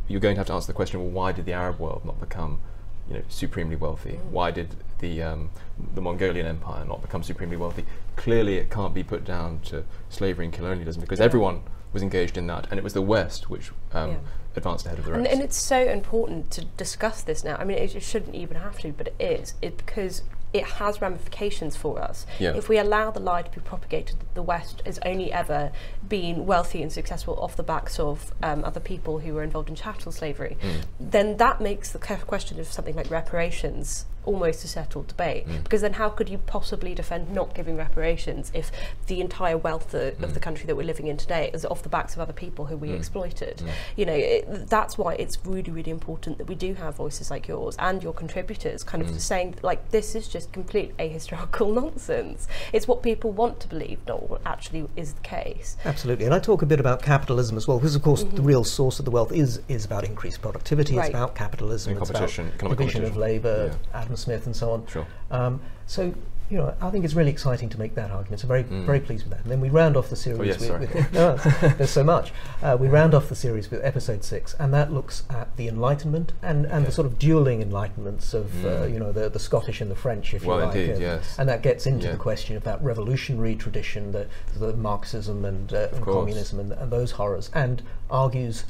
you're 0.07 0.19
going 0.19 0.35
to 0.35 0.39
have 0.39 0.47
to 0.47 0.53
answer 0.53 0.67
the 0.67 0.73
question: 0.73 0.99
Well, 0.99 1.09
why 1.09 1.31
did 1.31 1.45
the 1.45 1.53
Arab 1.53 1.79
world 1.79 2.05
not 2.05 2.19
become, 2.19 2.59
you 3.07 3.15
know, 3.15 3.23
supremely 3.29 3.75
wealthy? 3.75 4.19
Why 4.29 4.51
did 4.51 4.75
the 5.05 5.23
um, 5.23 5.49
the 5.93 6.01
Mongolian 6.01 6.45
Empire 6.45 6.85
not 6.85 7.01
become 7.01 7.23
supremely 7.23 7.57
wealthy? 7.57 7.85
Clearly, 8.15 8.57
it 8.57 8.69
can't 8.69 8.93
be 8.93 9.03
put 9.03 9.23
down 9.25 9.59
to 9.65 9.83
slavery 10.09 10.45
and 10.45 10.53
colonialism 10.53 11.01
because 11.01 11.19
everyone 11.19 11.61
was 11.93 12.01
engaged 12.01 12.37
in 12.37 12.47
that, 12.47 12.67
and 12.69 12.77
it 12.79 12.83
was 12.83 12.93
the 12.93 13.01
West 13.01 13.49
which 13.49 13.71
um, 13.93 14.11
Yeah. 14.11 14.17
advanced 14.55 14.85
ahead 14.85 14.99
of 14.99 15.05
the 15.05 15.11
rest. 15.11 15.19
And, 15.19 15.27
and 15.27 15.41
it's 15.41 15.57
so 15.57 15.79
important 15.79 16.51
to 16.51 16.65
discuss 16.77 17.21
this 17.21 17.43
now. 17.43 17.55
I 17.57 17.63
mean, 17.63 17.77
it, 17.77 17.95
it 17.95 18.03
shouldn't 18.03 18.35
even 18.35 18.57
have 18.57 18.79
to, 18.79 18.91
but 18.91 19.07
it 19.07 19.15
is. 19.19 19.53
It 19.61 19.77
because 19.77 20.23
it 20.53 20.63
has 20.79 21.01
ramifications 21.01 21.75
for 21.75 21.99
us. 22.01 22.25
Yeah. 22.39 22.53
If 22.55 22.69
we 22.69 22.77
allow 22.77 23.11
the 23.11 23.19
lie 23.19 23.41
to 23.41 23.51
be 23.51 23.59
propagated 23.59 24.19
that 24.21 24.33
the 24.35 24.41
West 24.41 24.81
has 24.85 24.99
only 25.05 25.29
ever 25.31 25.71
been 26.07 26.45
wealthy 26.45 26.81
and 26.81 26.89
successful 26.91 27.37
off 27.41 27.57
the 27.57 27.63
backs 27.63 27.99
of 27.99 28.33
um, 28.41 28.63
other 28.63 28.79
people 28.79 29.19
who 29.19 29.33
were 29.33 29.43
involved 29.43 29.67
in 29.69 29.75
chattel 29.75 30.11
slavery, 30.13 30.55
Mm. 30.61 30.81
then 30.99 31.37
that 31.37 31.59
makes 31.59 31.91
the 31.91 31.99
question 31.99 32.57
of 32.59 32.67
something 32.67 32.95
like 32.95 33.09
reparations 33.11 34.05
almost 34.25 34.63
a 34.63 34.67
settled 34.67 35.07
debate. 35.07 35.47
Mm. 35.47 35.63
Because 35.63 35.81
then, 35.81 35.93
how 35.93 36.09
could 36.09 36.29
you 36.29 36.37
possibly 36.39 36.93
defend 36.93 37.31
not 37.31 37.53
giving 37.53 37.77
reparations 37.77 38.51
if 38.53 38.71
the 39.07 39.21
entire 39.21 39.57
wealth 39.57 39.93
of, 39.93 40.15
Mm. 40.17 40.23
of 40.23 40.33
the 40.33 40.39
country 40.39 40.65
that 40.65 40.75
we're 40.75 40.83
living 40.85 41.07
in 41.07 41.17
today 41.17 41.49
is 41.53 41.65
off 41.65 41.83
the 41.83 41.89
backs 41.89 42.13
of 42.15 42.19
other 42.21 42.33
people 42.33 42.65
who 42.65 42.77
we 42.77 42.89
Mm. 42.89 42.97
exploited? 42.97 43.61
You 43.95 44.05
know, 44.05 44.13
it, 44.13 44.69
that's 44.69 44.97
why 44.97 45.15
it's 45.15 45.37
really, 45.45 45.71
really 45.71 45.91
important 45.91 46.37
that 46.37 46.47
we 46.47 46.55
do 46.55 46.73
have 46.75 46.95
voices 46.95 47.29
like 47.31 47.47
yours 47.47 47.75
and 47.79 48.01
your 48.03 48.13
contributors 48.13 48.83
kind 48.83 49.03
Mm. 49.03 49.09
of 49.09 49.21
saying, 49.21 49.55
like, 49.61 49.91
this 49.91 50.15
is 50.15 50.27
just 50.27 50.51
complete 50.51 50.95
ahistorical 50.97 51.73
nonsense. 51.81 52.47
It's 52.73 52.87
what 52.87 53.01
people 53.03 53.31
want 53.31 53.59
to 53.61 53.67
believe, 53.67 53.99
not 54.07 54.29
what 54.29 54.41
actually 54.45 54.87
is 54.95 55.13
the 55.13 55.21
case. 55.21 55.77
Absolutely, 55.85 56.25
and 56.25 56.33
I 56.33 56.39
talk 56.39 56.61
a 56.61 56.65
bit 56.65 56.79
about 56.79 57.01
capitalism 57.01 57.57
as 57.57 57.67
well, 57.67 57.77
because 57.79 57.95
of 57.95 58.01
course 58.01 58.23
the 58.23 58.41
real 58.41 58.63
source 58.63 58.99
of 58.99 59.05
the 59.05 59.11
wealth 59.11 59.31
is 59.31 59.61
is 59.67 59.85
about 59.85 60.03
increased 60.03 60.41
productivity. 60.41 60.91
Mm-hmm. 60.93 60.99
Right. 60.99 61.05
It's 61.09 61.15
about 61.15 61.35
capitalism. 61.35 61.93
And 61.93 62.01
it's 62.01 62.09
about 62.09 62.19
competition, 62.29 62.51
division 62.69 63.03
of 63.05 63.17
labour, 63.17 63.71
Yeah. 63.71 63.99
Smith, 64.17 64.45
and 64.45 64.55
so 64.55 64.71
on. 64.71 64.87
Sure. 64.87 65.05
Um, 65.31 65.61
so 65.87 66.13
you 66.47 66.57
know, 66.59 66.75
I 66.79 66.91
think 66.91 67.03
it's 67.05 67.15
really 67.15 67.31
exciting 67.31 67.69
to 67.69 67.79
make 67.79 67.95
that 67.95 68.11
argument. 68.11 68.39
So 68.39 68.47
very 68.47 68.61
very 68.61 68.99
pleased 68.99 69.23
with 69.23 69.33
that. 69.33 69.41
And 69.41 69.51
then 69.51 69.61
we 69.61 69.69
round 69.69 69.97
off 69.97 70.11
the 70.11 70.15
series. 70.15 70.57
Mm. 70.57 70.69
Oh, 70.69 70.79
yes, 70.79 70.93
with, 70.93 70.93
with 70.93 71.13
no, 71.61 71.69
there's 71.69 71.89
so 71.89 72.03
much. 72.03 72.31
Uh, 72.61 72.77
we 72.79 72.87
round 72.87 73.15
off 73.15 73.29
the 73.29 73.35
series 73.35 73.71
with 73.71 73.83
episode 73.83 74.23
six, 74.23 74.53
and 74.59 74.71
that 74.71 74.93
looks 74.93 75.23
at 75.31 75.57
the 75.57 75.67
Enlightenment 75.67 76.33
and, 76.43 76.67
and 76.67 76.85
the 76.85 76.91
sort 76.91 77.07
of 77.07 77.17
dueling 77.17 77.63
Enlightenments 77.67 78.35
of 78.35 78.63
uh, 78.63 78.83
you 78.85 78.99
know 78.99 79.11
the, 79.11 79.27
the 79.27 79.39
Scottish 79.39 79.81
and 79.81 79.89
the 79.89 79.95
French, 79.95 80.35
if 80.35 80.43
Mm. 80.43 80.45
Well, 80.45 80.59
you 80.59 80.65
like. 80.67 80.75
indeed, 80.75 80.89
and, 80.91 81.01
yes. 81.01 81.35
and 81.39 81.49
that 81.49 81.63
gets 81.63 81.87
into 81.87 82.05
Yeah. 82.05 82.11
the 82.11 82.19
question 82.19 82.55
of 82.55 82.63
that 82.63 82.79
revolutionary 82.83 83.55
tradition, 83.55 84.11
the, 84.11 84.27
the 84.55 84.73
Marxism 84.75 85.45
and, 85.45 85.73
uh, 85.73 85.87
and 85.93 86.03
communism 86.05 86.59
and, 86.59 86.71
and 86.73 86.91
those 86.91 87.11
horrors, 87.11 87.49
and 87.55 87.81
argues, 88.11 88.65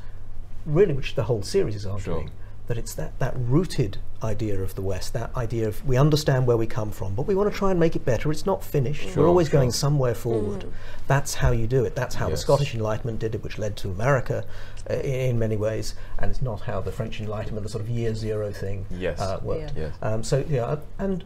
really, 0.65 0.93
which 0.93 1.15
the 1.15 1.23
whole 1.23 1.41
series 1.43 1.75
is 1.75 1.86
arguing, 1.86 2.27
Sure. 2.27 2.36
that 2.67 2.77
it's 2.77 2.93
that, 2.93 3.19
that 3.19 3.34
rooted 3.38 3.97
idea 4.25 4.59
of 4.61 4.75
the 4.75 4.81
West, 4.81 5.13
that 5.13 5.29
idea 5.38 5.67
of 5.67 5.85
we 5.88 5.95
understand 5.97 6.45
where 6.47 6.57
we 6.57 6.67
come 6.67 6.91
from, 6.91 7.15
but 7.15 7.23
we 7.27 7.35
want 7.35 7.51
to 7.51 7.57
try 7.57 7.71
and 7.71 7.79
make 7.79 7.95
it 7.95 8.03
better. 8.03 8.31
It's 8.31 8.45
not 8.45 8.63
finished. 8.63 9.09
Sure, 9.09 9.23
We're 9.23 9.29
always 9.29 9.47
sure. 9.49 9.59
going 9.59 9.71
somewhere 9.71 10.15
forward. 10.15 10.65
That's 11.07 11.35
how 11.35 11.51
you 11.51 11.67
do 11.67 11.85
it. 11.85 11.95
That's 11.95 12.15
how 12.15 12.29
the 12.29 12.38
Scottish 12.38 12.73
Enlightenment 12.75 13.19
did 13.19 13.35
it, 13.35 13.43
which 13.43 13.57
led 13.57 13.77
to 13.77 13.89
America 13.89 14.43
uh, 14.89 14.95
in, 14.95 15.29
in 15.31 15.39
many 15.39 15.55
ways, 15.55 15.95
and 16.19 16.29
it's 16.31 16.41
not 16.41 16.61
how 16.61 16.81
the 16.81 16.91
French 16.91 17.21
Enlightenment, 17.21 17.63
the 17.63 17.69
sort 17.69 17.83
of 17.83 17.89
year 17.89 18.13
zero 18.15 18.51
thing, 18.51 18.85
Yes. 18.91 19.19
uh, 19.21 19.39
worked. 19.41 19.73
Yeah. 19.77 19.83
Yes. 19.83 19.93
Um, 20.01 20.23
so 20.23 20.43
yeah, 20.49 20.75
and 20.99 21.23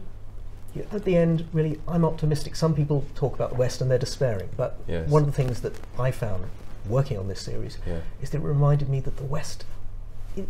yeah, 0.74 0.84
at 0.92 1.04
the 1.04 1.16
end, 1.16 1.46
really, 1.52 1.80
I'm 1.88 2.04
optimistic. 2.04 2.54
Some 2.54 2.74
people 2.74 3.04
talk 3.16 3.34
about 3.34 3.50
the 3.50 3.56
West 3.56 3.80
and 3.80 3.90
they're 3.90 3.98
despairing, 3.98 4.50
but 4.56 4.78
Yes. 4.86 5.08
one 5.08 5.22
of 5.22 5.26
the 5.26 5.32
things 5.34 5.62
that 5.62 5.74
I 5.98 6.10
found 6.12 6.44
working 6.88 7.18
on 7.18 7.28
this 7.28 7.40
series 7.40 7.78
Yeah. 7.86 7.98
is 8.22 8.30
that 8.30 8.38
it 8.38 8.44
reminded 8.44 8.88
me 8.88 9.00
that 9.00 9.16
the 9.16 9.24
West, 9.24 9.64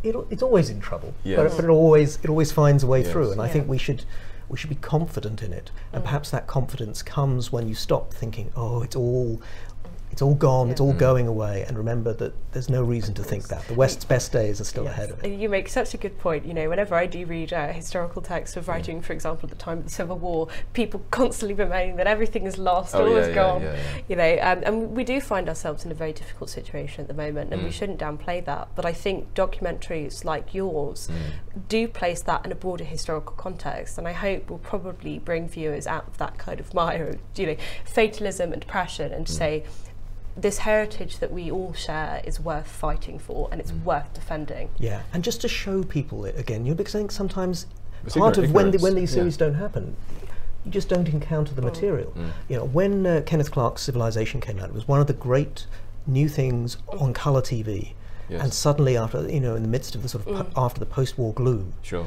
it, 0.03 0.15
it, 0.15 0.27
it's 0.31 0.43
always 0.43 0.71
in 0.71 0.81
trouble, 0.81 1.15
but, 1.23 1.29
Yes. 1.29 1.55
but 1.55 1.65
it 1.65 1.71
always 1.71 2.19
it 2.23 2.29
always 2.29 2.53
finds 2.53 2.83
a 2.83 2.87
way 2.87 3.03
through, 3.03 3.25
Yes. 3.27 3.33
and 3.33 3.43
I 3.43 3.49
think 3.49 3.69
we 3.69 3.79
should. 3.79 4.05
We 4.49 4.57
should 4.59 4.71
be 4.71 4.75
confident 4.77 5.45
in 5.45 5.53
it, 5.53 5.71
and 5.93 6.03
mm. 6.03 6.07
perhaps 6.07 6.31
that 6.33 6.49
confidence 6.49 7.05
comes 7.05 7.53
when 7.53 7.69
you 7.69 7.77
stop 7.77 8.13
thinking, 8.13 8.51
"Oh, 8.57 8.83
it's 8.83 8.97
all, 8.97 9.41
it's 10.21 10.27
all 10.27 10.35
gone, 10.35 10.69
it's 10.71 10.83
all 10.83 10.93
going 10.93 11.27
away," 11.27 11.65
and 11.67 11.79
remember 11.79 12.13
that 12.13 12.35
there's 12.53 12.69
no 12.69 12.83
reason 12.83 13.15
to 13.15 13.25
think 13.25 13.49
that. 13.49 13.67
The 13.69 13.73
West's 13.73 14.05
best 14.05 14.33
days 14.33 14.61
are 14.61 14.65
still 14.65 14.87
ahead 14.87 15.11
of 15.11 15.25
it. 15.25 15.31
You 15.31 15.49
make 15.49 15.67
such 15.71 15.95
a 15.95 15.97
good 15.97 16.19
point. 16.19 16.45
You 16.45 16.53
know, 16.53 16.69
whenever 16.69 16.95
I 16.95 17.07
do 17.07 17.25
read 17.25 17.55
uh, 17.55 17.69
historical 17.73 18.21
texts 18.21 18.55
of 18.59 18.69
writing, 18.69 19.01
for 19.01 19.15
example, 19.15 19.47
at 19.49 19.51
the 19.59 19.65
time 19.65 19.79
of 19.79 19.85
the 19.85 19.91
Civil 19.91 20.19
War, 20.19 20.49
people 20.75 21.01
constantly 21.11 21.55
bemoaning 21.55 21.97
that 21.97 22.07
everything 22.07 22.45
is 22.45 22.59
lost, 22.59 22.95
Oh, 22.95 23.07
all 23.07 23.13
yeah, 23.15 23.17
is 23.23 23.29
yeah, 23.29 23.35
gone. 23.35 23.63
yeah, 23.63 23.73
yeah. 23.73 24.03
You 24.09 24.17
know, 24.17 24.39
um, 24.43 24.63
and 24.65 24.95
we 24.95 25.05
do 25.05 25.23
find 25.23 25.49
ourselves 25.49 25.87
in 25.87 25.91
a 25.91 25.95
very 25.95 26.13
difficult 26.13 26.51
situation 26.51 27.01
at 27.01 27.09
the 27.09 27.15
moment, 27.15 27.51
and 27.55 27.63
we 27.63 27.71
Mm. 27.71 27.73
shouldn't 27.73 27.99
downplay 27.99 28.45
that. 28.45 28.69
But 28.75 28.85
I 28.85 28.93
think 28.93 29.33
documentaries 29.33 30.23
like 30.27 30.53
yours 30.53 31.09
Mm. 31.11 31.67
do 31.69 31.89
place 31.89 32.21
that 32.23 32.45
in 32.45 32.53
a 32.53 32.57
broader 32.57 32.85
historical 32.85 33.35
context, 33.37 33.97
and 33.97 34.07
I 34.07 34.13
hope 34.13 34.51
will 34.51 34.59
probably 34.59 35.19
bring 35.19 35.49
viewers 35.49 35.87
out 35.87 36.07
of 36.09 36.19
that 36.19 36.37
kind 36.37 36.61
of 36.61 36.75
mire 36.75 37.07
of, 37.09 37.19
you 37.37 37.47
know, 37.47 37.57
fatalism 37.87 38.53
and 38.53 38.61
depression, 38.61 39.13
Mm. 39.13 39.17
and 39.17 39.27
to 39.27 39.33
say. 39.33 39.65
This 40.41 40.59
heritage 40.59 41.19
that 41.19 41.31
we 41.33 41.51
all 41.51 41.73
share 41.75 42.21
is 42.25 42.41
worth 42.41 42.67
fighting 42.67 43.19
for 43.19 43.49
and 43.53 43.61
Mm. 43.61 43.65
it's 43.65 43.73
worth 43.73 44.13
defending. 44.15 44.71
Yeah, 44.79 45.03
and 45.13 45.23
just 45.23 45.41
to 45.43 45.49
show 45.49 45.83
people 45.83 46.25
it 46.25 46.39
again, 46.39 46.65
you 46.65 46.73
know, 46.73 46.77
because 46.77 46.95
I 46.95 46.99
think 47.01 47.13
sometimes 47.13 47.67
It's 48.07 48.17
part 48.17 48.39
of 48.39 48.51
when 48.53 48.71
the, 48.71 48.79
when 48.79 48.95
these 48.95 49.11
yeah. 49.13 49.21
series 49.21 49.37
don't 49.37 49.55
happen, 49.55 49.97
you 50.65 50.71
just 50.71 50.89
don't 50.89 51.09
encounter 51.09 51.53
the 51.55 51.63
material. 51.63 52.13
Mm. 52.17 52.31
You 52.49 52.57
know, 52.57 52.65
when 52.65 53.07
uh, 53.07 53.23
Kenneth 53.27 53.51
Clark's 53.51 53.83
Civilization 53.83 54.41
came 54.41 54.59
out, 54.59 54.69
it 54.69 54.75
was 54.75 54.89
one 54.89 55.01
of 55.01 55.07
the 55.07 55.13
great 55.13 55.67
new 56.07 56.29
things 56.29 56.79
on 56.89 57.13
colour 57.13 57.43
TV. 57.43 57.93
Yes. 58.31 58.43
And 58.43 58.55
suddenly, 58.55 58.97
after 58.97 59.29
you 59.29 59.41
know, 59.41 59.57
in 59.57 59.63
the 59.63 59.69
midst 59.69 59.95
of 59.97 60.03
the 60.03 60.09
sort 60.09 60.27
of 60.27 60.33
po- 60.55 60.63
after 60.65 60.79
the 60.81 60.87
post-war 60.87 61.33
gloom, 61.35 61.73
Sure. 61.83 62.07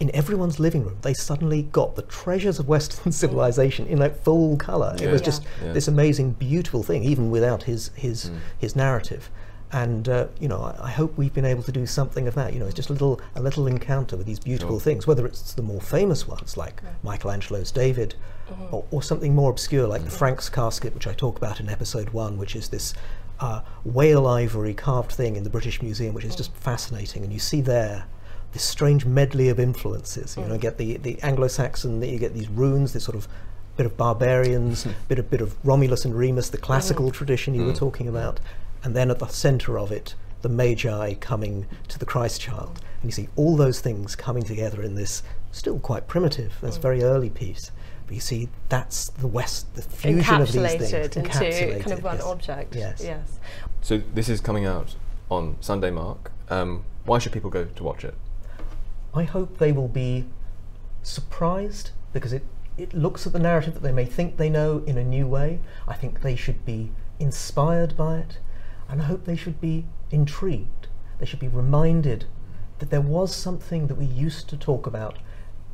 In 0.00 0.10
everyone's 0.14 0.58
living 0.58 0.84
room, 0.84 0.96
they 1.02 1.14
suddenly 1.14 1.62
got 1.62 1.94
the 1.94 2.02
treasures 2.02 2.58
of 2.58 2.68
Western 2.68 3.12
civilization 3.22 3.86
in 3.86 3.98
like 3.98 4.22
full 4.22 4.56
colour. 4.56 4.96
It 5.00 5.10
was 5.10 5.20
Yeah. 5.20 5.24
just 5.24 5.42
Yeah. 5.64 5.72
this 5.72 5.86
amazing, 5.88 6.32
beautiful 6.32 6.82
thing, 6.82 7.04
even 7.04 7.30
without 7.30 7.62
his 7.64 7.90
his 7.94 8.26
Mm. 8.30 8.38
his 8.58 8.74
narrative. 8.76 9.30
And 9.72 10.08
uh, 10.08 10.26
you 10.38 10.46
know, 10.48 10.60
I, 10.60 10.86
I 10.86 10.90
hope 10.90 11.16
we've 11.16 11.32
been 11.34 11.44
able 11.44 11.62
to 11.64 11.72
do 11.72 11.86
something 11.86 12.28
of 12.28 12.34
that. 12.34 12.52
You 12.52 12.60
know, 12.60 12.66
it's 12.66 12.74
just 12.74 12.90
a 12.90 12.92
little 12.92 13.20
a 13.36 13.40
little 13.42 13.66
encounter 13.66 14.16
with 14.16 14.26
these 14.26 14.38
beautiful 14.40 14.76
Sure. 14.78 14.84
things, 14.84 15.06
whether 15.06 15.26
it's 15.26 15.52
the 15.54 15.62
more 15.62 15.80
famous 15.80 16.26
ones 16.28 16.56
like 16.56 16.82
Michelangelo's 17.02 17.70
David, 17.70 18.14
Mm-hmm. 18.50 18.74
or, 18.74 18.84
or 18.90 19.02
something 19.02 19.34
more 19.34 19.50
obscure 19.50 19.86
like 19.86 20.04
the 20.04 20.10
Franks 20.10 20.50
casket, 20.50 20.92
which 20.94 21.06
I 21.06 21.14
talk 21.14 21.38
about 21.38 21.60
in 21.60 21.68
episode 21.70 22.10
one, 22.10 22.36
which 22.36 22.54
is 22.56 22.68
this. 22.68 22.94
Uh, 23.40 23.60
whale 23.84 24.28
ivory 24.28 24.74
carved 24.74 25.10
thing 25.10 25.34
in 25.34 25.42
the 25.42 25.50
British 25.50 25.82
Museum, 25.82 26.14
which 26.14 26.24
is 26.24 26.36
just 26.36 26.52
fascinating, 26.54 27.24
and 27.24 27.32
you 27.32 27.40
see 27.40 27.60
there 27.60 28.04
this 28.54 28.62
strange 28.62 29.04
medley 29.04 29.50
of 29.50 29.60
influences. 29.60 30.36
You 30.36 30.44
know, 30.44 30.50
mm. 30.50 30.52
you 30.54 30.58
get 30.58 30.78
the, 30.78 30.96
the 30.96 31.20
Anglo-Saxon, 31.22 32.00
you 32.02 32.18
get 32.18 32.32
these 32.32 32.48
runes, 32.48 32.94
this 32.94 33.04
sort 33.04 33.16
of 33.16 33.28
bit 33.76 33.84
of 33.84 33.96
barbarians, 33.96 34.84
hmm. 34.84 34.92
bit 35.08 35.18
of 35.18 35.28
bit 35.28 35.40
of 35.40 35.56
Romulus 35.66 36.04
and 36.04 36.16
Remus, 36.16 36.48
the 36.50 36.58
classical 36.58 37.10
mm. 37.10 37.12
tradition 37.12 37.54
you 37.54 37.64
were 37.66 37.72
mm. 37.72 37.76
talking 37.76 38.06
about, 38.06 38.38
and 38.84 38.94
then 38.94 39.10
at 39.10 39.18
the 39.18 39.26
centre 39.26 39.76
of 39.76 39.90
it, 39.90 40.14
the 40.42 40.48
Magi 40.48 41.14
coming 41.14 41.66
to 41.88 41.98
the 41.98 42.06
Christ 42.06 42.40
child. 42.40 42.80
And 43.02 43.10
you 43.10 43.12
see 43.12 43.28
all 43.34 43.56
those 43.56 43.80
things 43.80 44.14
coming 44.14 44.44
together 44.44 44.80
in 44.82 44.94
this 44.94 45.24
still 45.50 45.80
quite 45.80 46.06
primitive, 46.06 46.52
this 46.60 46.76
very 46.76 47.02
early 47.02 47.30
piece. 47.30 47.72
But 48.06 48.14
you 48.14 48.20
see, 48.20 48.48
that's 48.68 49.08
the 49.08 49.26
West, 49.26 49.74
the 49.74 49.82
fusion 49.82 50.40
of 50.40 50.52
these 50.52 50.74
things. 50.74 50.92
Encapsulated 50.92 51.72
into 51.72 51.82
kind 51.82 51.92
of 51.98 52.04
one 52.04 52.16
yes. 52.16 52.24
object. 52.24 52.76
Yes. 52.76 53.02
Yes. 53.02 53.40
So 53.80 54.02
this 54.14 54.28
is 54.28 54.40
coming 54.40 54.66
out 54.66 54.94
on 55.30 55.56
Sunday, 55.60 55.90
Marc. 55.90 56.30
Um, 56.48 56.84
why 57.06 57.18
should 57.18 57.32
people 57.32 57.50
go 57.50 57.64
to 57.64 57.82
watch 57.82 58.04
it? 58.04 58.14
I 59.14 59.22
hope 59.24 59.58
they 59.58 59.70
will 59.70 59.88
be 59.88 60.26
surprised 61.02 61.90
because 62.12 62.32
it, 62.32 62.44
it 62.76 62.94
looks 62.94 63.26
at 63.26 63.32
the 63.32 63.38
narrative 63.38 63.74
that 63.74 63.82
they 63.82 63.92
may 63.92 64.06
think 64.06 64.36
they 64.36 64.50
know 64.50 64.82
in 64.86 64.98
a 64.98 65.04
new 65.04 65.28
way. 65.28 65.60
I 65.86 65.94
think 65.94 66.20
they 66.20 66.34
should 66.34 66.64
be 66.64 66.90
inspired 67.20 67.96
by 67.96 68.18
it, 68.18 68.38
and 68.88 69.00
I 69.00 69.04
hope 69.04 69.24
they 69.24 69.36
should 69.36 69.60
be 69.60 69.86
intrigued. 70.10 70.88
They 71.18 71.26
should 71.26 71.38
be 71.38 71.48
reminded 71.48 72.24
that 72.80 72.90
there 72.90 73.00
was 73.00 73.32
something 73.34 73.86
that 73.86 73.94
we 73.94 74.04
used 74.04 74.48
to 74.48 74.56
talk 74.56 74.84
about, 74.84 75.18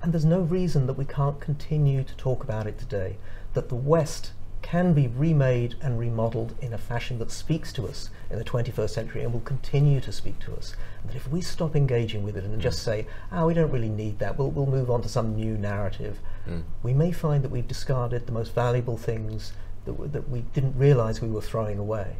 and 0.02 0.12
there's 0.12 0.26
no 0.26 0.40
reason 0.40 0.86
that 0.86 0.98
we 0.98 1.06
can't 1.06 1.40
continue 1.40 2.04
to 2.04 2.16
talk 2.16 2.44
about 2.44 2.66
it 2.66 2.78
today. 2.78 3.16
That 3.54 3.70
the 3.70 3.74
West 3.74 4.32
can 4.62 4.92
be 4.92 5.08
remade 5.08 5.74
and 5.80 5.98
remodeled 5.98 6.54
in 6.60 6.72
a 6.72 6.78
fashion 6.78 7.18
that 7.18 7.30
speaks 7.30 7.72
to 7.72 7.86
us 7.86 8.10
in 8.30 8.38
the 8.38 8.44
21st 8.44 8.90
century 8.90 9.22
and 9.22 9.32
will 9.32 9.40
continue 9.40 10.00
to 10.00 10.12
speak 10.12 10.38
to 10.40 10.54
us. 10.54 10.74
That 11.04 11.16
if 11.16 11.28
we 11.28 11.40
stop 11.40 11.74
engaging 11.74 12.22
with 12.22 12.36
it 12.36 12.44
and 12.44 12.60
just 12.60 12.80
mm. 12.80 12.84
say, 12.84 13.06
oh, 13.32 13.46
we 13.46 13.54
don't 13.54 13.70
really 13.70 13.88
need 13.88 14.18
that, 14.18 14.38
we'll, 14.38 14.50
we'll 14.50 14.66
move 14.66 14.90
on 14.90 15.02
to 15.02 15.08
some 15.08 15.34
new 15.34 15.56
narrative, 15.56 16.18
mm. 16.48 16.62
we 16.82 16.92
may 16.92 17.12
find 17.12 17.42
that 17.44 17.50
we've 17.50 17.66
discarded 17.66 18.26
the 18.26 18.32
most 18.32 18.54
valuable 18.54 18.96
things 18.96 19.52
that, 19.84 19.92
w- 19.92 20.10
that 20.10 20.28
we 20.28 20.42
didn't 20.52 20.76
realize 20.76 21.20
we 21.20 21.28
were 21.28 21.40
throwing 21.40 21.78
away. 21.78 22.16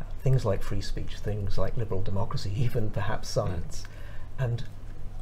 Uh, 0.00 0.04
things 0.20 0.44
like 0.44 0.62
free 0.62 0.80
speech, 0.80 1.18
things 1.18 1.58
like 1.58 1.76
liberal 1.76 2.02
democracy, 2.02 2.52
even 2.56 2.90
perhaps 2.90 3.30
mm. 3.30 3.34
science. 3.34 3.84
And 4.38 4.64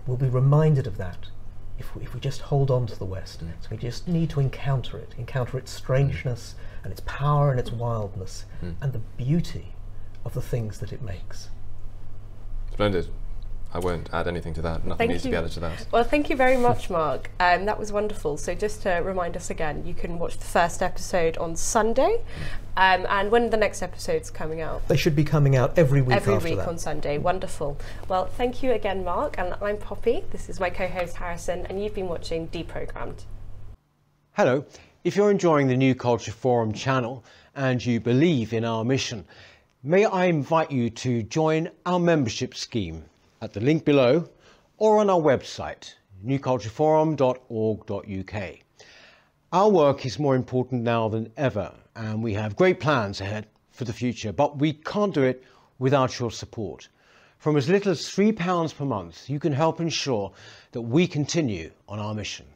we'll 0.06 0.16
be 0.16 0.28
reminded 0.28 0.86
of 0.86 0.98
that 0.98 1.26
if 1.78 1.94
we, 1.94 2.02
if 2.02 2.14
we 2.14 2.20
just 2.20 2.40
hold 2.40 2.70
on 2.70 2.86
to 2.86 2.98
the 2.98 3.04
West. 3.04 3.40
So 3.40 3.68
we 3.70 3.76
just 3.76 4.08
need 4.08 4.30
to 4.30 4.40
encounter 4.40 4.98
it, 4.98 5.14
encounter 5.18 5.58
its 5.58 5.70
strangeness 5.70 6.54
mm. 6.54 6.84
and 6.84 6.92
its 6.92 7.02
power 7.06 7.50
and 7.50 7.60
its 7.60 7.70
wildness 7.70 8.44
mm. 8.62 8.74
and 8.80 8.92
the 8.92 9.00
beauty 9.16 9.74
of 10.24 10.34
the 10.34 10.42
things 10.42 10.78
that 10.80 10.92
it 10.92 11.02
makes. 11.02 11.50
Splendid. 12.72 13.08
I 13.76 13.78
won't 13.78 14.08
add 14.10 14.26
anything 14.26 14.54
to 14.54 14.62
that. 14.62 14.86
Nothing 14.86 14.96
Thank 14.96 15.10
needs 15.10 15.22
to 15.24 15.28
be 15.28 15.36
added 15.36 15.52
to 15.52 15.60
that. 15.60 15.86
Well, 15.92 16.02
thank 16.02 16.30
you 16.30 16.36
very 16.36 16.56
much, 16.56 16.88
Marc. 16.88 17.30
Um, 17.38 17.66
that 17.66 17.78
was 17.78 17.92
wonderful. 17.92 18.38
So, 18.38 18.54
just 18.54 18.80
to 18.84 19.02
remind 19.04 19.36
us 19.36 19.50
again, 19.50 19.84
you 19.84 19.92
can 19.92 20.18
watch 20.18 20.38
the 20.38 20.46
first 20.46 20.82
episode 20.82 21.36
on 21.36 21.56
Sunday, 21.56 22.22
um, 22.78 23.06
and 23.10 23.30
when 23.30 23.44
are 23.44 23.48
the 23.50 23.58
next 23.58 23.82
episode's 23.82 24.30
coming 24.30 24.62
out? 24.62 24.88
They 24.88 24.96
should 24.96 25.14
be 25.14 25.24
coming 25.24 25.56
out 25.56 25.76
every 25.76 26.00
week 26.00 26.16
Every 26.16 26.36
after 26.36 26.48
week 26.48 26.56
that. 26.56 26.68
on 26.68 26.78
Sunday. 26.78 27.18
Wonderful. 27.18 27.76
Well, 28.08 28.24
thank 28.24 28.62
you 28.62 28.72
again, 28.72 29.04
Marc. 29.04 29.38
And 29.38 29.54
I'm 29.60 29.76
Poppy. 29.76 30.24
This 30.32 30.48
is 30.48 30.58
my 30.58 30.70
co 30.70 30.86
host, 30.86 31.16
Harrison, 31.16 31.66
and 31.66 31.84
you've 31.84 31.94
been 31.94 32.08
watching 32.08 32.48
Deprogrammed. 32.48 33.24
Hello. 34.32 34.64
If 35.04 35.16
you're 35.16 35.30
enjoying 35.30 35.68
the 35.68 35.76
New 35.76 35.94
Culture 35.94 36.32
Forum 36.32 36.72
channel 36.72 37.22
and 37.54 37.84
you 37.84 38.00
believe 38.00 38.54
in 38.54 38.64
our 38.64 38.86
mission, 38.86 39.26
may 39.82 40.06
I 40.06 40.24
invite 40.24 40.70
you 40.70 40.88
to 40.88 41.22
join 41.24 41.68
our 41.84 42.00
membership 42.00 42.54
scheme 42.54 43.04
at 43.40 43.52
the 43.52 43.60
link 43.60 43.84
below 43.84 44.28
or 44.78 44.98
on 44.98 45.10
our 45.10 45.20
website, 45.20 45.94
newcultureforum.org.uk. 46.24 48.58
Our 49.52 49.70
work 49.70 50.04
is 50.04 50.18
more 50.18 50.34
important 50.34 50.82
now 50.82 51.08
than 51.08 51.32
ever, 51.36 51.72
and 51.94 52.22
we 52.22 52.34
have 52.34 52.56
great 52.56 52.80
plans 52.80 53.20
ahead 53.20 53.46
for 53.70 53.84
the 53.84 53.92
future, 53.92 54.32
but 54.32 54.58
we 54.58 54.72
can't 54.72 55.14
do 55.14 55.22
it 55.22 55.44
without 55.78 56.18
your 56.18 56.30
support. 56.30 56.88
From 57.38 57.56
as 57.56 57.68
little 57.68 57.92
as 57.92 58.00
£3 58.00 58.76
per 58.76 58.84
month, 58.84 59.30
you 59.30 59.38
can 59.38 59.52
help 59.52 59.80
ensure 59.80 60.32
that 60.72 60.80
we 60.80 61.06
continue 61.06 61.70
on 61.88 61.98
our 61.98 62.14
mission. 62.14 62.46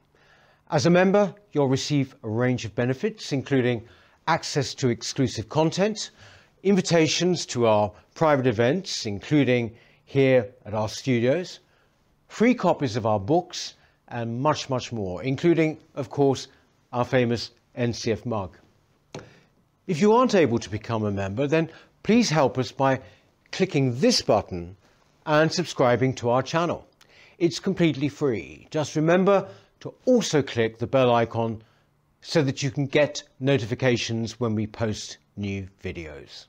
As 0.71 0.87
a 0.87 0.91
member, 0.91 1.35
you'll 1.53 1.69
receive 1.69 2.15
a 2.23 2.29
range 2.29 2.65
of 2.65 2.75
benefits, 2.75 3.33
including 3.33 3.83
access 4.27 4.75
to 4.75 4.89
exclusive 4.89 5.49
content, 5.49 6.11
invitations 6.63 7.47
to 7.47 7.67
our 7.67 7.93
private 8.15 8.47
events, 8.47 9.07
including 9.07 9.75
here 10.11 10.49
at 10.67 10.75
our 10.75 10.89
studios, 10.89 11.61
free 12.27 12.53
copies 12.53 12.97
of 12.97 13.07
our 13.07 13.21
books, 13.21 13.75
and 14.09 14.41
much, 14.41 14.69
much 14.69 14.91
more, 14.91 15.23
including, 15.23 15.79
of 15.95 16.11
course, 16.11 16.49
our 16.93 17.05
famous 17.05 17.53
NCF 17.79 18.27
mug. 18.27 18.57
If 19.87 20.01
you 20.01 20.13
aren't 20.13 20.35
able 20.35 20.59
to 20.59 20.69
become 20.69 21.05
a 21.05 21.13
member, 21.13 21.47
then 21.47 21.71
please 22.03 22.29
help 22.29 22.59
us 22.59 22.73
by 22.73 23.01
clicking 23.53 24.01
this 24.01 24.21
button 24.21 24.77
and 25.27 25.53
subscribing 25.53 26.15
to 26.15 26.31
our 26.31 26.43
channel. 26.43 26.89
It's 27.39 27.61
completely 27.61 28.09
free. 28.09 28.67
Just 28.73 28.97
remember 28.97 29.49
to 29.79 29.95
also 30.07 30.43
click 30.43 30.79
the 30.79 30.89
bell 30.89 31.15
icon 31.15 31.63
so 32.21 32.43
that 32.43 32.65
you 32.65 32.73
can 32.73 32.87
get 32.87 33.23
notifications 33.39 34.41
when 34.41 34.57
we 34.57 34.67
post 34.67 35.19
new 35.37 35.69
videos. 35.81 36.47